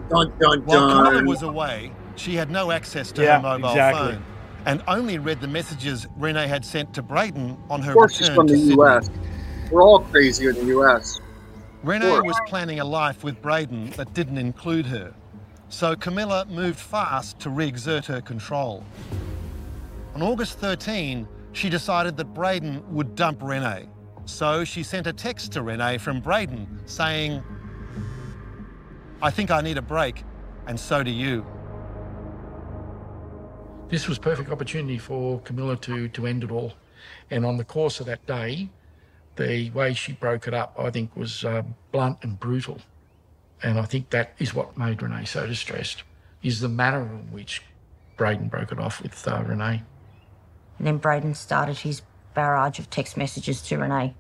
Dun, 0.09 0.34
dun, 0.41 0.65
While 0.65 0.89
Camilla 0.89 1.24
was 1.24 1.43
away, 1.43 1.93
she 2.17 2.36
had 2.36 2.51
no 2.51 2.72
access 2.72 3.13
to 3.13 3.24
Yeah, 3.24 3.38
her 3.38 3.43
mobile 3.43 3.70
exactly. 3.70 4.11
phone 4.15 4.24
and 4.65 4.84
only 4.89 5.20
read 5.20 5.39
the 5.39 5.47
messages 5.47 6.05
Renee 6.17 6.49
had 6.49 6.65
sent 6.65 6.93
to 6.95 7.01
Braden 7.01 7.57
on 7.70 7.82
her 7.82 7.91
Of 7.91 7.95
course, 7.95 8.17
she's 8.17 8.24
return 8.24 8.36
from 8.36 8.47
to 8.47 8.53
the 8.55 8.59
Sydney. 8.59 8.76
U.S. 8.76 9.09
We're 9.72 9.84
all 9.84 9.99
crazy 9.99 10.47
in 10.47 10.55
the 10.55 10.65
U.S. 10.65 11.22
Renee 11.84 12.06
Sure. 12.06 12.24
was 12.24 12.40
planning 12.46 12.80
a 12.80 12.86
life 12.86 13.24
with 13.24 13.42
Braden 13.42 13.92
that 13.92 14.14
didn't 14.14 14.38
include 14.38 14.86
her. 14.88 15.14
So 15.70 15.96
Camilla 15.96 16.46
moved 16.50 16.80
fast 16.80 17.40
to 17.40 17.50
re 17.50 17.68
exert 17.68 18.06
her 18.08 18.22
control. 18.22 18.84
On 20.16 20.22
August 20.22 20.60
13, 20.60 21.28
she 21.54 21.70
decided 21.70 22.18
that 22.18 22.34
Braden 22.34 22.84
would 22.94 23.16
dump 23.16 23.42
Renee. 23.42 23.88
So 24.26 24.64
she 24.64 24.84
sent 24.84 25.08
a 25.08 25.14
text 25.14 25.54
to 25.54 25.62
Renee 25.62 25.98
from 26.00 26.20
Braden 26.20 26.82
saying, 26.86 27.44
I 29.22 29.32
think 29.32 29.52
I 29.52 29.62
need 29.62 29.78
a 29.78 29.82
break, 29.82 30.24
and 30.68 30.80
so 30.80 31.04
do 31.04 31.12
you. 31.12 31.46
This 33.90 34.08
was 34.08 34.20
perfect 34.20 34.52
opportunity 34.52 34.98
for 34.98 35.40
Camilla 35.42 35.76
to 35.78 36.10
to 36.10 36.28
end 36.28 36.44
it 36.44 36.52
all. 36.52 36.74
And 37.32 37.46
on 37.46 37.58
the 37.58 37.64
course 37.64 38.00
of 38.00 38.06
that 38.08 38.26
day, 38.28 38.70
the 39.40 39.72
way 39.72 39.94
she 39.94 40.12
broke 40.12 40.48
it 40.48 40.54
up, 40.54 40.76
I 40.78 40.92
think, 40.92 41.16
was 41.16 41.44
um, 41.46 41.76
blunt 41.92 42.18
and 42.22 42.40
brutal. 42.40 42.80
And 43.64 43.80
I 43.80 43.84
think 43.84 44.10
that 44.12 44.34
is 44.38 44.54
what 44.54 44.78
made 44.78 45.02
Renee 45.02 45.26
so 45.26 45.48
distressed, 45.48 46.04
is 46.44 46.60
the 46.60 46.70
manner 46.70 47.02
in 47.02 47.32
which 47.32 47.64
Braden 48.18 48.50
broke 48.50 48.72
it 48.72 48.80
off 48.80 49.02
with 49.02 49.28
uh, 49.28 49.44
Renee. 49.46 49.82
And 50.78 50.88
then 50.88 50.98
Braden 50.98 51.34
started 51.36 51.80
his 51.80 52.02
barrage 52.34 52.80
of 52.80 52.90
text 52.90 53.18
messages 53.18 53.62
to 53.64 53.78
Renee. 53.78 54.14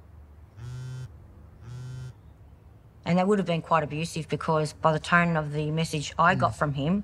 And 3.05 3.17
they 3.17 3.23
would 3.23 3.39
have 3.39 3.47
been 3.47 3.61
quite 3.61 3.83
abusive 3.83 4.27
because 4.29 4.73
by 4.73 4.91
the 4.91 4.99
tone 4.99 5.35
of 5.35 5.51
the 5.51 5.71
message 5.71 6.13
I 6.19 6.35
got 6.35 6.55
from 6.55 6.73
him, 6.73 7.03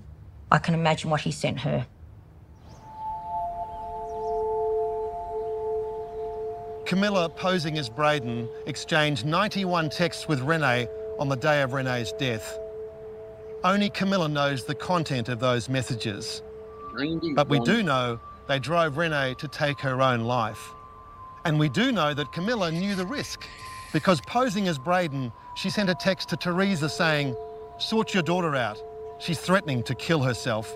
I 0.51 0.59
can 0.59 0.73
imagine 0.73 1.09
what 1.09 1.21
he 1.21 1.31
sent 1.31 1.61
her. 1.61 1.87
Camilla, 6.85 7.29
posing 7.29 7.77
as 7.79 7.89
Braden, 7.89 8.47
exchanged 8.67 9.25
91 9.25 9.89
texts 9.89 10.27
with 10.27 10.41
Renee 10.41 10.87
on 11.17 11.29
the 11.29 11.35
day 11.35 11.63
of 11.63 11.73
Renee's 11.73 12.11
death. 12.13 12.59
Only 13.63 13.89
Camilla 13.89 14.29
knows 14.29 14.65
the 14.65 14.75
content 14.75 15.27
of 15.27 15.39
those 15.39 15.67
messages. 15.67 16.43
But 17.33 17.49
we 17.49 17.59
do 17.61 17.81
know 17.81 18.19
they 18.47 18.59
drove 18.59 18.97
Renee 18.97 19.33
to 19.39 19.47
take 19.47 19.79
her 19.79 20.01
own 20.01 20.21
life. 20.21 20.73
And 21.43 21.59
we 21.59 21.69
do 21.69 21.91
know 21.91 22.13
that 22.13 22.31
Camilla 22.31 22.71
knew 22.71 22.93
the 22.93 23.05
risk 23.05 23.47
because 23.91 24.21
posing 24.21 24.67
as 24.67 24.77
Braden, 24.77 25.31
she 25.55 25.71
sent 25.71 25.89
a 25.89 25.95
text 25.95 26.29
to 26.29 26.37
Teresa 26.37 26.87
saying, 26.87 27.35
Sort 27.79 28.13
your 28.13 28.23
daughter 28.23 28.55
out. 28.55 28.81
She's 29.19 29.39
threatening 29.39 29.81
to 29.83 29.95
kill 29.95 30.21
herself. 30.21 30.75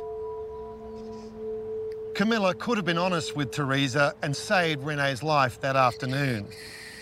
Camilla 2.16 2.54
could 2.54 2.78
have 2.78 2.86
been 2.86 2.98
honest 2.98 3.36
with 3.36 3.52
Teresa 3.52 4.14
and 4.22 4.36
saved 4.36 4.84
Renee's 4.84 5.24
life 5.24 5.60
that 5.62 5.76
afternoon. 5.76 6.48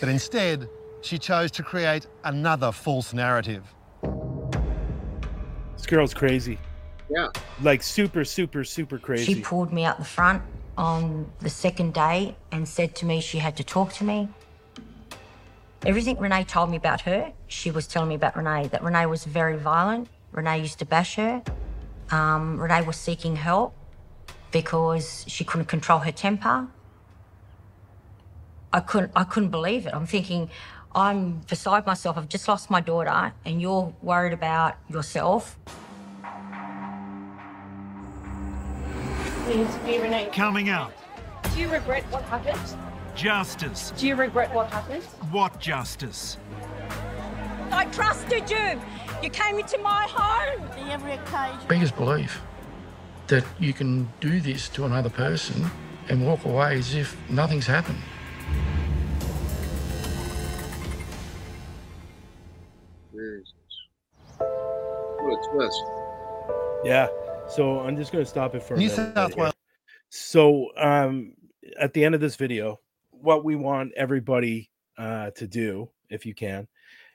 But 0.00 0.08
instead, 0.08 0.68
she 1.00 1.18
chose 1.18 1.50
to 1.52 1.62
create 1.62 2.06
another 2.24 2.72
false 2.72 3.12
narrative. 3.12 3.64
This 5.76 5.86
girl's 5.86 6.14
crazy. 6.14 6.58
Yeah. 7.10 7.28
Like 7.62 7.82
super, 7.82 8.24
super, 8.24 8.64
super 8.64 8.98
crazy. 8.98 9.34
She 9.34 9.40
pulled 9.40 9.72
me 9.72 9.84
out 9.84 9.98
the 9.98 10.04
front 10.04 10.42
on 10.76 11.30
the 11.40 11.50
second 11.50 11.94
day 11.94 12.36
and 12.52 12.68
said 12.68 12.94
to 12.96 13.06
me 13.06 13.20
she 13.20 13.38
had 13.38 13.56
to 13.56 13.64
talk 13.64 13.92
to 13.94 14.04
me. 14.04 14.28
Everything 15.86 16.18
Renee 16.18 16.44
told 16.44 16.70
me 16.70 16.76
about 16.76 17.00
her, 17.02 17.32
she 17.46 17.70
was 17.70 17.86
telling 17.86 18.08
me 18.08 18.16
about 18.16 18.36
Renee, 18.36 18.68
that 18.68 18.82
Renee 18.82 19.06
was 19.06 19.24
very 19.24 19.56
violent. 19.56 20.08
Renee 20.32 20.60
used 20.60 20.78
to 20.80 20.84
bash 20.84 21.14
her. 21.16 21.42
Um, 22.10 22.60
Renee 22.60 22.82
was 22.82 22.96
seeking 22.96 23.36
help 23.36 23.74
because 24.50 25.24
she 25.28 25.44
couldn't 25.44 25.66
control 25.66 26.00
her 26.00 26.12
temper. 26.12 26.68
I 28.72 28.80
couldn't, 28.80 29.12
I 29.16 29.24
couldn't 29.24 29.50
believe 29.50 29.86
it. 29.86 29.94
I'm 29.94 30.06
thinking, 30.06 30.50
I'm 30.94 31.40
beside 31.48 31.86
myself. 31.86 32.18
I've 32.18 32.28
just 32.28 32.48
lost 32.48 32.70
my 32.70 32.80
daughter, 32.80 33.32
and 33.44 33.60
you're 33.60 33.92
worried 34.02 34.32
about 34.32 34.76
yourself. 34.88 35.58
Needs 39.48 39.74
to 39.74 39.80
be 39.84 39.98
Renee. 39.98 40.28
Coming 40.32 40.68
up, 40.68 40.92
Do 41.54 41.60
you 41.60 41.68
regret 41.70 42.04
what 42.10 42.22
happened? 42.24 42.60
justice. 43.14 43.92
Do 43.96 44.06
you 44.06 44.14
regret 44.14 44.54
what 44.54 44.70
happened? 44.70 45.02
What 45.32 45.58
justice? 45.58 46.36
I 47.72 47.86
trusted 47.86 48.48
you. 48.50 48.80
You 49.22 49.30
came 49.30 49.58
into 49.58 49.78
my 49.78 50.06
home. 50.08 50.68
Every 50.90 51.12
occasion. 51.14 51.58
Biggest 51.68 51.96
belief 51.96 52.40
that 53.28 53.44
you 53.60 53.72
can 53.72 54.10
do 54.20 54.40
this 54.40 54.68
to 54.70 54.84
another 54.84 55.10
person 55.10 55.70
and 56.08 56.26
walk 56.26 56.44
away 56.44 56.78
as 56.78 56.94
if 56.94 57.16
nothing's 57.30 57.66
happened. 57.66 57.98
Jesus. 63.12 63.52
What 64.38 65.38
a 65.38 65.52
twist. 65.52 65.82
Yeah. 66.84 67.08
So 67.48 67.80
I'm 67.80 67.96
just 67.96 68.12
going 68.12 68.24
to 68.24 68.28
stop 68.28 68.54
it 68.54 68.62
for 68.62 68.74
a 68.74 68.78
New 68.78 68.88
minute. 68.88 69.14
South. 69.14 69.36
Wales- 69.36 69.54
So 70.10 70.70
um, 70.76 71.34
at 71.78 71.92
the 71.92 72.04
end 72.04 72.14
of 72.14 72.20
this 72.20 72.36
video, 72.36 72.80
what 73.10 73.44
we 73.44 73.56
want 73.56 73.92
everybody 73.96 74.70
uh, 74.96 75.30
to 75.32 75.46
do, 75.46 75.90
if 76.10 76.24
you 76.24 76.34
can, 76.34 76.66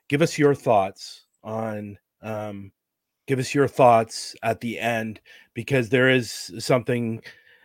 give 0.09 0.21
us 0.21 0.37
your 0.37 0.53
thoughts 0.55 1.25
on. 1.43 1.97
Um, 2.21 2.71
give 3.27 3.39
us 3.39 3.53
your 3.53 3.67
thoughts 3.67 4.35
at 4.43 4.59
the 4.61 4.79
end 4.79 5.19
because 5.53 5.89
there 5.89 6.09
is 6.09 6.51
something 6.59 7.21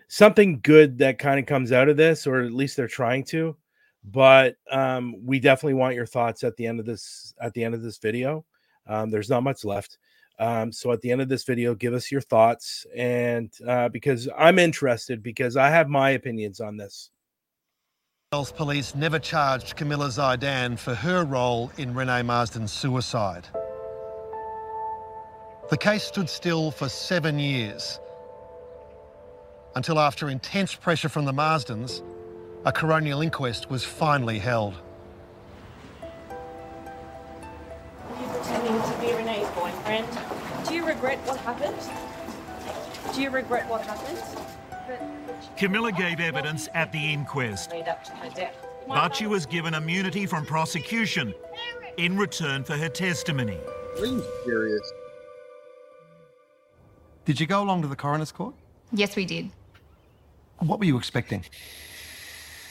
something 0.08 0.60
good 0.62 0.98
that 0.98 1.18
kind 1.18 1.38
of 1.38 1.46
comes 1.46 1.72
out 1.72 1.88
of 1.88 1.96
this 1.96 2.26
or 2.26 2.40
at 2.40 2.52
least 2.52 2.76
they're 2.76 2.88
trying 2.88 3.24
to 3.24 3.56
but 4.04 4.56
um, 4.70 5.14
we 5.24 5.38
definitely 5.38 5.74
want 5.74 5.94
your 5.94 6.06
thoughts 6.06 6.44
at 6.44 6.56
the 6.56 6.66
end 6.66 6.80
of 6.80 6.86
this 6.86 7.34
at 7.40 7.52
the 7.54 7.64
end 7.64 7.74
of 7.74 7.82
this 7.82 7.98
video. 7.98 8.44
Um, 8.86 9.10
there's 9.10 9.28
not 9.28 9.42
much 9.42 9.64
left. 9.64 9.98
Um, 10.38 10.72
so 10.72 10.92
at 10.92 11.00
the 11.00 11.10
end 11.10 11.20
of 11.20 11.28
this 11.28 11.44
video 11.44 11.74
give 11.74 11.92
us 11.92 12.12
your 12.12 12.20
thoughts 12.20 12.86
and 12.96 13.52
uh, 13.66 13.88
because 13.88 14.28
i'm 14.38 14.60
interested 14.60 15.20
because 15.20 15.56
i 15.56 15.68
have 15.68 15.88
my 15.88 16.10
opinions 16.10 16.60
on 16.60 16.76
this. 16.76 17.10
Police 18.30 18.94
never 18.94 19.18
charged 19.18 19.74
Camilla 19.76 20.08
Zaidan 20.08 20.78
for 20.78 20.94
her 20.94 21.24
role 21.24 21.72
in 21.78 21.94
Renee 21.94 22.22
Marsden's 22.22 22.72
suicide. 22.72 23.48
The 25.70 25.76
case 25.76 26.04
stood 26.04 26.30
still 26.30 26.70
for 26.70 26.88
seven 26.88 27.38
years 27.38 28.00
until, 29.74 29.98
after 29.98 30.30
intense 30.30 30.74
pressure 30.74 31.10
from 31.10 31.26
the 31.26 31.32
Marsdens, 31.32 32.02
a 32.64 32.72
coronial 32.72 33.22
inquest 33.22 33.70
was 33.70 33.84
finally 33.84 34.38
held. 34.38 34.74
Are 36.02 36.08
you 38.20 38.28
pretending 38.28 38.80
to 38.80 38.98
be 39.00 39.12
Renee's 39.12 39.48
boyfriend? 39.50 40.08
Do 40.66 40.74
you 40.74 40.86
regret 40.86 41.18
what 41.26 41.38
happened? 41.40 41.76
Do 43.14 43.20
you 43.20 43.30
regret 43.30 43.68
what 43.68 43.82
happened? 43.82 44.22
Camilla 45.58 45.92
gave 45.92 46.18
evidence 46.18 46.68
at 46.74 46.90
the 46.92 47.12
inquest, 47.12 47.72
Lead 47.72 47.88
up 47.88 48.02
to 48.04 48.12
her 48.12 48.30
death. 48.30 48.54
but 48.86 49.14
she 49.14 49.26
was 49.26 49.44
given 49.44 49.74
immunity 49.74 50.24
from 50.24 50.46
prosecution 50.46 51.34
in 51.98 52.16
return 52.16 52.64
for 52.64 52.74
her 52.76 52.88
testimony. 52.88 53.58
I'm 54.00 54.22
curious. 54.44 54.92
Did 57.28 57.38
you 57.38 57.46
go 57.46 57.62
along 57.62 57.82
to 57.82 57.88
the 57.88 57.94
coroner's 57.94 58.32
court? 58.32 58.54
Yes, 58.90 59.14
we 59.14 59.26
did. 59.26 59.50
What 60.60 60.78
were 60.78 60.86
you 60.86 60.96
expecting? 60.96 61.44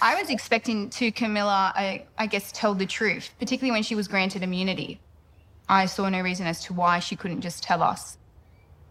I 0.02 0.20
was 0.20 0.32
expecting 0.32 0.90
to 0.90 1.12
Camilla, 1.12 1.72
I, 1.76 2.06
I 2.18 2.26
guess, 2.26 2.52
tell 2.52 2.74
the 2.74 2.88
truth, 2.88 3.30
particularly 3.38 3.72
when 3.72 3.84
she 3.84 3.94
was 3.94 4.08
granted 4.08 4.42
immunity. 4.42 5.00
I 5.70 5.86
saw 5.86 6.10
no 6.10 6.22
reason 6.22 6.48
as 6.48 6.64
to 6.64 6.74
why 6.74 6.98
she 6.98 7.16
couldn't 7.16 7.42
just 7.42 7.62
tell 7.62 7.84
us. 7.84 8.18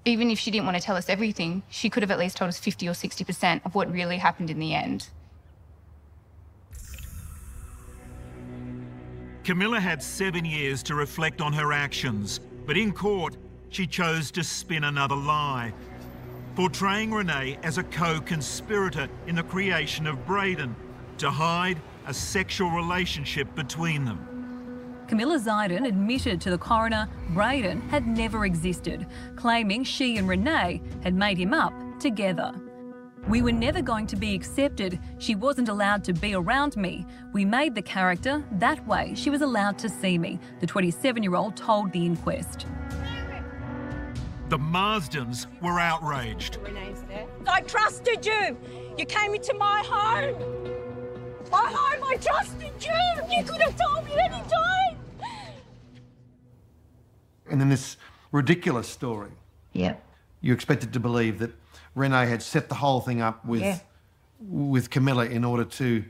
Even 0.04 0.30
if 0.30 0.38
she 0.38 0.52
didn't 0.52 0.66
want 0.66 0.76
to 0.76 0.82
tell 0.84 0.94
us 0.94 1.08
everything, 1.08 1.64
she 1.68 1.90
could 1.90 2.04
have 2.04 2.12
at 2.12 2.20
least 2.20 2.36
told 2.36 2.48
us 2.48 2.60
50 2.60 2.86
or 2.86 2.92
60% 2.92 3.66
of 3.66 3.74
what 3.74 3.90
really 3.90 4.18
happened 4.18 4.50
in 4.50 4.60
the 4.60 4.72
end. 4.72 5.08
Camilla 9.42 9.80
had 9.80 10.00
seven 10.00 10.44
years 10.44 10.84
to 10.84 10.94
reflect 10.94 11.40
on 11.40 11.52
her 11.52 11.72
actions, 11.72 12.38
but 12.66 12.76
in 12.76 12.92
court, 12.92 13.36
she 13.70 13.86
chose 13.86 14.30
to 14.32 14.44
spin 14.44 14.84
another 14.84 15.16
lie, 15.16 15.72
portraying 16.54 17.12
Renee 17.12 17.58
as 17.62 17.78
a 17.78 17.82
co 17.82 18.20
conspirator 18.20 19.08
in 19.26 19.36
the 19.36 19.42
creation 19.42 20.06
of 20.06 20.26
Braden 20.26 20.74
to 21.18 21.30
hide 21.30 21.80
a 22.06 22.14
sexual 22.14 22.70
relationship 22.70 23.54
between 23.54 24.04
them. 24.04 24.26
Camilla 25.08 25.38
Zaidan 25.38 25.86
admitted 25.86 26.40
to 26.40 26.50
the 26.50 26.58
coroner 26.58 27.08
Braden 27.30 27.80
had 27.88 28.06
never 28.06 28.44
existed, 28.44 29.06
claiming 29.36 29.84
she 29.84 30.16
and 30.16 30.28
Renee 30.28 30.82
had 31.02 31.14
made 31.14 31.38
him 31.38 31.54
up 31.54 31.72
together. 32.00 32.52
We 33.28 33.42
were 33.42 33.52
never 33.52 33.82
going 33.82 34.06
to 34.08 34.16
be 34.16 34.34
accepted. 34.34 35.00
She 35.18 35.34
wasn't 35.34 35.68
allowed 35.68 36.04
to 36.04 36.12
be 36.12 36.34
around 36.34 36.76
me. 36.76 37.04
We 37.32 37.44
made 37.44 37.74
the 37.74 37.82
character 37.82 38.44
that 38.52 38.86
way 38.86 39.14
she 39.16 39.30
was 39.30 39.42
allowed 39.42 39.78
to 39.78 39.88
see 39.88 40.16
me, 40.16 40.38
the 40.60 40.66
27 40.66 41.22
year 41.22 41.34
old 41.34 41.56
told 41.56 41.92
the 41.92 42.06
inquest. 42.06 42.66
The 44.49 44.59
Marsdens 44.59 45.47
were 45.61 45.80
outraged. 45.80 46.59
Renee's 46.62 47.01
death. 47.03 47.28
I 47.49 47.62
trusted 47.62 48.24
you. 48.24 48.57
You 48.97 49.05
came 49.05 49.34
into 49.34 49.53
my 49.55 49.82
home. 49.84 50.36
My 51.51 51.64
home, 51.68 52.05
I 52.05 52.16
trusted 52.16 52.72
you. 52.80 53.36
You 53.36 53.42
could 53.44 53.61
have 53.61 53.76
told 53.76 54.05
me 54.05 54.12
any 54.12 54.40
time. 54.49 54.97
And 57.51 57.61
then 57.61 57.68
this 57.68 57.97
ridiculous 58.32 58.88
story, 58.88 59.30
Yep. 59.72 60.03
you 60.40 60.53
expected 60.53 60.92
to 60.92 61.01
believe 61.01 61.38
that 61.40 61.53
Renee 61.94 62.26
had 62.26 62.42
set 62.42 62.68
the 62.68 62.76
whole 62.76 63.01
thing 63.01 63.20
up 63.20 63.44
with 63.44 63.62
Yeah. 63.62 63.78
with 64.40 64.90
Camilla 64.90 65.24
in 65.26 65.44
order 65.44 65.64
to 65.64 66.05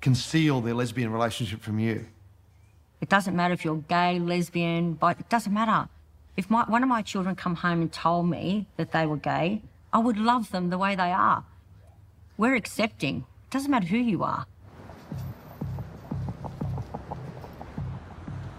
conceal 0.00 0.60
their 0.60 0.74
lesbian 0.74 1.10
relationship 1.12 1.60
from 1.62 1.78
you. 1.78 2.06
It 3.00 3.08
doesn't 3.08 3.36
matter 3.36 3.54
if 3.54 3.64
you're 3.64 3.76
gay, 3.88 4.18
lesbian, 4.18 4.94
but 4.94 5.20
it 5.20 5.28
doesn't 5.28 5.52
matter. 5.54 5.88
If 6.38 6.48
my, 6.48 6.62
one 6.68 6.84
of 6.84 6.88
my 6.88 7.02
children 7.02 7.34
come 7.34 7.56
home 7.56 7.82
and 7.82 7.92
told 7.92 8.30
me 8.30 8.68
that 8.76 8.92
they 8.92 9.06
were 9.06 9.16
gay, 9.16 9.60
I 9.92 9.98
would 9.98 10.16
love 10.16 10.52
them 10.52 10.70
the 10.70 10.78
way 10.78 10.94
they 10.94 11.10
are. 11.10 11.44
We're 12.36 12.54
accepting. 12.54 13.26
It 13.46 13.50
doesn't 13.50 13.68
matter 13.68 13.88
who 13.88 13.96
you 13.98 14.22
are. 14.22 14.46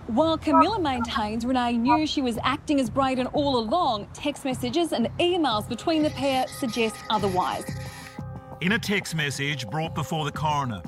While 0.07 0.37
Camilla 0.37 0.77
maintains 0.77 1.45
Renee 1.45 1.77
knew 1.77 2.05
she 2.05 2.21
was 2.21 2.37
acting 2.43 2.81
as 2.81 2.89
Braden 2.89 3.27
all 3.27 3.57
along, 3.57 4.09
text 4.13 4.43
messages 4.43 4.91
and 4.91 5.07
emails 5.17 5.65
between 5.69 6.03
the 6.03 6.09
pair 6.09 6.47
suggest 6.49 6.97
otherwise. 7.09 7.63
In 8.59 8.73
a 8.73 8.79
text 8.79 9.15
message 9.15 9.65
brought 9.69 9.95
before 9.95 10.25
the 10.25 10.33
coroner, 10.33 10.81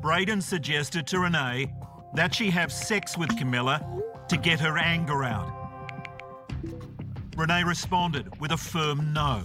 Braden 0.00 0.40
suggested 0.40 1.06
to 1.06 1.20
Renee 1.20 1.72
that 2.14 2.34
she 2.34 2.50
have 2.50 2.72
sex 2.72 3.16
with 3.16 3.38
Camilla 3.38 4.02
to 4.26 4.36
get 4.36 4.58
her 4.58 4.76
anger 4.76 5.22
out. 5.22 5.61
Renee 7.42 7.64
responded 7.64 8.40
with 8.40 8.52
a 8.52 8.56
firm 8.56 9.12
no. 9.12 9.42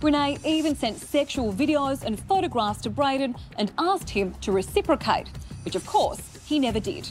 Renee 0.00 0.38
even 0.44 0.76
sent 0.76 0.96
sexual 0.96 1.52
videos 1.52 2.04
and 2.04 2.20
photographs 2.20 2.82
to 2.82 2.90
Braden 2.90 3.34
and 3.58 3.72
asked 3.78 4.08
him 4.08 4.32
to 4.42 4.52
reciprocate, 4.52 5.26
which 5.64 5.74
of 5.74 5.84
course 5.86 6.20
he 6.46 6.60
never 6.60 6.78
did. 6.78 7.08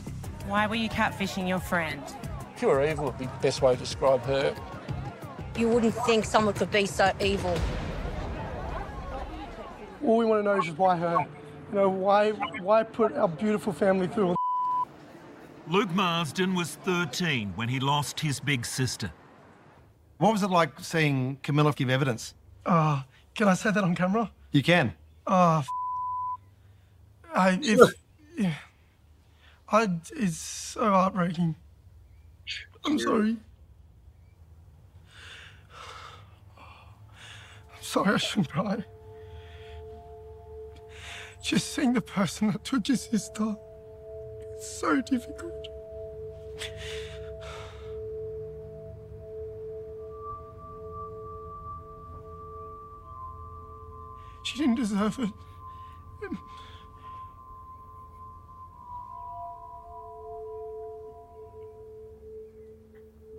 Why 0.47 0.67
were 0.67 0.75
you 0.75 0.87
catfishing 0.87 1.49
your 1.49 1.59
friend? 1.59 2.01
Pure 2.55 2.87
evil 2.87 3.07
would 3.07 3.17
be 3.17 3.25
the 3.25 3.31
best 3.41 3.61
way 3.61 3.73
to 3.73 3.79
describe 3.79 4.21
her. 4.21 4.55
You 5.57 5.67
wouldn't 5.67 5.95
think 6.05 6.23
someone 6.23 6.53
could 6.53 6.71
be 6.71 6.85
so 6.85 7.11
evil. 7.19 7.53
All 10.01 10.15
we 10.15 10.23
want 10.23 10.45
to 10.45 10.49
know 10.49 10.59
is 10.59 10.65
just 10.65 10.77
why 10.77 10.95
her. 10.95 11.17
You 11.71 11.75
know, 11.75 11.89
why 11.89 12.29
why 12.61 12.83
put 12.83 13.11
our 13.17 13.27
beautiful 13.27 13.73
family 13.73 14.07
through 14.07 14.29
all 14.29 14.35
Luke 15.67 15.91
Marsden 15.91 16.55
was 16.55 16.75
13 16.85 17.51
when 17.57 17.67
he 17.67 17.81
lost 17.81 18.21
his 18.21 18.39
big 18.39 18.65
sister. 18.65 19.11
What 20.23 20.31
was 20.31 20.41
it 20.41 20.49
like 20.49 20.79
seeing 20.79 21.37
Camilla 21.43 21.73
give 21.73 21.89
evidence? 21.89 22.33
Uh, 22.65 23.01
can 23.35 23.49
I 23.49 23.55
say 23.55 23.71
that 23.71 23.83
on 23.83 23.93
camera? 23.93 24.31
You 24.53 24.63
can. 24.63 24.93
F- 25.27 25.67
I, 27.35 27.59
if, 27.61 27.93
yeah. 28.37 28.53
I, 29.67 29.89
it's 30.15 30.37
so 30.37 30.89
heartbreaking. 30.89 31.55
I'm 32.85 32.97
sorry. 32.99 33.35
I'm 36.57 37.81
sorry, 37.81 38.13
I 38.13 38.17
shouldn't 38.17 38.49
cry. 38.49 38.85
Just 41.43 41.73
seeing 41.73 41.91
the 41.91 41.99
person 41.99 42.49
that 42.53 42.63
took 42.63 42.87
your 42.87 42.95
sister, 42.95 43.57
it's 44.53 44.71
so 44.79 45.01
difficult. 45.01 45.67
She 54.43 54.57
didn't 54.57 54.75
deserve 54.75 55.19
it. 55.19 55.29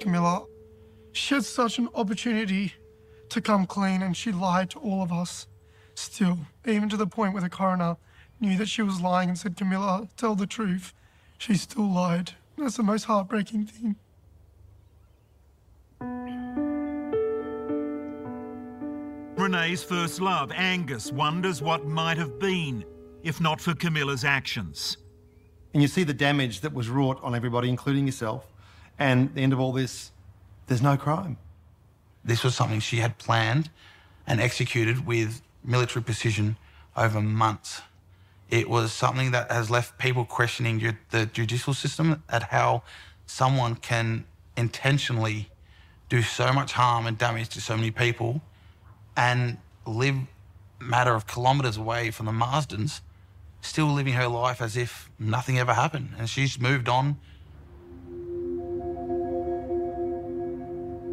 Camilla, 0.01 0.45
she 1.13 1.35
had 1.35 1.45
such 1.45 1.79
an 1.79 1.89
opportunity 1.95 2.75
to 3.31 3.41
come 3.41 3.67
clean 3.67 4.03
and 4.03 4.17
she 4.17 4.33
lied 4.33 4.71
to 4.71 4.79
all 4.79 5.03
of 5.03 5.13
us. 5.13 5.47
Still, 5.95 6.39
even 6.67 6.89
to 6.89 6.97
the 6.97 7.07
point 7.07 7.33
where 7.33 7.43
the 7.43 7.49
coroner 7.49 7.97
knew 8.41 8.59
that 8.59 8.69
she 8.69 8.83
was 8.83 9.01
lying 9.01 9.29
and 9.29 9.39
said, 9.39 9.57
Camilla, 9.57 10.09
tell 10.17 10.35
the 10.35 10.47
truth, 10.47 10.93
she 11.39 11.55
still 11.55 11.91
lied. 11.91 12.33
That's 12.59 12.77
the 12.77 12.83
most 12.83 13.05
heartbreaking 13.05 13.67
thing. 13.67 13.97
Renee's 19.45 19.85
first 19.85 20.23
love, 20.23 20.51
Angus, 20.53 21.13
wonders 21.13 21.61
what 21.61 21.85
might 21.85 22.17
have 22.17 22.39
been 22.39 22.83
if 23.23 23.43
not 23.43 23.61
for 23.61 23.75
Camilla's 23.75 24.25
actions. 24.25 24.97
And 25.75 25.83
you 25.83 25.89
see 25.89 26.03
the 26.03 26.15
damage 26.15 26.63
that 26.63 26.73
was 26.73 26.89
wrought 26.89 27.23
on 27.23 27.35
everybody, 27.35 27.69
including 27.69 28.07
yourself. 28.07 28.47
And 28.99 29.29
at 29.29 29.35
the 29.35 29.43
end 29.43 29.53
of 29.53 29.61
all 29.61 29.73
this, 29.73 30.13
there's 30.67 30.81
no 30.81 30.97
crime. 30.97 31.37
This 32.25 32.43
was 32.43 32.55
something 32.55 32.81
she 32.81 32.97
had 32.97 33.19
planned 33.19 33.69
and 34.27 34.41
executed 34.41 35.05
with 35.05 35.43
military 35.63 36.03
precision 36.03 36.57
over 36.97 37.21
months. 37.21 37.83
It 38.49 38.71
was 38.71 38.95
something 38.95 39.33
that 39.33 39.53
has 39.53 39.71
left 39.71 39.99
people 39.99 40.25
questioning 40.25 40.81
ju- 40.81 40.97
the 41.11 41.27
judicial 41.27 41.75
system 41.75 42.23
at 42.31 42.45
how 42.45 42.83
someone 43.27 43.75
can 43.75 44.25
intentionally 44.57 45.51
do 46.09 46.23
so 46.23 46.51
much 46.51 46.73
harm 46.73 47.05
and 47.07 47.19
damage 47.19 47.51
to 47.51 47.61
so 47.61 47.77
many 47.77 47.91
people 47.91 48.41
and 49.17 49.59
live 49.87 50.17
a 50.81 50.85
matter 50.85 51.15
of 51.15 51.27
kilometres 51.27 51.77
away 51.77 52.11
from 52.11 52.27
the 52.27 52.33
Marsdens, 52.33 53.01
still 53.61 53.87
living 53.87 54.15
her 54.15 54.29
life 54.29 54.61
as 54.61 54.77
if 54.77 55.11
nothing 55.19 55.59
ever 55.59 55.75
happened. 55.75 56.11
And 56.19 56.29
she's 56.29 56.59
moved 56.59 56.89
on. 56.89 57.17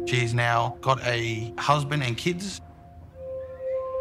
She's 0.06 0.34
now 0.34 0.76
got 0.80 1.00
a 1.04 1.52
husband 1.58 2.02
and 2.02 2.16
kids. 2.16 2.60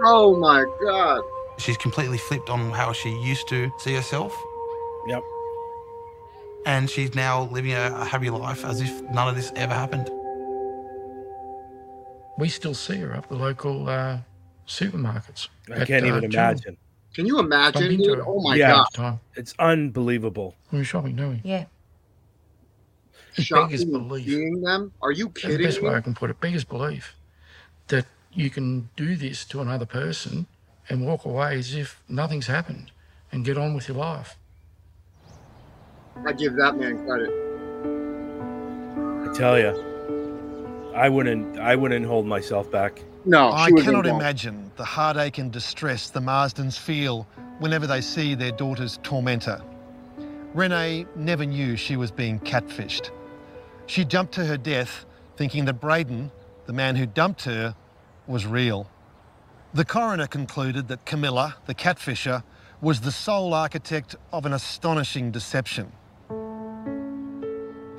Oh 0.04 0.36
my 0.38 0.66
God. 0.82 1.22
She's 1.60 1.78
completely 1.78 2.18
flipped 2.18 2.50
on 2.50 2.72
how 2.72 2.92
she 2.92 3.10
used 3.10 3.48
to 3.50 3.72
see 3.78 3.94
herself. 3.94 4.36
Yep. 5.08 5.24
And 6.66 6.90
she's 6.90 7.16
now 7.16 7.44
living 7.44 7.74
a, 7.74 7.94
a 7.96 8.06
happy 8.06 8.30
life 8.30 8.66
as 8.66 8.82
if 8.82 9.02
none 9.04 9.28
of 9.28 9.36
this 9.36 9.52
ever 9.56 9.74
happened. 9.74 10.10
We 12.42 12.50
still 12.50 12.74
see 12.74 12.98
her 12.98 13.16
up 13.16 13.30
the 13.30 13.36
local 13.36 13.88
uh, 13.88 14.18
supermarkets. 14.68 15.50
I 15.70 15.82
at, 15.82 15.88
can't 15.88 16.06
uh, 16.06 16.08
even 16.08 16.22
Jewel. 16.22 16.44
imagine. 16.44 16.78
Can 17.14 17.28
you 17.28 17.38
imagine? 17.38 17.98
Dude? 17.98 18.20
Oh 18.26 18.42
my 18.42 18.56
yeah, 18.56 18.84
God. 18.96 19.20
it's 19.36 19.54
unbelievable. 19.60 20.56
We 20.72 20.80
were 20.80 20.84
shopping, 20.84 21.18
didn't 21.18 21.30
we? 21.34 21.42
Yeah. 21.44 21.66
It's 23.36 23.46
Shocking 23.46 23.78
biggest 23.78 23.92
belief. 23.92 24.26
seeing 24.26 24.60
them? 24.60 24.92
Are 25.04 25.12
you 25.12 25.28
That's 25.28 25.44
the 25.44 25.50
kidding 25.50 25.68
best 25.68 25.84
way? 25.84 25.94
I 25.94 26.02
can 26.02 26.16
put 26.16 26.32
it. 26.32 26.42
Biggest 26.42 26.68
belief 26.68 27.16
that 27.90 28.08
you 28.34 28.50
can 28.50 28.90
do 28.96 29.16
this 29.16 29.46
to 29.46 29.62
another 29.62 29.86
person 29.86 30.48
and 30.90 31.06
walk 31.06 31.26
away 31.26 31.60
as 31.60 31.76
if 31.76 32.02
nothing's 32.10 32.48
happened 32.48 32.92
and 33.32 33.46
get 33.46 33.56
on 33.56 33.76
with 33.76 33.88
your 33.88 33.98
life. 33.98 34.36
I 36.26 36.34
give 36.34 36.56
that 36.56 36.76
man 36.76 37.06
credit. 37.06 37.30
I 39.30 39.32
tell 39.32 39.60
you, 39.60 39.91
I 40.96 41.10
wouldn't. 41.10 41.58
I 41.60 41.76
wouldn't 41.76 42.06
hold 42.06 42.26
myself 42.26 42.70
back. 42.72 43.02
No, 43.26 43.52
I 43.52 43.72
cannot 43.72 44.06
imagine 44.08 44.72
the 44.78 44.86
heartache 44.86 45.38
and 45.38 45.52
distress 45.52 46.10
the 46.10 46.20
Marsdens 46.20 46.78
feel 46.78 47.28
whenever 47.60 47.86
they 47.88 48.02
see 48.02 48.36
their 48.36 48.52
daughter's 48.52 49.00
tormentor. 49.04 49.62
Renee 50.54 51.06
never 51.16 51.46
knew 51.46 51.76
she 51.78 51.96
was 51.96 52.12
being 52.12 52.40
catfished. 52.40 53.12
She 53.86 54.04
jumped 54.04 54.34
to 54.34 54.46
her 54.46 54.58
death 54.58 55.06
thinking 55.38 55.66
that 55.66 55.76
Braden, 55.76 56.32
the 56.66 56.74
man 56.74 56.96
who 56.96 57.06
dumped 57.06 57.44
her, 57.46 57.76
was 58.28 58.46
real. 58.46 58.90
The 59.74 59.86
coroner 59.86 60.28
concluded 60.28 60.88
that 60.90 61.06
Camilla, 61.06 61.56
the 61.68 61.76
catfisher, 61.76 62.44
was 62.82 63.02
the 63.02 63.12
sole 63.12 63.54
architect 63.54 64.16
of 64.34 64.46
an 64.46 64.54
astonishing 64.54 65.32
deception. 65.32 65.92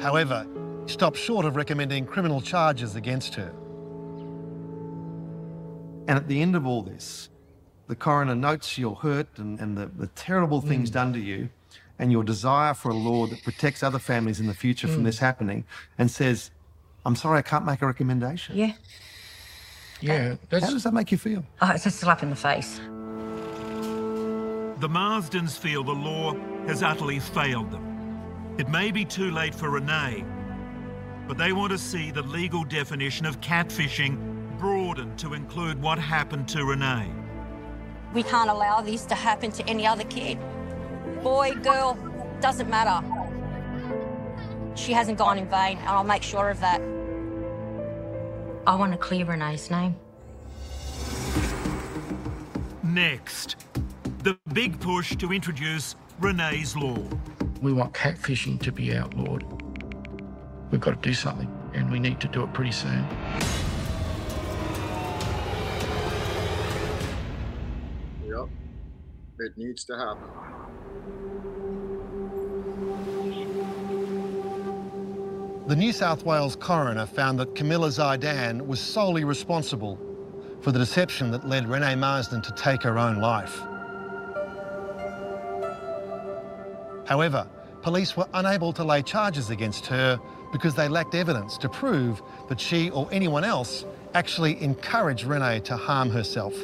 However, 0.01 0.47
he 0.55 0.62
stopped 0.87 1.17
short 1.17 1.45
of 1.47 1.57
recommending 1.57 2.07
criminal 2.07 2.41
charges 2.41 2.97
against 2.97 3.35
her. 3.35 3.53
And 6.09 6.19
at 6.19 6.29
the 6.29 6.43
end 6.43 6.57
of 6.57 6.67
all 6.67 6.83
this, 6.83 7.29
the 7.89 7.95
coroner 7.97 8.35
notes 8.35 8.77
your 8.79 8.97
hurt 8.97 9.29
and, 9.39 9.59
and 9.61 9.77
the, 9.77 9.87
the 9.87 10.09
terrible 10.09 10.61
things 10.61 10.91
done 10.91 11.13
to 11.13 11.19
you 11.21 11.49
and 11.99 12.11
your 12.11 12.25
desire 12.25 12.75
for 12.75 12.91
a 12.91 12.95
law 12.95 13.27
that 13.27 13.43
protects 13.45 13.83
other 13.83 13.99
families 13.99 14.41
in 14.41 14.47
the 14.47 14.55
future 14.55 14.89
from 14.89 15.03
Mm. 15.03 15.05
this 15.05 15.19
happening 15.19 15.65
and 15.99 16.11
says, 16.11 16.51
I'm 17.07 17.15
sorry, 17.17 17.39
I 17.39 17.43
can't 17.43 17.65
make 17.65 17.83
a 17.83 17.87
recommendation. 17.87 18.57
Yeah. 18.57 18.73
Yeah, 20.01 20.35
How 20.51 20.59
does 20.59 20.83
that 20.83 20.95
make 20.95 21.13
you 21.13 21.19
feel? 21.19 21.45
Oh, 21.61 21.71
it's 21.71 21.87
a 21.87 21.91
slap 21.91 22.25
in 22.25 22.31
the 22.31 22.37
face. 22.37 22.79
The 24.81 24.89
Marsdens 24.89 25.57
feel 25.57 25.85
the 25.85 25.93
law 25.93 26.35
has 26.67 26.83
utterly 26.83 27.21
failed 27.21 27.71
them. 27.71 28.57
It 28.59 28.69
may 28.69 28.91
be 28.91 29.05
too 29.05 29.31
late 29.31 29.55
for 29.55 29.71
Renee, 29.71 30.25
but 31.27 31.39
they 31.39 31.53
want 31.53 31.73
to 31.73 31.79
see 31.79 32.11
the 32.11 32.23
legal 32.23 32.65
definition 32.65 33.27
of 33.27 33.41
catfishing 33.41 34.19
broadened 34.59 35.19
to 35.19 35.35
include 35.35 35.81
what 35.81 35.99
happened 35.99 36.49
to 36.49 36.65
Renee. 36.65 37.11
We 38.15 38.23
can't 38.23 38.51
allow 38.51 38.81
this 38.81 39.05
to 39.07 39.15
happen 39.15 39.51
to 39.53 39.67
any 39.67 39.87
other 39.87 40.05
kid. 40.05 40.39
Boy, 41.23 41.53
girl, 41.63 41.97
doesn't 42.41 42.69
matter. 42.69 43.07
She 44.75 44.93
hasn't 44.93 45.19
gone 45.19 45.39
in 45.39 45.49
vain, 45.49 45.79
and 45.79 45.89
I'll 45.89 46.05
make 46.05 46.23
sure 46.23 46.51
of 46.51 46.61
that. 46.61 46.81
I 48.67 48.75
want 48.77 48.93
to 48.93 48.99
clear 48.99 49.25
Renee's 49.25 49.71
name. 49.71 49.97
Next, 52.83 53.57
the 54.23 54.39
big 54.53 54.79
push 54.81 55.17
to 55.17 55.33
introduce 55.33 55.97
Renee's 56.21 56.77
Law. 56.77 56.99
We 57.61 57.73
want 57.73 57.95
catfishing 57.95 58.61
to 58.61 58.73
be 58.73 58.95
outlawed. 58.95 59.72
We've 60.73 60.81
got 60.81 61.03
to 61.03 61.09
do 61.09 61.13
something, 61.13 61.49
and 61.75 61.93
we 61.93 62.01
need 62.01 62.19
to 62.21 62.29
do 62.29 62.43
it 62.43 62.53
pretty 62.55 62.73
soon. 62.73 63.07
Yep. 68.25 68.49
It 69.41 69.59
needs 69.59 69.85
to 69.85 69.99
happen. 69.99 70.31
The 75.69 75.77
New 75.77 75.93
South 75.93 76.25
Wales 76.25 76.57
coroner 76.57 77.05
found 77.05 77.39
that 77.39 77.55
Camilla 77.55 77.89
Zaidan 77.89 78.67
was 78.67 78.81
solely 78.81 79.25
responsible 79.25 79.99
for 80.63 80.73
the 80.73 80.79
deception 80.79 81.31
that 81.33 81.47
led 81.47 81.69
Renee 81.69 81.97
Marsden 81.97 82.41
to 82.41 82.53
take 82.53 82.83
her 82.83 82.99
own 82.99 83.21
life. 83.21 83.61
However, 87.07 87.47
police 87.83 88.17
were 88.17 88.27
unable 88.33 88.73
to 88.73 88.85
lay 88.85 89.03
charges 89.03 89.51
against 89.51 89.87
her 89.87 90.19
because 90.53 90.75
they 90.75 90.87
lacked 90.87 91.15
evidence 91.15 91.57
to 91.59 91.69
prove 91.69 92.23
that 92.49 92.61
she 92.61 92.91
or 92.91 93.09
anyone 93.11 93.43
else 93.43 93.85
actually 94.15 94.63
encouraged 94.63 95.25
Renee 95.25 95.61
to 95.61 95.77
harm 95.77 96.11
herself. 96.11 96.55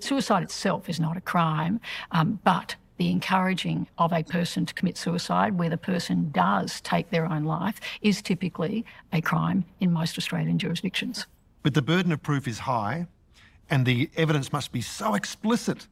Suicide 0.00 0.42
itself 0.42 0.88
is 0.88 0.98
not 0.98 1.16
a 1.16 1.20
crime, 1.20 1.80
um, 2.12 2.40
but 2.42 2.76
the 2.96 3.10
encouraging 3.10 3.86
of 3.98 4.12
a 4.12 4.24
person 4.24 4.66
to 4.66 4.74
commit 4.74 4.96
suicide 4.96 5.56
where 5.56 5.70
the 5.70 5.76
person 5.76 6.30
does 6.32 6.80
take 6.80 7.10
their 7.10 7.26
own 7.26 7.44
life 7.44 7.80
is 8.00 8.20
typically 8.20 8.84
a 9.12 9.20
crime 9.20 9.64
in 9.80 9.92
most 9.92 10.18
Australian 10.18 10.58
jurisdictions. 10.58 11.26
But 11.62 11.74
the 11.74 11.82
burden 11.82 12.10
of 12.10 12.22
proof 12.22 12.48
is 12.48 12.60
high, 12.60 13.06
and 13.70 13.86
the 13.86 14.10
evidence 14.16 14.52
must 14.52 14.72
be 14.72 14.80
so 14.80 15.14
explicit 15.14 15.86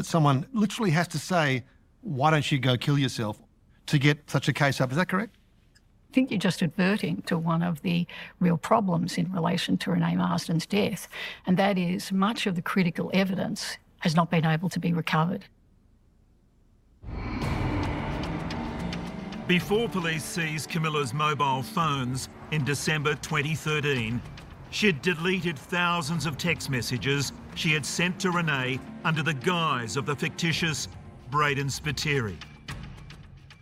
that 0.00 0.06
someone 0.06 0.46
literally 0.54 0.90
has 0.92 1.06
to 1.06 1.18
say, 1.18 1.62
Why 2.00 2.30
don't 2.30 2.50
you 2.50 2.58
go 2.58 2.78
kill 2.78 2.98
yourself 2.98 3.38
to 3.84 3.98
get 3.98 4.30
such 4.30 4.48
a 4.48 4.52
case 4.54 4.80
up? 4.80 4.90
Is 4.90 4.96
that 4.96 5.10
correct? 5.10 5.36
I 6.10 6.14
think 6.14 6.30
you're 6.30 6.40
just 6.40 6.62
adverting 6.62 7.20
to 7.26 7.36
one 7.36 7.62
of 7.62 7.82
the 7.82 8.06
real 8.40 8.56
problems 8.56 9.18
in 9.18 9.30
relation 9.30 9.76
to 9.76 9.90
Renee 9.90 10.16
Marsden's 10.16 10.64
death, 10.64 11.06
and 11.46 11.58
that 11.58 11.76
is 11.76 12.12
much 12.12 12.46
of 12.46 12.54
the 12.56 12.62
critical 12.62 13.10
evidence 13.12 13.76
has 13.98 14.16
not 14.16 14.30
been 14.30 14.46
able 14.46 14.70
to 14.70 14.80
be 14.80 14.94
recovered. 14.94 15.44
Before 19.46 19.86
police 19.86 20.24
seized 20.24 20.70
Camilla's 20.70 21.12
mobile 21.12 21.62
phones 21.62 22.30
in 22.52 22.64
December 22.64 23.16
2013, 23.16 24.22
she'd 24.70 25.02
deleted 25.02 25.58
thousands 25.58 26.24
of 26.24 26.38
text 26.38 26.70
messages 26.70 27.32
she 27.54 27.72
had 27.72 27.84
sent 27.84 28.18
to 28.20 28.30
Renee 28.30 28.80
under 29.04 29.22
the 29.22 29.34
guise 29.34 29.96
of 29.96 30.06
the 30.06 30.16
fictitious 30.16 30.88
Braden 31.30 31.68
Spiteri. 31.68 32.36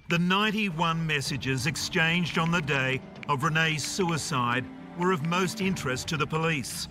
The 0.08 0.18
91 0.18 1.06
messages 1.06 1.66
exchanged 1.66 2.38
on 2.38 2.50
the 2.50 2.62
day 2.62 3.00
of 3.28 3.44
Renee's 3.44 3.84
suicide 3.84 4.64
were 4.98 5.12
of 5.12 5.26
most 5.26 5.60
interest 5.60 6.08
to 6.08 6.16
the 6.16 6.26
police. 6.26 6.88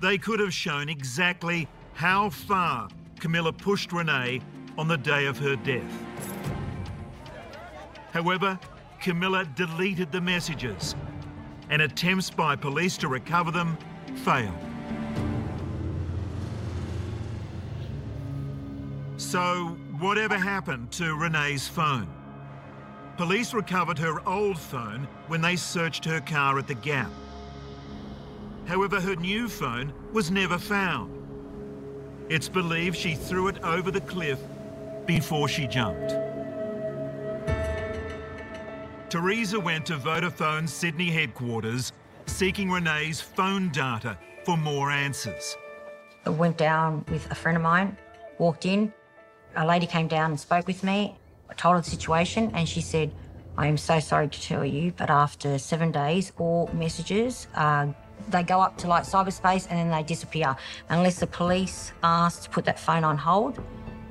They 0.00 0.18
could 0.18 0.40
have 0.40 0.52
shown 0.52 0.88
exactly 0.88 1.68
how 1.94 2.30
far 2.30 2.88
Camilla 3.20 3.52
pushed 3.52 3.92
Renee 3.92 4.40
on 4.78 4.88
the 4.88 4.96
day 4.96 5.26
of 5.26 5.38
her 5.38 5.56
death. 5.56 6.04
However, 8.12 8.58
Camilla 9.00 9.44
deleted 9.56 10.10
the 10.10 10.20
messages 10.20 10.94
and 11.70 11.82
attempts 11.82 12.30
by 12.30 12.56
police 12.56 12.96
to 12.98 13.08
recover 13.08 13.50
them 13.50 13.76
failed. 14.24 14.65
So, 19.36 19.76
whatever 19.98 20.38
happened 20.38 20.90
to 20.92 21.14
Renee's 21.14 21.68
phone? 21.68 22.08
Police 23.18 23.52
recovered 23.52 23.98
her 23.98 24.26
old 24.26 24.58
phone 24.58 25.06
when 25.26 25.42
they 25.42 25.56
searched 25.56 26.06
her 26.06 26.20
car 26.22 26.58
at 26.58 26.66
the 26.66 26.74
Gap. 26.74 27.10
However, 28.64 28.98
her 28.98 29.14
new 29.14 29.46
phone 29.50 29.92
was 30.14 30.30
never 30.30 30.56
found. 30.56 31.12
It's 32.30 32.48
believed 32.48 32.96
she 32.96 33.14
threw 33.14 33.48
it 33.48 33.62
over 33.62 33.90
the 33.90 34.00
cliff 34.00 34.38
before 35.04 35.48
she 35.48 35.66
jumped. 35.66 36.14
Teresa 39.10 39.60
went 39.60 39.84
to 39.84 39.98
Vodafone's 39.98 40.72
Sydney 40.72 41.10
headquarters 41.10 41.92
seeking 42.24 42.70
Renee's 42.70 43.20
phone 43.20 43.68
data 43.68 44.16
for 44.46 44.56
more 44.56 44.90
answers. 44.90 45.58
I 46.24 46.30
went 46.30 46.56
down 46.56 47.04
with 47.10 47.30
a 47.30 47.34
friend 47.34 47.58
of 47.58 47.62
mine, 47.62 47.98
walked 48.38 48.64
in. 48.64 48.94
A 49.56 49.66
lady 49.66 49.86
came 49.86 50.06
down 50.08 50.30
and 50.30 50.40
spoke 50.40 50.66
with 50.66 50.82
me. 50.84 51.16
I 51.50 51.54
told 51.54 51.76
her 51.76 51.80
the 51.80 51.90
situation, 51.90 52.50
and 52.54 52.68
she 52.68 52.80
said, 52.80 53.12
I 53.56 53.66
am 53.68 53.78
so 53.78 54.00
sorry 54.00 54.28
to 54.28 54.40
tell 54.42 54.64
you, 54.64 54.92
but 54.96 55.08
after 55.10 55.58
seven 55.58 55.90
days, 55.92 56.32
all 56.38 56.68
messages 56.74 57.46
uh, 57.54 57.86
they 58.28 58.42
go 58.42 58.60
up 58.60 58.76
to 58.78 58.86
like 58.88 59.04
cyberspace 59.04 59.66
and 59.70 59.78
then 59.78 59.90
they 59.90 60.02
disappear. 60.02 60.56
Unless 60.88 61.20
the 61.20 61.26
police 61.26 61.92
ask 62.02 62.42
to 62.44 62.50
put 62.50 62.64
that 62.66 62.78
phone 62.78 63.04
on 63.04 63.16
hold, 63.16 63.62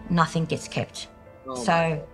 nothing 0.10 0.46
gets 0.46 0.68
kept. 0.68 1.10
Oh 1.48 1.56
so 1.56 2.08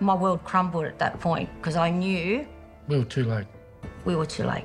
my 0.00 0.14
world 0.14 0.42
crumbled 0.44 0.84
at 0.86 0.98
that 0.98 1.20
point 1.20 1.50
because 1.56 1.76
I 1.76 1.90
knew 1.90 2.46
We 2.88 2.98
were 2.98 3.04
too 3.04 3.24
late. 3.24 3.46
we 4.04 4.16
were 4.16 4.26
too 4.26 4.44
late. 4.44 4.64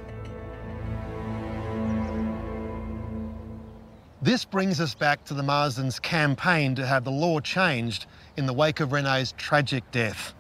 This 4.28 4.44
brings 4.44 4.82
us 4.82 4.94
back 4.94 5.24
to 5.28 5.34
the 5.34 5.42
Marsdens' 5.42 6.02
campaign 6.02 6.76
to 6.76 6.86
have 6.86 7.06
the 7.06 7.12
law 7.12 7.40
changed 7.40 8.08
in 8.36 8.46
the 8.46 8.52
wake 8.52 8.82
of 8.82 8.92
Renee's 8.92 9.32
tragic 9.38 9.90
death. 9.92 10.34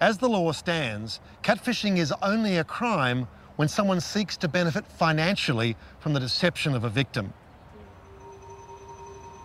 As 0.00 0.16
the 0.16 0.26
law 0.26 0.52
stands, 0.52 1.20
catfishing 1.42 1.98
is 1.98 2.14
only 2.22 2.56
a 2.56 2.64
crime 2.64 3.28
when 3.56 3.68
someone 3.68 4.00
seeks 4.00 4.38
to 4.38 4.48
benefit 4.48 4.86
financially 4.86 5.76
from 5.98 6.14
the 6.14 6.20
deception 6.20 6.74
of 6.74 6.84
a 6.84 6.88
victim. 6.88 7.30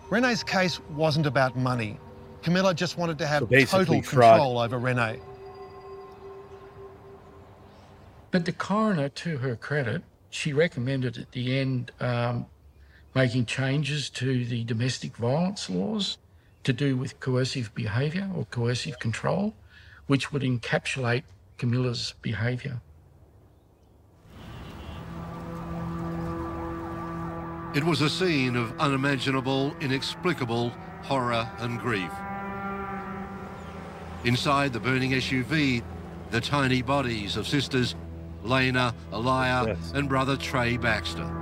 Renee's 0.08 0.42
case 0.42 0.80
wasn't 0.96 1.26
about 1.26 1.54
money. 1.54 2.00
Camilla 2.42 2.72
just 2.72 2.96
wanted 2.96 3.18
to 3.18 3.26
have 3.26 3.42
So 3.50 3.64
total 3.66 4.00
fraud. 4.00 4.38
control 4.38 4.58
over 4.58 4.78
Renee. 4.78 5.20
But 8.30 8.46
the 8.46 8.52
coroner, 8.52 9.10
to 9.10 9.36
her 9.36 9.54
credit, 9.54 10.02
she 10.30 10.54
recommended 10.54 11.18
at 11.18 11.30
the 11.32 11.58
end 11.58 11.92
um, 12.00 12.46
making 13.14 13.46
changes 13.46 14.08
to 14.10 14.44
the 14.44 14.64
domestic 14.64 15.16
violence 15.16 15.68
laws 15.68 16.18
to 16.64 16.72
do 16.72 16.96
with 16.96 17.20
coercive 17.20 17.74
behaviour 17.74 18.30
or 18.34 18.44
coercive 18.46 18.98
control, 18.98 19.54
which 20.06 20.32
would 20.32 20.42
encapsulate 20.42 21.24
Camilla's 21.58 22.14
behaviour. 22.22 22.80
It 27.74 27.84
was 27.84 28.02
a 28.02 28.10
scene 28.10 28.54
of 28.54 28.78
unimaginable, 28.78 29.74
inexplicable 29.80 30.70
horror 31.02 31.50
and 31.58 31.80
grief. 31.80 32.12
Inside 34.24 34.72
the 34.72 34.80
burning 34.80 35.12
SUV, 35.12 35.82
the 36.30 36.40
tiny 36.40 36.82
bodies 36.82 37.36
of 37.36 37.48
sisters 37.48 37.94
Lena, 38.42 38.94
Aaliyah, 39.12 39.94
and 39.94 40.08
brother 40.08 40.36
Trey 40.36 40.76
Baxter. 40.76 41.41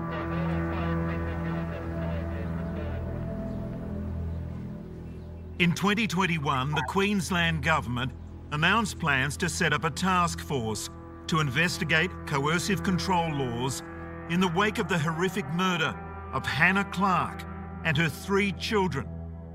In 5.61 5.73
2021, 5.73 6.71
the 6.71 6.83
Queensland 6.89 7.63
Government 7.63 8.11
announced 8.51 8.99
plans 8.99 9.37
to 9.37 9.49
set 9.51 9.75
up 9.75 9.85
a 9.85 9.91
task 9.91 10.41
force 10.41 10.89
to 11.27 11.41
investigate 11.41 12.11
coercive 12.27 12.83
control 12.83 13.31
laws 13.31 13.83
in 14.31 14.41
the 14.41 14.49
wake 14.49 14.79
of 14.79 14.89
the 14.89 14.97
horrific 14.97 15.45
murder 15.53 15.95
of 16.33 16.47
Hannah 16.47 16.87
Clarke 16.87 17.45
and 17.85 17.95
her 17.99 18.09
three 18.09 18.53
children 18.53 19.07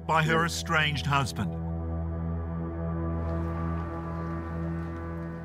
by 0.08 0.22
her 0.22 0.46
estranged 0.46 1.08
husband. 1.08 1.50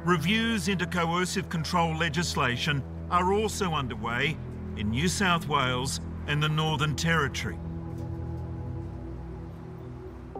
Reviews 0.06 0.68
into 0.68 0.86
coercive 0.86 1.48
control 1.48 1.96
legislation 1.96 2.84
are 3.10 3.32
also 3.32 3.72
underway 3.72 4.36
in 4.76 4.90
New 4.90 5.08
South 5.08 5.48
Wales 5.48 6.02
and 6.26 6.42
the 6.42 6.50
Northern 6.50 6.94
Territory. 6.96 7.58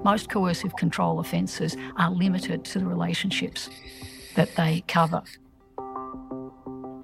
Most 0.04 0.30
coercive 0.30 0.76
control 0.76 1.20
offences 1.20 1.76
are 1.96 2.10
limited 2.10 2.64
to 2.66 2.78
the 2.78 2.86
relationships 2.86 3.68
that 4.34 4.54
they 4.56 4.82
cover. 4.88 5.22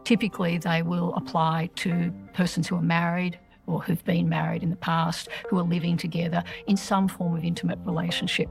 Typically, 0.04 0.56
they 0.56 0.82
will 0.82 1.14
apply 1.14 1.68
to 1.76 2.10
persons 2.32 2.68
who 2.68 2.76
are 2.76 2.82
married 2.82 3.38
or 3.66 3.82
who've 3.82 4.04
been 4.04 4.28
married 4.28 4.62
in 4.62 4.70
the 4.70 4.76
past, 4.76 5.28
who 5.50 5.58
are 5.58 5.64
living 5.64 5.96
together 5.96 6.42
in 6.68 6.76
some 6.76 7.06
form 7.06 7.36
of 7.36 7.44
intimate 7.44 7.78
relationship. 7.84 8.48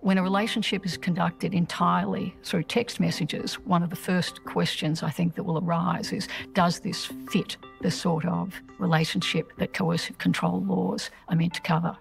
When 0.00 0.18
a 0.18 0.22
relationship 0.22 0.84
is 0.84 0.96
conducted 0.96 1.54
entirely 1.54 2.34
through 2.42 2.64
text 2.64 2.98
messages, 2.98 3.54
one 3.60 3.84
of 3.84 3.90
the 3.90 3.96
first 3.96 4.44
questions 4.44 5.02
I 5.02 5.10
think 5.10 5.36
that 5.36 5.44
will 5.44 5.58
arise 5.58 6.12
is 6.12 6.28
Does 6.54 6.80
this 6.80 7.06
fit 7.30 7.56
the 7.80 7.90
sort 7.90 8.26
of 8.26 8.60
relationship 8.78 9.52
that 9.58 9.72
coercive 9.72 10.18
control 10.18 10.60
laws 10.64 11.08
are 11.28 11.36
meant 11.36 11.54
to 11.54 11.60
cover? 11.62 11.96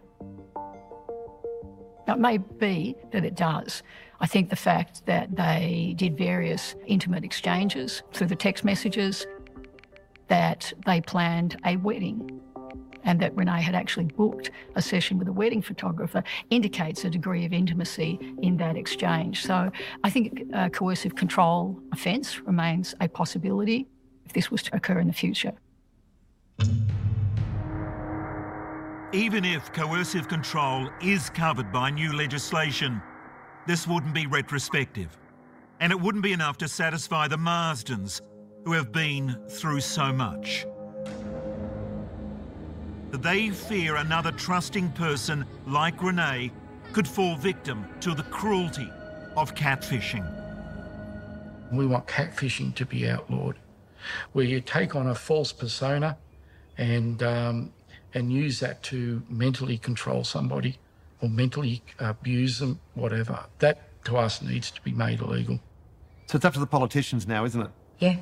Now, 2.11 2.17
it 2.17 2.19
may 2.19 2.37
be 2.39 2.93
that 3.11 3.23
it 3.23 3.35
does. 3.35 3.83
I 4.19 4.27
think 4.27 4.49
the 4.49 4.57
fact 4.57 5.05
that 5.05 5.33
they 5.33 5.93
did 5.95 6.17
various 6.17 6.75
intimate 6.85 7.23
exchanges 7.23 8.03
through 8.11 8.27
the 8.27 8.35
text 8.35 8.65
messages, 8.65 9.25
that 10.27 10.73
they 10.85 10.99
planned 10.99 11.57
a 11.65 11.77
wedding, 11.77 12.41
and 13.05 13.17
that 13.21 13.33
Renee 13.33 13.61
had 13.61 13.75
actually 13.75 14.07
booked 14.07 14.51
a 14.75 14.81
session 14.81 15.19
with 15.19 15.29
a 15.29 15.31
wedding 15.31 15.61
photographer 15.61 16.21
indicates 16.49 17.05
a 17.05 17.09
degree 17.09 17.45
of 17.45 17.53
intimacy 17.53 18.19
in 18.41 18.57
that 18.57 18.75
exchange. 18.75 19.45
So 19.45 19.71
I 20.03 20.09
think 20.09 20.43
a 20.51 20.69
coercive 20.69 21.15
control 21.15 21.79
offence 21.93 22.41
remains 22.41 22.93
a 22.99 23.07
possibility 23.07 23.87
if 24.25 24.33
this 24.33 24.51
was 24.51 24.61
to 24.63 24.75
occur 24.75 24.99
in 24.99 25.07
the 25.07 25.13
future. 25.13 25.53
Even 29.13 29.43
if 29.43 29.73
coercive 29.73 30.29
control 30.29 30.87
is 31.01 31.29
covered 31.29 31.69
by 31.69 31.89
new 31.89 32.13
legislation, 32.13 33.01
this 33.67 33.85
wouldn't 33.85 34.13
be 34.13 34.25
retrospective. 34.25 35.17
And 35.81 35.91
it 35.91 35.99
wouldn't 35.99 36.23
be 36.23 36.31
enough 36.31 36.57
to 36.59 36.69
satisfy 36.69 37.27
the 37.27 37.35
Marsdens, 37.35 38.21
who 38.63 38.71
have 38.71 38.93
been 38.93 39.37
through 39.49 39.81
so 39.81 40.13
much. 40.13 40.65
They 43.11 43.49
fear 43.49 43.97
another 43.97 44.31
trusting 44.31 44.91
person 44.91 45.45
like 45.67 46.01
Renee 46.01 46.49
could 46.93 47.07
fall 47.07 47.35
victim 47.35 47.85
to 47.99 48.13
the 48.13 48.23
cruelty 48.23 48.89
of 49.35 49.53
catfishing. 49.55 50.25
We 51.73 51.85
want 51.85 52.07
catfishing 52.07 52.75
to 52.75 52.85
be 52.85 53.09
outlawed, 53.09 53.57
where 54.31 54.45
you 54.45 54.61
take 54.61 54.95
on 54.95 55.07
a 55.07 55.15
false 55.15 55.51
persona 55.51 56.17
and 56.77 57.21
um, 57.23 57.73
and 58.13 58.31
use 58.31 58.59
that 58.59 58.83
to 58.83 59.23
mentally 59.29 59.77
control 59.77 60.23
somebody 60.23 60.77
or 61.21 61.29
mentally 61.29 61.83
uh, 61.99 62.05
abuse 62.09 62.59
them, 62.59 62.79
whatever. 62.93 63.45
That 63.59 64.03
to 64.05 64.17
us 64.17 64.41
needs 64.41 64.71
to 64.71 64.81
be 64.81 64.91
made 64.91 65.21
illegal. 65.21 65.59
So 66.27 66.37
it's 66.37 66.45
up 66.45 66.53
to 66.53 66.59
the 66.59 66.67
politicians 66.67 67.27
now, 67.27 67.45
isn't 67.45 67.61
it? 67.61 67.71
Yeah. 67.99 68.17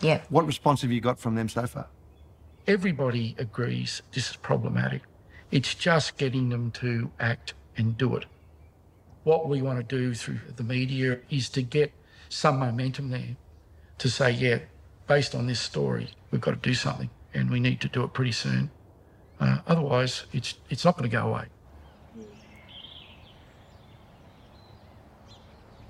Yeah. 0.00 0.22
What 0.28 0.46
response 0.46 0.82
have 0.82 0.90
you 0.90 1.00
got 1.00 1.18
from 1.18 1.34
them 1.34 1.48
so 1.48 1.66
far? 1.66 1.86
Everybody 2.66 3.34
agrees 3.38 4.02
this 4.12 4.30
is 4.30 4.36
problematic. 4.36 5.02
It's 5.50 5.74
just 5.74 6.16
getting 6.16 6.48
them 6.48 6.70
to 6.72 7.10
act 7.20 7.54
and 7.76 7.96
do 7.96 8.16
it. 8.16 8.26
What 9.22 9.48
we 9.48 9.62
want 9.62 9.78
to 9.78 9.96
do 9.96 10.14
through 10.14 10.40
the 10.56 10.62
media 10.62 11.20
is 11.30 11.48
to 11.50 11.62
get 11.62 11.92
some 12.28 12.58
momentum 12.58 13.10
there 13.10 13.36
to 13.98 14.10
say, 14.10 14.32
yeah, 14.32 14.58
based 15.06 15.34
on 15.34 15.46
this 15.46 15.60
story, 15.60 16.10
we've 16.30 16.40
got 16.40 16.50
to 16.62 16.68
do 16.68 16.74
something 16.74 17.10
and 17.32 17.50
we 17.50 17.60
need 17.60 17.80
to 17.80 17.88
do 17.88 18.02
it 18.04 18.12
pretty 18.12 18.32
soon. 18.32 18.70
Uh, 19.40 19.58
otherwise, 19.66 20.24
it's, 20.32 20.54
it's 20.70 20.84
not 20.84 20.96
going 20.96 21.08
to 21.08 21.14
go 21.14 21.28
away. 21.28 21.46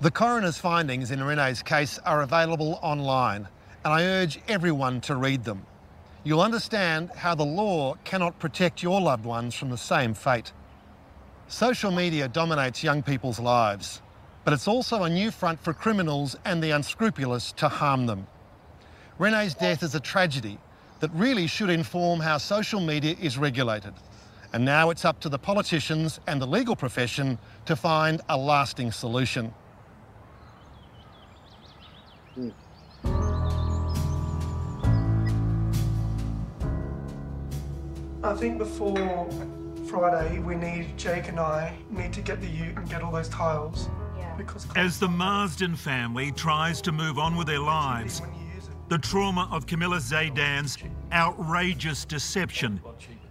The 0.01 0.11
coroner's 0.11 0.57
findings 0.57 1.09
in 1.09 1.23
Renee's 1.23 1.63
case 1.63 1.99
are 1.99 2.21
available 2.21 2.79
online, 2.81 3.47
and 3.83 3.93
I 3.93 4.03
urge 4.03 4.39
everyone 4.47 5.01
to 5.01 5.15
read 5.15 5.43
them. 5.43 5.65
You'll 6.23 6.41
understand 6.41 7.11
how 7.11 7.33
the 7.35 7.45
law 7.45 7.95
cannot 8.03 8.37
protect 8.39 8.83
your 8.83 8.99
loved 8.99 9.25
ones 9.25 9.55
from 9.55 9.69
the 9.69 9.77
same 9.77 10.13
fate. 10.13 10.51
Social 11.47 11.91
media 11.91 12.27
dominates 12.27 12.83
young 12.83 13.03
people's 13.03 13.39
lives, 13.39 14.01
but 14.43 14.53
it's 14.53 14.67
also 14.67 15.03
a 15.03 15.09
new 15.09 15.31
front 15.31 15.63
for 15.63 15.73
criminals 15.73 16.35
and 16.43 16.61
the 16.63 16.71
unscrupulous 16.71 17.51
to 17.53 17.69
harm 17.69 18.05
them. 18.05 18.27
Renee's 19.17 19.53
death 19.53 19.81
is 19.81 19.95
a 19.95 19.99
tragedy 19.99 20.59
that 21.05 21.13
really 21.13 21.45
should 21.45 21.69
inform 21.69 22.19
how 22.19 22.35
social 22.35 22.79
media 22.79 23.15
is 23.21 23.37
regulated. 23.37 23.93
And 24.53 24.65
now 24.65 24.89
it's 24.89 25.05
up 25.05 25.19
to 25.19 25.29
the 25.29 25.37
politicians 25.37 26.19
and 26.25 26.41
the 26.41 26.47
legal 26.47 26.75
profession 26.75 27.37
to 27.67 27.75
find 27.75 28.21
a 28.27 28.35
lasting 28.35 28.91
solution. 28.91 29.53
I 38.23 38.33
think 38.33 38.57
before 38.57 39.29
Friday, 39.87 40.39
we 40.39 40.55
need, 40.55 40.97
Jake 40.97 41.27
and 41.27 41.39
I, 41.39 41.77
need 41.91 42.13
to 42.13 42.21
get 42.21 42.41
the 42.41 42.47
ute 42.47 42.75
and 42.77 42.89
get 42.89 43.03
all 43.03 43.11
those 43.11 43.29
tiles. 43.29 43.89
Yeah. 44.17 44.35
Because 44.37 44.65
As 44.75 44.97
the 44.97 45.07
Marsden 45.07 45.75
family 45.75 46.31
tries 46.31 46.81
to 46.81 46.91
move 46.91 47.19
on 47.19 47.35
with 47.35 47.45
their 47.45 47.59
lives, 47.59 48.23
the 48.87 48.97
trauma 48.97 49.49
of 49.51 49.65
Camilla 49.65 49.97
Zaidan's 49.97 50.77
outrageous 51.11 52.05
deception 52.05 52.79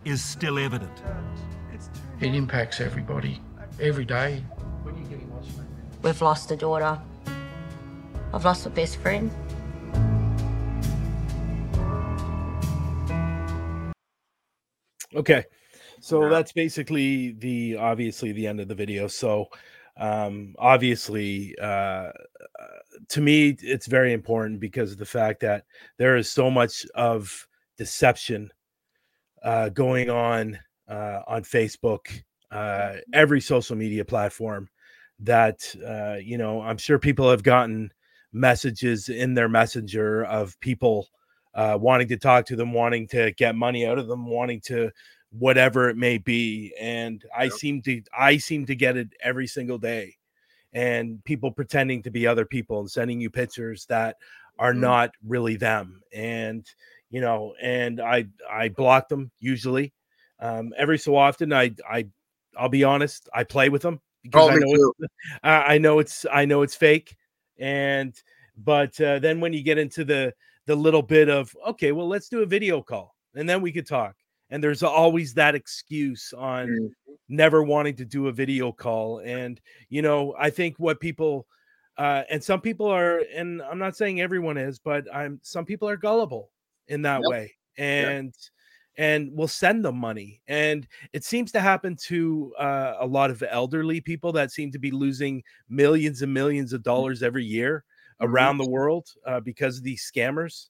is 0.05 0.23
still 0.23 0.59
evident. 0.59 1.03
It 2.21 2.35
impacts 2.35 2.81
everybody 2.81 3.41
every 3.81 4.05
day. 4.05 4.45
We've 6.03 6.21
lost 6.21 6.51
a 6.51 6.57
daughter. 6.57 7.01
I've 8.33 8.45
lost 8.45 8.67
a 8.67 8.71
best 8.71 8.97
friend. 8.97 9.31
Okay. 15.15 15.45
So 16.01 16.29
that's 16.29 16.53
basically 16.53 17.33
the 17.33 17.77
obviously 17.77 18.33
the 18.33 18.47
end 18.47 18.61
of 18.61 18.69
the 18.69 18.75
video. 18.75 19.07
So 19.07 19.47
um 19.97 20.55
obviously 20.59 21.55
uh 21.61 22.11
to 23.09 23.21
me 23.21 23.57
it's 23.61 23.87
very 23.87 24.13
important 24.13 24.61
because 24.61 24.93
of 24.93 24.99
the 24.99 25.07
fact 25.07 25.41
that 25.41 25.65
there 25.99 26.17
is 26.17 26.31
so 26.31 26.51
much 26.51 26.87
of 26.95 27.47
deception 27.77 28.51
uh 29.43 29.69
going 29.71 30.11
on 30.11 30.59
uh 30.89 31.21
on 31.27 31.43
Facebook, 31.43 32.23
uh 32.51 32.97
every 33.13 33.41
social 33.41 33.77
media 33.77 34.05
platform 34.05 34.69
that 35.21 35.75
uh 35.87 36.19
you 36.21 36.39
know, 36.39 36.61
I'm 36.63 36.79
sure 36.79 36.99
people 36.99 37.31
have 37.31 37.43
gotten 37.43 37.91
messages 38.33 39.09
in 39.09 39.35
their 39.35 39.49
messenger 39.49 40.25
of 40.25 40.59
people 40.61 41.09
uh, 41.55 41.79
wanting 41.81 42.09
to 42.09 42.17
talk 42.17 42.45
to 42.47 42.57
them, 42.57 42.73
wanting 42.73 43.07
to 43.09 43.31
get 43.33 43.55
money 43.55 43.87
out 43.87 43.99
of 43.99 44.09
them, 44.09 44.27
wanting 44.27 44.61
to 44.61 44.91
whatever 45.31 45.89
it 45.89 45.97
may 45.97 46.19
be. 46.19 46.75
And 46.81 47.25
I 47.37 47.49
seem 47.49 47.81
to 47.83 48.03
I 48.17 48.37
seem 48.37 48.67
to 48.67 48.75
get 48.75 48.97
it 48.97 49.09
every 49.23 49.47
single 49.47 49.79
day. 49.79 50.17
And 50.75 51.23
people 51.25 51.53
pretending 51.53 52.03
to 52.03 52.11
be 52.11 52.27
other 52.27 52.45
people 52.45 52.81
and 52.81 52.91
sending 52.91 53.21
you 53.21 53.31
pictures 53.31 53.87
that 53.87 54.17
are 54.59 54.75
Mm-hmm. 54.75 54.81
not 54.81 55.11
really 55.25 55.57
them. 55.57 56.03
And 56.13 56.67
you 57.11 57.21
know, 57.21 57.55
and 57.63 58.01
I 58.01 58.27
I 58.51 58.69
block 58.71 59.09
them 59.09 59.31
usually. 59.41 59.93
Um, 60.41 60.73
every 60.77 60.99
so 60.99 61.17
often 61.17 61.53
I 61.53 61.73
I 61.89 62.07
I'll 62.59 62.69
be 62.69 62.85
honest, 62.85 63.29
I 63.35 63.45
play 63.45 63.69
with 63.69 63.83
them 63.83 64.01
because 64.23 64.47
Oh, 64.47 64.49
I 64.49 64.57
know 64.57 64.75
it's, 64.75 64.91
I 65.45 65.75
I 65.75 65.79
know 65.79 65.99
it's 66.01 66.27
I 66.33 66.45
know 66.45 66.63
it's 66.63 66.75
fake. 66.75 67.17
And 67.59 68.15
but 68.57 69.01
uh, 69.01 69.19
then 69.21 69.41
when 69.41 69.53
you 69.53 69.63
get 69.63 69.79
into 69.79 70.05
the 70.05 70.35
the 70.67 70.75
little 70.75 71.03
bit 71.03 71.29
of 71.29 71.55
okay, 71.69 71.93
well 71.93 72.09
let's 72.09 72.29
do 72.29 72.43
a 72.43 72.47
video 72.47 72.83
call 72.83 73.15
and 73.35 73.49
then 73.49 73.63
we 73.63 73.73
could 73.73 73.87
talk. 73.87 74.17
And 74.55 74.63
there's 74.63 74.83
always 74.85 75.35
that 75.35 75.57
excuse 75.57 76.33
on 76.37 76.69
Mm-hmm. 76.69 76.87
never 77.29 77.63
wanting 77.63 77.97
to 77.97 78.05
do 78.05 78.29
a 78.29 78.33
video 78.33 78.71
call. 78.73 79.19
And 79.19 79.61
you 79.89 80.03
know, 80.03 80.35
I 80.39 80.51
think 80.51 80.77
what 80.79 81.01
people 81.01 81.47
uh, 81.99 82.23
and 82.31 82.43
some 82.43 82.61
people 82.61 82.87
are, 82.87 83.19
and 83.35 83.63
I'm 83.63 83.79
not 83.79 83.97
saying 83.97 84.21
everyone 84.21 84.57
is, 84.57 84.79
but 84.79 85.05
I'm 85.13 85.41
some 85.43 85.65
people 85.65 85.89
are 85.89 85.97
gullible 85.97 86.51
in 86.89 87.03
that 87.03 87.21
Yep. 87.23 87.31
way, 87.31 87.55
and 87.79 88.35
and 88.97 89.37
will 89.37 89.49
send 89.49 89.85
them 89.85 89.97
money. 89.97 90.41
And 90.47 90.87
it 91.13 91.25
seems 91.25 91.51
to 91.53 91.61
happen 91.61 91.97
to 92.07 92.55
uh, 92.59 92.95
a 93.01 93.07
lot 93.07 93.31
of 93.31 93.43
elderly 93.49 94.01
people 94.01 94.33
that 94.33 94.53
seem 94.53 94.71
to 94.73 94.79
be 94.79 94.93
losing 94.93 95.43
millions 95.69 96.23
and 96.23 96.33
millions 96.33 96.73
of 96.73 96.83
dollars 96.83 97.23
every 97.23 97.45
year 97.45 97.85
around 98.21 98.59
the 98.59 98.69
world 98.69 99.09
uh, 99.27 99.41
because 99.41 99.79
of 99.79 99.85
these 99.85 100.11
scammers. 100.15 100.69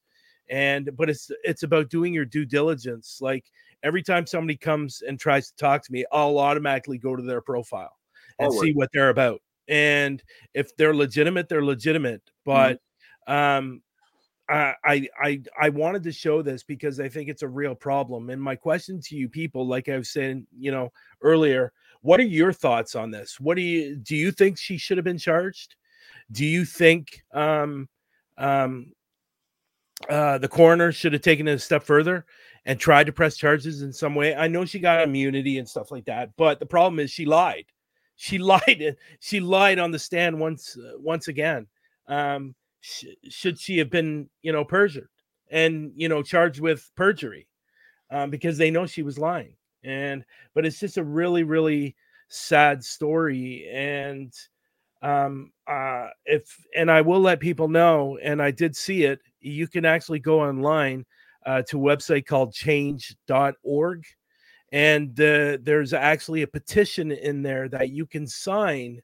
And 0.50 0.90
but 0.96 1.08
it's 1.10 1.30
it's 1.42 1.62
about 1.62 1.90
doing 1.90 2.12
your 2.14 2.26
due 2.26 2.44
diligence. 2.44 3.18
Like 3.20 3.46
every 3.84 4.02
time 4.02 4.26
somebody 4.26 4.56
comes 4.56 5.02
and 5.06 5.20
tries 5.20 5.50
to 5.50 5.56
talk 5.56 5.84
to 5.84 5.92
me, 5.92 6.04
I'll 6.10 6.38
automatically 6.38 6.98
go 6.98 7.14
to 7.14 7.22
their 7.22 7.40
profile 7.40 7.96
and 8.40 8.52
see 8.52 8.72
what 8.72 8.90
they're 8.92 9.10
about. 9.10 9.40
And 9.68 10.20
if 10.54 10.76
they're 10.76 10.94
legitimate, 10.94 11.48
they're 11.48 11.64
legitimate. 11.64 12.22
But 12.44 12.80
um 13.26 13.82
I 14.48 14.74
I 14.84 15.08
I 15.22 15.42
I 15.60 15.68
wanted 15.68 16.02
to 16.02 16.12
show 16.12 16.42
this 16.42 16.62
because 16.62 17.00
I 17.00 17.08
think 17.08 17.28
it's 17.28 17.42
a 17.42 17.48
real 17.48 17.74
problem. 17.74 18.30
And 18.30 18.42
my 18.42 18.56
question 18.56 19.00
to 19.02 19.16
you 19.16 19.28
people, 19.28 19.66
like 19.66 19.88
I 19.88 19.96
was 19.96 20.10
saying, 20.10 20.46
you 20.58 20.70
know, 20.70 20.92
earlier, 21.22 21.72
what 22.02 22.20
are 22.20 22.24
your 22.24 22.52
thoughts 22.52 22.94
on 22.94 23.10
this? 23.10 23.40
What 23.40 23.56
do 23.56 23.62
you 23.62 23.96
do 23.96 24.16
you 24.16 24.32
think 24.32 24.58
she 24.58 24.76
should 24.76 24.98
have 24.98 25.04
been 25.04 25.18
charged? 25.18 25.76
Do 26.32 26.44
you 26.44 26.64
think 26.64 27.22
um 27.32 27.88
um 28.36 28.92
uh 30.08 30.38
the 30.38 30.48
coroner 30.48 30.92
should 30.92 31.12
have 31.12 31.22
taken 31.22 31.48
it 31.48 31.54
a 31.54 31.58
step 31.58 31.82
further 31.82 32.26
and 32.66 32.78
tried 32.78 33.04
to 33.04 33.12
press 33.12 33.36
charges 33.36 33.82
in 33.82 33.92
some 33.92 34.14
way? 34.14 34.34
I 34.34 34.48
know 34.48 34.64
she 34.64 34.78
got 34.78 35.02
immunity 35.02 35.58
and 35.58 35.68
stuff 35.68 35.90
like 35.90 36.04
that, 36.06 36.30
but 36.36 36.58
the 36.58 36.66
problem 36.66 36.98
is 36.98 37.10
she 37.10 37.24
lied. 37.24 37.66
She 38.16 38.38
lied. 38.38 38.96
She 39.20 39.40
lied 39.40 39.78
on 39.78 39.90
the 39.90 39.98
stand 39.98 40.38
once 40.38 40.76
uh, 40.76 40.98
once 40.98 41.28
again. 41.28 41.66
Um 42.08 42.54
sh- 42.84 43.06
should 43.30 43.58
she 43.58 43.78
have 43.78 43.90
been, 43.90 44.28
you 44.42 44.52
know, 44.52 44.64
perjured 44.64 45.08
and, 45.50 45.92
you 45.96 46.08
know, 46.08 46.22
charged 46.22 46.60
with 46.60 46.90
perjury 46.96 47.48
um, 48.10 48.30
because 48.30 48.58
they 48.58 48.70
know 48.70 48.86
she 48.86 49.02
was 49.02 49.18
lying. 49.18 49.56
And, 49.82 50.24
but 50.54 50.66
it's 50.66 50.80
just 50.80 50.98
a 50.98 51.04
really, 51.04 51.44
really 51.44 51.96
sad 52.28 52.84
story. 52.84 53.68
And, 53.72 54.32
um, 55.04 55.52
uh, 55.66 56.08
if, 56.24 56.42
and 56.76 56.90
I 56.90 57.00
will 57.02 57.20
let 57.20 57.40
people 57.40 57.68
know, 57.68 58.18
and 58.22 58.42
I 58.42 58.50
did 58.50 58.74
see 58.74 59.04
it, 59.04 59.20
you 59.40 59.68
can 59.68 59.84
actually 59.84 60.20
go 60.20 60.40
online. 60.40 61.04
uh, 61.46 61.62
to 61.62 61.78
a 61.78 61.96
website 61.96 62.26
called 62.26 62.54
change.org. 62.54 64.04
And 64.72 65.10
uh, 65.20 65.58
there's 65.62 65.92
actually 65.92 66.42
a 66.42 66.46
petition 66.46 67.12
in 67.12 67.42
there 67.42 67.68
that 67.68 67.90
you 67.90 68.06
can 68.06 68.26
sign 68.26 69.00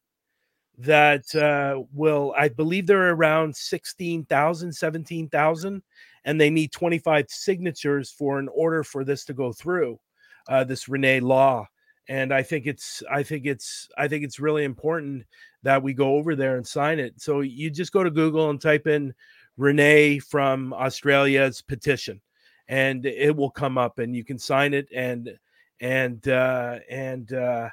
that 0.78 1.32
uh, 1.34 1.82
will, 1.92 2.34
I 2.36 2.48
believe 2.48 2.86
they're 2.86 3.10
around 3.10 3.54
16,000, 3.54 4.72
17,000, 4.72 5.82
and 6.24 6.40
they 6.40 6.50
need 6.50 6.72
25 6.72 7.26
signatures 7.28 8.10
for 8.10 8.38
an 8.38 8.48
order 8.54 8.82
for 8.82 9.04
this 9.04 9.24
to 9.26 9.34
go 9.34 9.52
through 9.52 10.00
uh, 10.48 10.64
this 10.64 10.88
Renee 10.88 11.20
law. 11.20 11.66
And 12.10 12.34
I 12.34 12.42
think 12.42 12.66
it's, 12.66 13.02
I 13.08 13.22
think 13.22 13.46
it's, 13.46 13.88
I 13.96 14.08
think 14.08 14.24
it's 14.24 14.40
really 14.40 14.64
important 14.64 15.24
that 15.62 15.80
we 15.82 15.94
go 15.94 16.16
over 16.16 16.34
there 16.34 16.56
and 16.56 16.66
sign 16.66 16.98
it. 16.98 17.20
So 17.20 17.40
you 17.40 17.70
just 17.70 17.92
go 17.92 18.02
to 18.02 18.10
Google 18.10 18.50
and 18.50 18.60
type 18.60 18.88
in 18.88 19.14
Renee 19.56 20.18
from 20.18 20.72
Australia's 20.72 21.62
petition, 21.62 22.20
and 22.66 23.06
it 23.06 23.36
will 23.36 23.50
come 23.50 23.78
up, 23.78 24.00
and 24.00 24.16
you 24.16 24.24
can 24.24 24.38
sign 24.38 24.74
it 24.74 24.88
and 24.92 25.38
and 25.80 26.26
uh, 26.26 26.78
and 26.90 27.32
uh, 27.32 27.68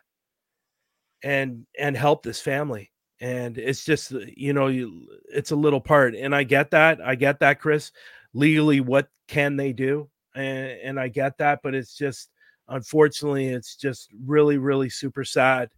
and 1.24 1.66
and 1.80 1.98
help 1.98 2.24
this 2.24 2.42
family. 2.42 2.92
And 3.20 3.58
it's 3.58 3.84
just 3.84 4.12
you 4.12 4.54
know 4.54 4.68
you, 4.68 5.08
it's 5.30 5.52
a 5.52 5.56
little 5.56 5.82
part, 5.82 6.14
and 6.14 6.36
I 6.36 6.44
get 6.44 6.72
that. 6.72 7.02
I 7.02 7.16
get 7.16 7.40
that, 7.40 7.60
Chris. 7.60 7.92
Legally, 8.34 8.82
what 8.82 9.08
can 9.28 9.56
they 9.56 9.74
do? 9.74 10.10
And, 10.36 10.80
and 10.84 11.00
I 11.00 11.08
get 11.08 11.40
that, 11.40 11.62
but 11.64 11.74
it's 11.74 11.98
just 11.98 12.30
unfortunately, 12.70 13.48
it's 13.48 13.76
just 13.76 14.10
really, 14.26 14.58
really 14.58 14.90
super 14.90 15.24
sad 15.24 15.70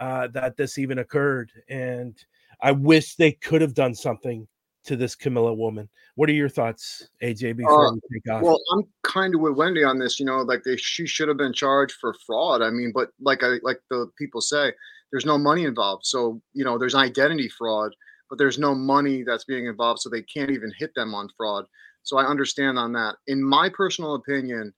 uh, 0.00 0.28
that 0.28 0.56
this 0.56 0.78
even 0.78 0.98
occurred. 0.98 1.50
And 1.68 2.16
I 2.60 2.72
wish 2.72 3.16
they 3.16 3.32
could 3.32 3.60
have 3.60 3.74
done 3.74 3.94
something 3.94 4.46
to 4.84 4.96
this 4.96 5.14
Camilla 5.14 5.52
woman. 5.52 5.88
What 6.14 6.30
are 6.30 6.34
your 6.34 6.48
thoughts, 6.48 7.08
AJ? 7.22 7.56
Before 7.56 7.88
Uh, 7.88 7.92
we 7.92 8.00
take 8.12 8.32
off, 8.32 8.42
well, 8.42 8.60
I'm 8.72 8.84
kind 9.02 9.34
of 9.34 9.40
with 9.40 9.56
Wendy 9.56 9.84
on 9.84 9.98
this. 9.98 10.18
You 10.18 10.26
know, 10.26 10.42
like 10.42 10.62
they 10.64 10.76
she 10.76 11.06
should 11.06 11.28
have 11.28 11.36
been 11.36 11.52
charged 11.52 11.96
for 12.00 12.14
fraud. 12.26 12.62
I 12.62 12.70
mean, 12.70 12.92
but 12.94 13.10
like 13.20 13.42
I 13.42 13.58
like 13.62 13.80
the 13.90 14.08
people 14.16 14.40
say, 14.40 14.72
there's 15.10 15.26
no 15.26 15.38
money 15.38 15.64
involved. 15.64 16.06
So 16.06 16.40
you 16.54 16.64
know, 16.64 16.78
there's 16.78 16.94
identity 16.94 17.48
fraud, 17.48 17.94
but 18.30 18.38
there's 18.38 18.58
no 18.58 18.74
money 18.74 19.24
that's 19.24 19.44
being 19.44 19.66
involved, 19.66 20.00
so 20.00 20.08
they 20.08 20.22
can't 20.22 20.50
even 20.50 20.72
hit 20.78 20.92
them 20.94 21.14
on 21.14 21.28
fraud. 21.36 21.66
So 22.02 22.16
I 22.18 22.24
understand 22.24 22.78
on 22.78 22.92
that. 22.92 23.16
In 23.26 23.42
my 23.42 23.68
personal 23.68 24.14
opinion, 24.14 24.72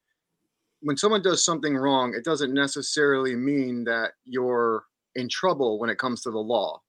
when 0.81 0.97
someone 0.97 1.23
does 1.23 1.45
something 1.45 1.77
wrong, 1.77 2.15
it 2.15 2.25
doesn't 2.25 2.55
necessarily 2.55 3.35
mean 3.35 3.85
that 3.85 4.13
you're 4.25 4.85
in 5.15 5.29
trouble 5.29 5.79
when 5.79 5.91
it 5.91 5.99
comes 5.99 6.23
to 6.23 6.31
the 6.31 6.39
law. 6.39 6.81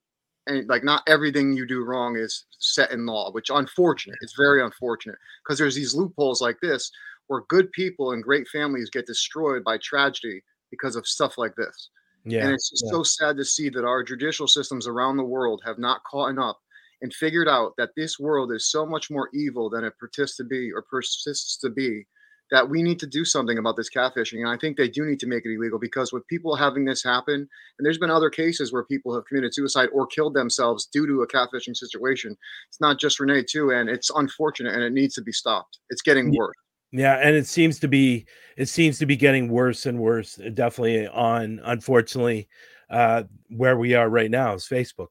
And 0.47 0.67
like 0.67 0.83
not 0.83 1.03
everything 1.07 1.53
you 1.53 1.65
do 1.65 1.83
wrong 1.83 2.17
is 2.17 2.45
set 2.59 2.91
in 2.91 3.05
law, 3.05 3.31
which 3.31 3.49
unfortunate. 3.49 4.17
It's 4.21 4.35
very 4.35 4.63
unfortunate 4.63 5.17
because 5.43 5.59
there's 5.59 5.75
these 5.75 5.93
loopholes 5.93 6.41
like 6.41 6.57
this 6.61 6.91
where 7.27 7.43
good 7.49 7.71
people 7.71 8.11
and 8.11 8.23
great 8.23 8.47
families 8.47 8.89
get 8.89 9.05
destroyed 9.05 9.63
by 9.63 9.77
tragedy 9.77 10.41
because 10.71 10.95
of 10.95 11.07
stuff 11.07 11.37
like 11.37 11.55
this. 11.55 11.89
Yeah, 12.25 12.45
And 12.45 12.53
it's 12.53 12.69
just 12.69 12.85
yeah. 12.85 12.91
so 12.91 13.03
sad 13.03 13.37
to 13.37 13.45
see 13.45 13.69
that 13.69 13.85
our 13.85 14.03
judicial 14.03 14.47
systems 14.47 14.87
around 14.87 15.17
the 15.17 15.23
world 15.23 15.61
have 15.65 15.77
not 15.77 16.03
caught 16.03 16.37
up 16.37 16.59
and 17.01 17.13
figured 17.13 17.47
out 17.47 17.73
that 17.77 17.91
this 17.95 18.19
world 18.19 18.51
is 18.51 18.69
so 18.69 18.85
much 18.85 19.09
more 19.09 19.29
evil 19.33 19.69
than 19.69 19.83
it 19.83 19.93
persists 19.99 20.37
to 20.37 20.43
be 20.43 20.71
or 20.71 20.81
persists 20.81 21.57
to 21.59 21.69
be 21.69 22.05
that 22.51 22.69
we 22.69 22.81
need 22.81 22.99
to 22.99 23.07
do 23.07 23.23
something 23.23 23.57
about 23.57 23.75
this 23.77 23.89
catfishing. 23.89 24.39
And 24.39 24.49
I 24.49 24.57
think 24.57 24.77
they 24.77 24.89
do 24.89 25.05
need 25.05 25.19
to 25.19 25.27
make 25.27 25.45
it 25.45 25.53
illegal 25.53 25.79
because 25.79 26.11
with 26.11 26.27
people 26.27 26.55
having 26.55 26.85
this 26.85 27.03
happen, 27.03 27.35
and 27.35 27.85
there's 27.85 27.97
been 27.97 28.09
other 28.09 28.29
cases 28.29 28.73
where 28.73 28.83
people 28.83 29.13
have 29.13 29.25
committed 29.25 29.53
suicide 29.53 29.89
or 29.93 30.07
killed 30.07 30.33
themselves 30.33 30.87
due 30.87 31.05
to 31.07 31.21
a 31.21 31.27
catfishing 31.27 31.75
situation. 31.75 32.35
It's 32.69 32.81
not 32.81 32.99
just 32.99 33.19
Renee 33.19 33.43
too, 33.43 33.71
and 33.71 33.89
it's 33.89 34.09
unfortunate 34.09 34.73
and 34.73 34.83
it 34.83 34.93
needs 34.93 35.15
to 35.15 35.21
be 35.21 35.31
stopped. 35.31 35.79
It's 35.89 36.01
getting 36.01 36.35
worse. 36.35 36.55
Yeah, 36.91 37.15
and 37.15 37.35
it 37.35 37.45
seems 37.45 37.79
to 37.79 37.87
be 37.87 38.25
it 38.57 38.67
seems 38.67 38.97
to 38.99 39.05
be 39.05 39.15
getting 39.15 39.49
worse 39.49 39.85
and 39.85 39.99
worse. 39.99 40.39
uh, 40.39 40.49
Definitely 40.49 41.07
on 41.07 41.61
unfortunately 41.63 42.47
uh 42.89 43.23
where 43.49 43.77
we 43.77 43.93
are 43.93 44.09
right 44.09 44.31
now 44.31 44.55
is 44.55 44.65
Facebook. 44.65 45.09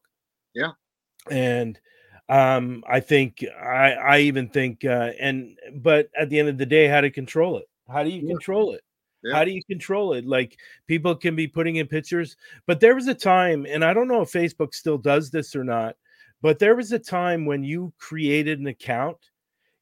Yeah. 0.53 0.71
And 1.31 1.79
um 2.29 2.83
I 2.87 2.99
think 2.99 3.43
I 3.61 3.93
I 3.93 4.19
even 4.19 4.49
think 4.49 4.85
uh 4.85 5.11
and 5.19 5.57
but 5.75 6.09
at 6.17 6.29
the 6.29 6.39
end 6.39 6.47
of 6.49 6.57
the 6.57 6.65
day 6.65 6.87
how 6.87 7.01
to 7.01 7.09
control 7.09 7.57
it? 7.57 7.65
How 7.91 8.03
do 8.03 8.09
you 8.09 8.27
control 8.27 8.73
it? 8.73 8.81
How 9.33 9.43
do 9.43 9.51
you 9.51 9.61
control 9.63 10.13
it? 10.13 10.25
Like 10.25 10.57
people 10.87 11.15
can 11.15 11.35
be 11.35 11.47
putting 11.47 11.75
in 11.77 11.87
pictures, 11.87 12.37
but 12.67 12.79
there 12.79 12.95
was 12.95 13.07
a 13.07 13.13
time 13.15 13.65
and 13.67 13.83
I 13.83 13.93
don't 13.93 14.07
know 14.07 14.21
if 14.21 14.31
Facebook 14.31 14.73
still 14.73 14.97
does 14.97 15.29
this 15.31 15.55
or 15.55 15.63
not, 15.63 15.95
but 16.41 16.59
there 16.59 16.75
was 16.75 16.91
a 16.93 16.99
time 16.99 17.45
when 17.45 17.63
you 17.63 17.91
created 17.97 18.59
an 18.59 18.67
account 18.67 19.17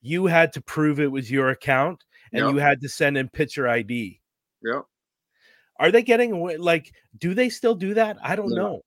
you 0.02 0.26
had 0.28 0.53
to 0.53 0.61
prove 0.61 0.99
it 0.99 1.11
was 1.11 1.30
your 1.30 1.49
account 1.49 2.03
and 2.32 2.45
Yep. 2.45 2.53
you 2.53 2.60
had 2.60 2.82
to 2.82 2.90
send 2.90 3.18
in 3.18 3.28
picture 3.30 3.68
ID. 3.68 4.22
Yeah. 4.64 4.82
Are 5.80 5.91
they 5.91 6.02
getting 6.02 6.32
away? 6.32 6.57
Like, 6.57 6.94
do 7.18 7.34
they 7.34 7.49
still 7.49 7.76
do 7.76 7.94
that? 7.95 8.18
I 8.24 8.36
don't 8.36 8.49
No. 8.49 8.56
know. 8.56 8.82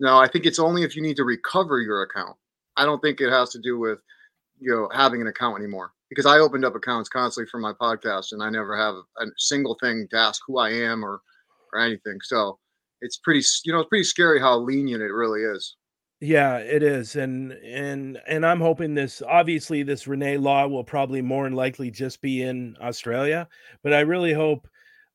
No, 0.00 0.18
I 0.18 0.28
think 0.28 0.44
it's 0.44 0.58
only 0.58 0.82
if 0.82 0.96
you 0.96 1.02
need 1.02 1.16
to 1.16 1.24
recover 1.24 1.80
your 1.80 2.02
account. 2.02 2.36
I 2.76 2.84
don't 2.84 3.00
think 3.00 3.20
it 3.20 3.30
has 3.30 3.50
to 3.50 3.58
do 3.58 3.78
with 3.78 3.98
you 4.58 4.74
know 4.74 4.88
having 4.94 5.20
an 5.20 5.28
account 5.28 5.58
anymore. 5.58 5.92
Because 6.08 6.26
I 6.26 6.38
opened 6.38 6.64
up 6.64 6.76
accounts 6.76 7.08
constantly 7.08 7.50
for 7.50 7.58
my 7.58 7.72
podcast, 7.72 8.32
and 8.32 8.42
I 8.42 8.48
never 8.48 8.76
have 8.76 8.94
a 8.94 9.26
single 9.38 9.76
thing 9.82 10.06
to 10.10 10.16
ask 10.16 10.40
who 10.46 10.58
I 10.58 10.70
am 10.70 11.04
or 11.04 11.20
or 11.72 11.80
anything. 11.80 12.18
So 12.22 12.58
it's 13.00 13.18
pretty, 13.18 13.44
you 13.64 13.72
know, 13.72 13.80
it's 13.80 13.88
pretty 13.88 14.04
scary 14.04 14.40
how 14.40 14.58
lenient 14.58 15.02
it 15.02 15.12
really 15.12 15.42
is. 15.42 15.76
Yeah, 16.20 16.56
it 16.58 16.82
is, 16.82 17.16
and 17.16 17.52
and 17.52 18.18
and 18.26 18.46
I'm 18.46 18.60
hoping 18.60 18.94
this. 18.94 19.20
Obviously, 19.20 19.82
this 19.82 20.06
Renee 20.06 20.38
law 20.38 20.66
will 20.66 20.84
probably 20.84 21.20
more 21.20 21.44
than 21.44 21.52
likely 21.52 21.90
just 21.90 22.22
be 22.22 22.42
in 22.42 22.74
Australia, 22.80 23.46
but 23.82 23.92
I 23.92 24.00
really 24.00 24.32
hope 24.32 24.66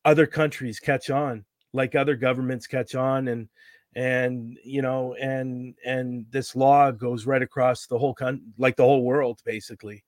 other 0.05 0.27
countries 0.27 0.79
catch 0.79 1.09
on, 1.09 1.43
like 1.73 1.95
other 1.95 2.15
governments 2.15 2.67
catch 2.67 2.93
on, 2.93 3.29
and 3.29 3.49
and 3.95 4.57
you 4.63 4.81
know, 4.81 5.13
and 5.15 5.75
and 5.85 6.25
this 6.31 6.55
law 6.55 6.91
goes 6.91 7.25
right 7.25 7.41
across 7.41 7.87
the 7.87 7.97
whole 7.97 8.13
country, 8.13 8.45
like 8.57 8.75
the 8.77 8.83
whole 8.83 9.03
world, 9.03 9.41
basically. 9.45 10.03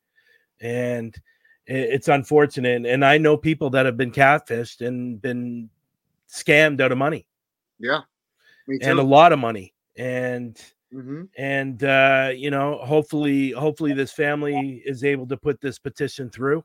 And 0.61 1.15
it's 1.65 2.07
unfortunate, 2.07 2.85
and 2.85 3.05
I 3.05 3.18
know 3.18 3.38
people 3.38 3.69
that 3.72 3.85
have 3.85 3.97
been 3.97 4.11
catfished 4.11 4.85
and 4.85 5.22
been 5.22 5.69
scammed 6.30 6.81
out 6.81 6.91
of 6.91 6.97
money 6.97 7.26
Yeah. 7.80 8.01
Me 8.68 8.80
and 8.81 8.99
a 8.99 9.03
lot 9.03 9.31
of 9.34 9.39
money 9.39 9.73
and 9.97 10.60
Mhm. 10.93 11.30
and 11.38 11.84
uh 11.84 12.31
you 12.35 12.49
know 12.49 12.80
hopefully 12.80 13.51
hopefully 13.51 13.93
this 13.93 14.11
family 14.11 14.81
is 14.85 15.03
able 15.03 15.27
to 15.27 15.38
put 15.38 15.61
this 15.61 15.77
petition 15.80 16.30
through 16.30 16.64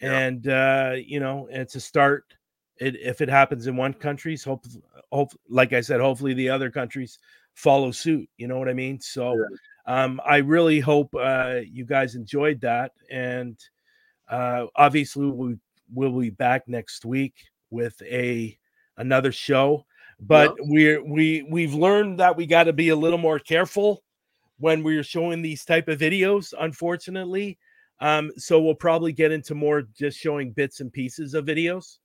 and 0.00 0.48
uh 0.48 0.94
you 0.96 1.20
know 1.20 1.48
it's 1.50 1.76
a 1.76 1.80
start 1.80 2.36
it, 2.78 2.96
if 2.96 3.20
it 3.20 3.28
happens 3.28 3.66
in 3.66 3.76
one 3.76 3.94
country's 3.94 4.44
hope 4.44 4.64
hope 5.12 5.32
like 5.48 5.72
i 5.72 5.80
said 5.80 6.00
hopefully 6.00 6.34
the 6.34 6.48
other 6.48 6.70
countries 6.70 7.18
follow 7.54 7.90
suit 7.90 8.28
you 8.36 8.48
know 8.48 8.58
what 8.58 8.68
i 8.68 8.72
mean? 8.72 9.00
So 9.00 9.44
um 9.86 10.20
i 10.26 10.38
really 10.38 10.80
hope 10.80 11.14
uh 11.18 11.60
you 11.64 11.84
guys 11.84 12.14
enjoyed 12.14 12.60
that 12.62 12.92
and 13.10 13.58
uh 14.28 14.66
obviously 14.76 15.26
we 15.26 15.56
will 15.92 16.18
be 16.18 16.30
back 16.30 16.66
next 16.66 17.04
week 17.04 17.34
with 17.70 18.00
a 18.02 18.58
another 18.96 19.32
show 19.32 19.84
but 20.20 20.54
we're 20.60 21.04
we 21.04 21.46
we've 21.50 21.74
learned 21.74 22.18
that 22.20 22.36
we 22.36 22.46
got 22.46 22.64
to 22.64 22.72
be 22.72 22.88
a 22.88 22.96
little 22.96 23.18
more 23.18 23.38
careful 23.38 24.02
when 24.58 24.82
we're 24.82 25.02
showing 25.02 25.42
these 25.42 25.64
type 25.64 25.88
of 25.88 25.98
videos 25.98 26.54
unfortunately 26.60 27.58
um 28.00 28.30
so 28.36 28.60
we'll 28.60 28.74
probably 28.74 29.12
get 29.12 29.32
into 29.32 29.54
more 29.54 29.82
just 29.96 30.18
showing 30.18 30.52
bits 30.52 30.80
and 30.80 30.92
pieces 30.92 31.34
of 31.34 31.44
videos 31.44 31.98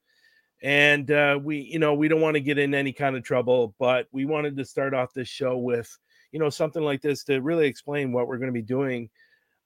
and 0.62 1.12
uh 1.12 1.40
we 1.42 1.60
you 1.60 1.80
know 1.80 1.94
we 1.94 2.08
don't 2.08 2.22
want 2.22 2.36
to 2.36 2.42
get 2.42 2.58
in 2.58 2.74
any 2.74 2.92
kind 2.92 3.16
of 3.16 3.24
trouble 3.24 3.74
but 3.80 4.08
we 4.12 4.26
wanted 4.26 4.58
to 4.58 4.66
start 4.66 4.94
off 4.94 5.14
this 5.14 5.28
show 5.30 5.58
with 5.58 5.98
you 6.32 6.40
know 6.40 6.50
something 6.50 6.84
like 6.84 7.02
this 7.02 7.24
to 7.24 7.40
really 7.40 7.66
explain 7.66 8.12
what 8.12 8.28
we're 8.28 8.38
going 8.38 8.50
to 8.50 8.54
be 8.54 8.62
doing 8.62 9.10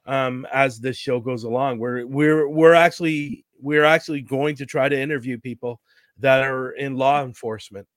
um 0.06 0.46
as 0.52 0.80
this 0.80 0.98
show 0.98 1.20
goes 1.20 1.44
along. 1.44 1.80
We're 1.80 2.06
we're 2.06 2.48
we're 2.48 2.74
actually 2.74 3.46
we're 3.60 3.86
actually 3.86 4.22
going 4.22 4.56
to 4.58 4.66
try 4.66 4.90
to 4.90 5.00
interview 5.00 5.40
people 5.40 5.80
that 6.20 6.44
are 6.44 6.72
in 6.72 6.96
law 6.96 7.24
enforcement 7.24 7.88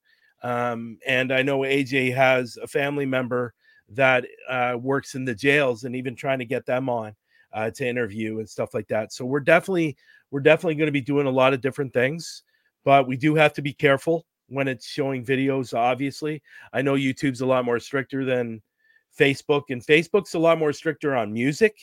um 0.42 0.98
and 1.06 1.32
i 1.32 1.42
know 1.42 1.60
aj 1.60 2.14
has 2.14 2.56
a 2.62 2.66
family 2.66 3.06
member 3.06 3.52
that 3.88 4.24
uh 4.48 4.76
works 4.80 5.14
in 5.14 5.24
the 5.24 5.34
jails 5.34 5.84
and 5.84 5.96
even 5.96 6.14
trying 6.14 6.38
to 6.38 6.44
get 6.44 6.66
them 6.66 6.88
on 6.88 7.14
uh 7.52 7.70
to 7.70 7.86
interview 7.86 8.38
and 8.38 8.48
stuff 8.48 8.74
like 8.74 8.86
that. 8.88 9.12
So 9.12 9.24
we're 9.24 9.40
definitely 9.40 9.96
we're 10.30 10.40
definitely 10.40 10.74
going 10.74 10.86
to 10.88 10.92
be 10.92 11.00
doing 11.00 11.26
a 11.26 11.30
lot 11.30 11.54
of 11.54 11.60
different 11.60 11.92
things 11.92 12.42
but 12.86 13.06
we 13.06 13.18
do 13.18 13.34
have 13.34 13.52
to 13.52 13.60
be 13.60 13.74
careful 13.74 14.24
when 14.48 14.68
it's 14.68 14.86
showing 14.86 15.22
videos 15.22 15.74
obviously 15.76 16.40
i 16.72 16.80
know 16.80 16.94
youtube's 16.94 17.42
a 17.42 17.46
lot 17.46 17.64
more 17.66 17.78
stricter 17.80 18.24
than 18.24 18.62
facebook 19.18 19.64
and 19.70 19.84
facebook's 19.84 20.32
a 20.34 20.38
lot 20.38 20.58
more 20.58 20.72
stricter 20.72 21.14
on 21.14 21.30
music 21.32 21.76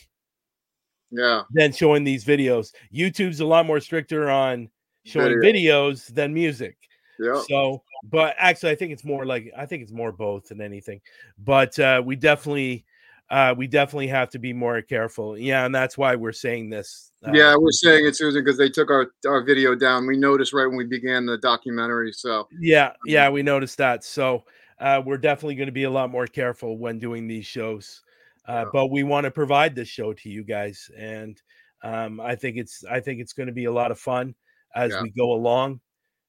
Yeah. 1.11 1.43
than 1.51 1.71
showing 1.71 2.03
these 2.03 2.25
videos. 2.25 2.73
YouTube's 2.91 3.39
a 3.39 3.45
lot 3.45 3.67
more 3.67 3.80
stricter 3.80 4.31
on 4.31 4.69
showing 5.05 5.39
Video. 5.41 5.91
videos 5.91 6.07
than 6.07 6.34
music. 6.34 6.75
Yeah. 7.19 7.39
So, 7.47 7.84
but 8.03 8.34
actually, 8.39 8.71
I 8.71 8.75
think 8.75 8.91
it's 8.93 9.03
more 9.03 9.23
like 9.25 9.51
I 9.55 9.67
think 9.67 9.84
it's 9.84 9.91
more 9.91 10.11
both 10.11 10.47
than 10.49 10.59
anything. 10.61 11.01
But 11.38 11.77
uh, 11.77 12.01
we 12.03 12.15
definitely 12.15 12.85
uh, 13.30 13.56
we 13.58 13.68
definitely 13.68 14.08
have 14.08 14.30
to 14.30 14.40
be 14.40 14.54
more 14.54 14.82
careful. 14.82 15.38
Yeah, 15.38 15.66
and 15.66 15.74
that's 15.74 15.98
why 15.98 16.16
we're 16.16 16.32
saying 16.32 16.70
this. 16.70 17.12
Uh, 17.26 17.32
yeah, 17.34 17.56
we're 17.58 17.72
saying 17.72 18.06
it, 18.06 18.16
Susan, 18.16 18.44
because 18.44 18.58
they 18.58 18.70
took 18.70 18.91
our 18.91 19.12
our 19.28 19.44
video 19.44 19.76
down. 19.76 20.06
We 20.06 20.18
noticed 20.18 20.54
right 20.54 20.68
when 20.68 20.78
we 20.78 20.86
began 20.86 21.26
the 21.26 21.38
documentary. 21.38 22.12
So 22.12 22.48
yeah, 22.60 22.91
yeah, 23.06 23.30
we 23.30 23.44
noticed 23.44 23.78
that. 23.78 24.04
So 24.04 24.44
uh, 24.80 25.02
we're 25.06 25.18
definitely 25.18 25.56
going 25.56 25.68
to 25.68 25.74
be 25.74 25.84
a 25.84 25.90
lot 25.90 26.10
more 26.12 26.28
careful 26.28 26.78
when 26.78 27.00
doing 27.00 27.28
these 27.28 27.45
shows. 27.45 28.02
Uh, 28.45 28.66
But 28.74 28.88
we 28.91 29.04
want 29.04 29.24
to 29.24 29.32
provide 29.32 29.74
this 29.74 29.88
show 29.88 30.12
to 30.12 30.30
you 30.30 30.44
guys, 30.44 30.91
and 30.98 31.41
um, 31.82 32.20
I 32.20 32.36
think 32.36 32.58
it's 32.58 32.84
I 32.90 33.00
think 33.00 33.22
it's 33.22 33.34
going 33.34 33.48
to 33.48 33.54
be 33.54 33.66
a 33.66 33.72
lot 33.72 33.91
of 33.91 34.00
fun 34.00 34.36
as 34.76 34.91
Yeah. 34.91 35.02
we 35.02 35.12
go 35.12 35.32
along, 35.32 35.80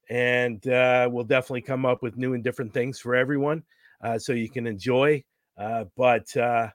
and 0.09 0.65
uh, 0.69 1.09
we'll 1.11 1.25
definitely 1.25 1.63
come 1.63 1.85
up 1.85 2.03
with 2.03 2.17
new 2.17 2.35
and 2.35 2.45
different 2.45 2.73
things 2.73 3.01
for 3.01 3.17
everyone, 3.17 3.65
uh, 4.01 4.19
so 4.19 4.33
you 4.33 4.49
can 4.49 4.67
enjoy. 4.67 5.25
Uh, 5.59 5.85
but 5.97 6.37
uh, 6.37 6.69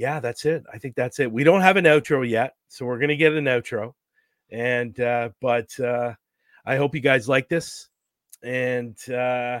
yeah, 0.00 0.18
that's 0.18 0.46
it. 0.46 0.64
I 0.72 0.78
think 0.78 0.94
that's 0.94 1.20
it. 1.20 1.30
We 1.30 1.44
don't 1.44 1.60
have 1.60 1.76
an 1.76 1.84
outro 1.84 2.26
yet, 2.26 2.54
so 2.68 2.86
we're 2.86 2.98
gonna 2.98 3.16
get 3.16 3.34
an 3.34 3.44
outro, 3.44 3.92
and 4.50 4.98
uh, 4.98 5.28
but 5.42 5.78
uh, 5.78 6.14
I 6.64 6.76
hope 6.76 6.94
you 6.94 7.02
guys 7.02 7.28
like 7.28 7.50
this, 7.50 7.90
and 8.42 8.96
uh, 9.10 9.60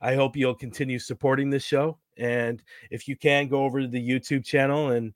I 0.00 0.14
hope 0.14 0.36
you'll 0.36 0.54
continue 0.54 1.00
supporting 1.00 1.50
this 1.50 1.64
show. 1.64 1.98
And 2.16 2.62
if 2.92 3.08
you 3.08 3.16
can, 3.16 3.48
go 3.48 3.64
over 3.64 3.80
to 3.80 3.88
the 3.88 4.08
YouTube 4.08 4.44
channel 4.44 4.92
and 4.92 5.12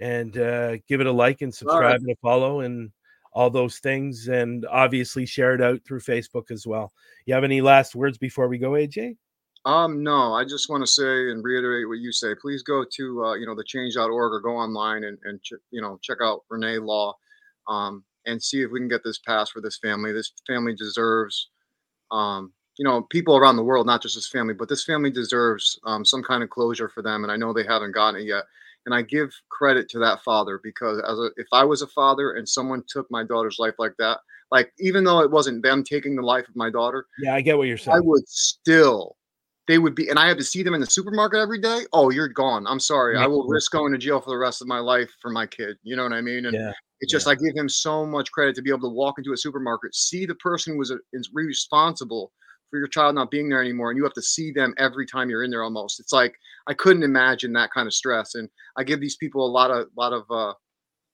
and 0.00 0.36
uh, 0.36 0.78
give 0.88 1.00
it 1.00 1.06
a 1.06 1.12
like 1.12 1.42
and 1.42 1.54
subscribe 1.54 2.00
and 2.00 2.10
a 2.10 2.16
follow 2.16 2.62
and 2.62 2.90
all 3.32 3.48
those 3.48 3.78
things, 3.78 4.26
and 4.26 4.66
obviously 4.66 5.24
share 5.24 5.54
it 5.54 5.62
out 5.62 5.84
through 5.84 6.00
Facebook 6.00 6.50
as 6.50 6.66
well. 6.66 6.92
You 7.26 7.34
have 7.34 7.44
any 7.44 7.60
last 7.60 7.94
words 7.94 8.18
before 8.18 8.48
we 8.48 8.58
go, 8.58 8.70
AJ? 8.70 9.18
Um, 9.66 10.02
no, 10.02 10.32
I 10.32 10.44
just 10.44 10.70
want 10.70 10.82
to 10.82 10.86
say 10.86 11.30
and 11.30 11.44
reiterate 11.44 11.86
what 11.86 11.98
you 11.98 12.12
say. 12.12 12.34
Please 12.34 12.62
go 12.62 12.84
to 12.96 13.24
uh, 13.24 13.34
you 13.34 13.46
know 13.46 13.54
the 13.54 13.64
change.org 13.64 14.10
or 14.32 14.40
go 14.40 14.56
online 14.56 15.04
and 15.04 15.18
and 15.24 15.42
ch- 15.42 15.52
you 15.70 15.82
know 15.82 15.98
check 16.02 16.18
out 16.22 16.44
Renee 16.48 16.78
Law, 16.78 17.14
um, 17.68 18.04
and 18.26 18.42
see 18.42 18.62
if 18.62 18.70
we 18.70 18.80
can 18.80 18.88
get 18.88 19.04
this 19.04 19.18
passed 19.18 19.52
for 19.52 19.60
this 19.60 19.78
family. 19.78 20.12
This 20.12 20.32
family 20.46 20.74
deserves, 20.74 21.50
um, 22.10 22.52
you 22.78 22.84
know, 22.84 23.02
people 23.02 23.36
around 23.36 23.56
the 23.56 23.62
world, 23.62 23.86
not 23.86 24.02
just 24.02 24.14
this 24.14 24.28
family, 24.28 24.54
but 24.54 24.68
this 24.68 24.84
family 24.84 25.10
deserves 25.10 25.78
um, 25.84 26.04
some 26.04 26.22
kind 26.22 26.42
of 26.42 26.48
closure 26.48 26.88
for 26.88 27.02
them. 27.02 27.22
And 27.24 27.32
I 27.32 27.36
know 27.36 27.52
they 27.52 27.64
haven't 27.64 27.92
gotten 27.92 28.20
it 28.20 28.24
yet. 28.24 28.44
And 28.86 28.94
I 28.94 29.02
give 29.02 29.30
credit 29.50 29.90
to 29.90 29.98
that 29.98 30.22
father 30.24 30.58
because 30.62 31.02
as 31.06 31.18
a, 31.18 31.28
if 31.36 31.46
I 31.52 31.64
was 31.64 31.82
a 31.82 31.86
father 31.88 32.32
and 32.32 32.48
someone 32.48 32.82
took 32.88 33.10
my 33.10 33.22
daughter's 33.22 33.58
life 33.58 33.74
like 33.78 33.92
that, 33.98 34.20
like 34.50 34.72
even 34.78 35.04
though 35.04 35.20
it 35.20 35.30
wasn't 35.30 35.62
them 35.62 35.84
taking 35.84 36.16
the 36.16 36.22
life 36.22 36.48
of 36.48 36.56
my 36.56 36.70
daughter, 36.70 37.06
Yeah, 37.18 37.34
I 37.34 37.42
get 37.42 37.58
what 37.58 37.68
you're 37.68 37.76
saying. 37.76 37.98
I 37.98 38.00
would 38.00 38.26
still, 38.26 39.16
they 39.70 39.78
would 39.78 39.94
be, 39.94 40.08
and 40.08 40.18
I 40.18 40.26
had 40.26 40.36
to 40.38 40.44
see 40.44 40.64
them 40.64 40.74
in 40.74 40.80
the 40.80 40.86
supermarket 40.86 41.38
every 41.38 41.60
day. 41.60 41.82
Oh, 41.92 42.10
you're 42.10 42.26
gone. 42.26 42.66
I'm 42.66 42.80
sorry. 42.80 43.16
I 43.16 43.26
will 43.26 43.46
risk 43.46 43.70
going 43.70 43.92
to 43.92 43.98
jail 43.98 44.20
for 44.20 44.30
the 44.30 44.36
rest 44.36 44.60
of 44.60 44.66
my 44.66 44.80
life 44.80 45.08
for 45.22 45.30
my 45.30 45.46
kid. 45.46 45.76
You 45.84 45.94
know 45.94 46.02
what 46.02 46.12
I 46.12 46.20
mean? 46.20 46.46
And 46.46 46.56
Yeah, 46.56 46.72
it's 47.00 47.12
just, 47.12 47.28
I 47.28 47.36
give 47.36 47.54
him 47.54 47.68
so 47.68 48.04
much 48.04 48.32
credit 48.32 48.56
to 48.56 48.62
be 48.62 48.70
able 48.70 48.90
to 48.90 48.94
walk 48.94 49.18
into 49.18 49.32
a 49.32 49.36
supermarket, 49.36 49.94
see 49.94 50.26
the 50.26 50.34
person 50.34 50.72
who 50.72 50.78
was 50.80 50.90
uh, 50.90 50.96
is 51.12 51.30
responsible 51.32 52.32
for 52.68 52.80
your 52.80 52.88
child 52.88 53.14
not 53.14 53.30
being 53.30 53.48
there 53.48 53.60
anymore, 53.60 53.90
and 53.90 53.96
you 53.96 54.02
have 54.02 54.12
to 54.14 54.22
see 54.22 54.50
them 54.50 54.74
every 54.76 55.06
time 55.06 55.30
you're 55.30 55.44
in 55.44 55.52
there 55.52 55.62
almost. 55.62 56.00
It's 56.00 56.12
like, 56.12 56.34
I 56.66 56.74
couldn't 56.74 57.04
imagine 57.04 57.52
that 57.52 57.70
kind 57.72 57.86
of 57.86 57.94
stress. 57.94 58.34
And 58.34 58.48
I 58.76 58.82
give 58.82 59.00
these 59.00 59.16
people 59.18 59.46
a 59.46 59.50
lot 59.50 59.70
of, 59.70 59.86
lot 59.96 60.12
of, 60.12 60.24
uh, 60.30 60.54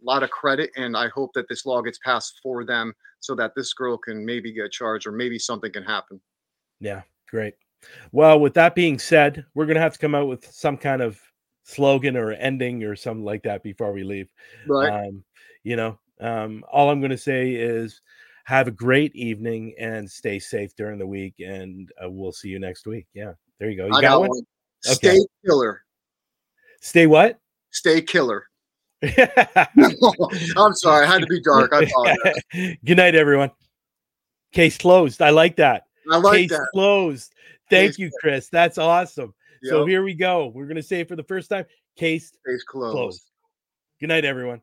lot 0.02 0.22
of 0.22 0.28
credit 0.28 0.70
and 0.76 0.94
i 0.94 1.08
hope 1.08 1.30
that 1.34 1.48
this 1.48 1.64
law 1.64 1.80
gets 1.80 1.98
passed 2.04 2.38
for 2.42 2.66
them 2.66 2.92
so 3.20 3.34
that 3.34 3.52
this 3.56 3.72
girl 3.72 3.96
can 3.96 4.26
maybe 4.26 4.52
get 4.52 4.70
charged 4.70 5.06
or 5.06 5.10
maybe 5.10 5.38
something 5.38 5.72
can 5.72 5.82
happen 5.82 6.20
Yeah, 6.80 7.02
great. 7.30 7.54
Well, 8.12 8.40
with 8.40 8.54
that 8.54 8.74
being 8.74 8.98
said, 8.98 9.44
we're 9.54 9.66
gonna 9.66 9.80
have 9.80 9.92
to 9.94 9.98
come 9.98 10.14
out 10.14 10.28
with 10.28 10.50
some 10.50 10.76
kind 10.76 11.02
of 11.02 11.20
slogan 11.64 12.16
or 12.16 12.32
ending 12.32 12.84
or 12.84 12.96
something 12.96 13.24
like 13.24 13.42
that 13.42 13.62
before 13.62 13.92
we 13.92 14.04
leave. 14.04 14.30
Right. 14.66 15.06
Um, 15.06 15.24
you 15.64 15.76
know, 15.76 15.98
um, 16.20 16.64
all 16.70 16.90
I'm 16.90 17.00
gonna 17.00 17.18
say 17.18 17.50
is 17.52 18.00
have 18.44 18.68
a 18.68 18.72
great 18.72 19.14
evening 19.16 19.74
and 19.78 20.08
stay 20.08 20.38
safe 20.38 20.74
during 20.76 20.98
the 20.98 21.06
week, 21.06 21.34
and 21.40 21.90
uh, 22.02 22.08
we'll 22.08 22.32
see 22.32 22.48
you 22.48 22.58
next 22.58 22.86
week. 22.86 23.06
Yeah, 23.14 23.32
there 23.58 23.70
you 23.70 23.76
go. 23.76 23.86
You 23.86 23.94
I 23.94 24.00
got, 24.00 24.08
got 24.08 24.20
one? 24.20 24.28
one. 24.30 24.42
Okay. 24.86 24.94
Stay 24.94 25.26
killer. 25.44 25.82
Stay 26.80 27.06
what? 27.06 27.40
Stay 27.70 28.00
killer. 28.00 28.46
I'm 29.02 30.74
sorry, 30.74 31.04
I 31.04 31.10
had 31.10 31.20
to 31.20 31.26
be 31.26 31.40
dark. 31.42 31.72
I 31.72 31.82
apologize. 31.82 32.76
Good 32.84 32.96
night, 32.96 33.14
everyone. 33.14 33.50
Case 34.52 34.78
closed. 34.78 35.20
I 35.20 35.30
like 35.30 35.56
that. 35.56 35.84
I 36.10 36.18
like 36.18 36.38
Case 36.38 36.50
that. 36.50 36.68
closed. 36.72 37.34
Thank 37.70 37.98
you, 37.98 38.10
Chris. 38.20 38.48
That's 38.48 38.78
awesome. 38.78 39.34
So 39.62 39.86
here 39.86 40.02
we 40.02 40.14
go. 40.14 40.46
We're 40.54 40.66
gonna 40.66 40.82
say 40.82 41.00
it 41.00 41.08
for 41.08 41.16
the 41.16 41.24
first 41.24 41.50
time. 41.50 41.64
Case 41.96 42.32
Case 42.46 42.62
closed. 42.64 42.92
closed. 42.92 43.30
Good 44.00 44.08
night, 44.08 44.24
everyone. 44.24 44.60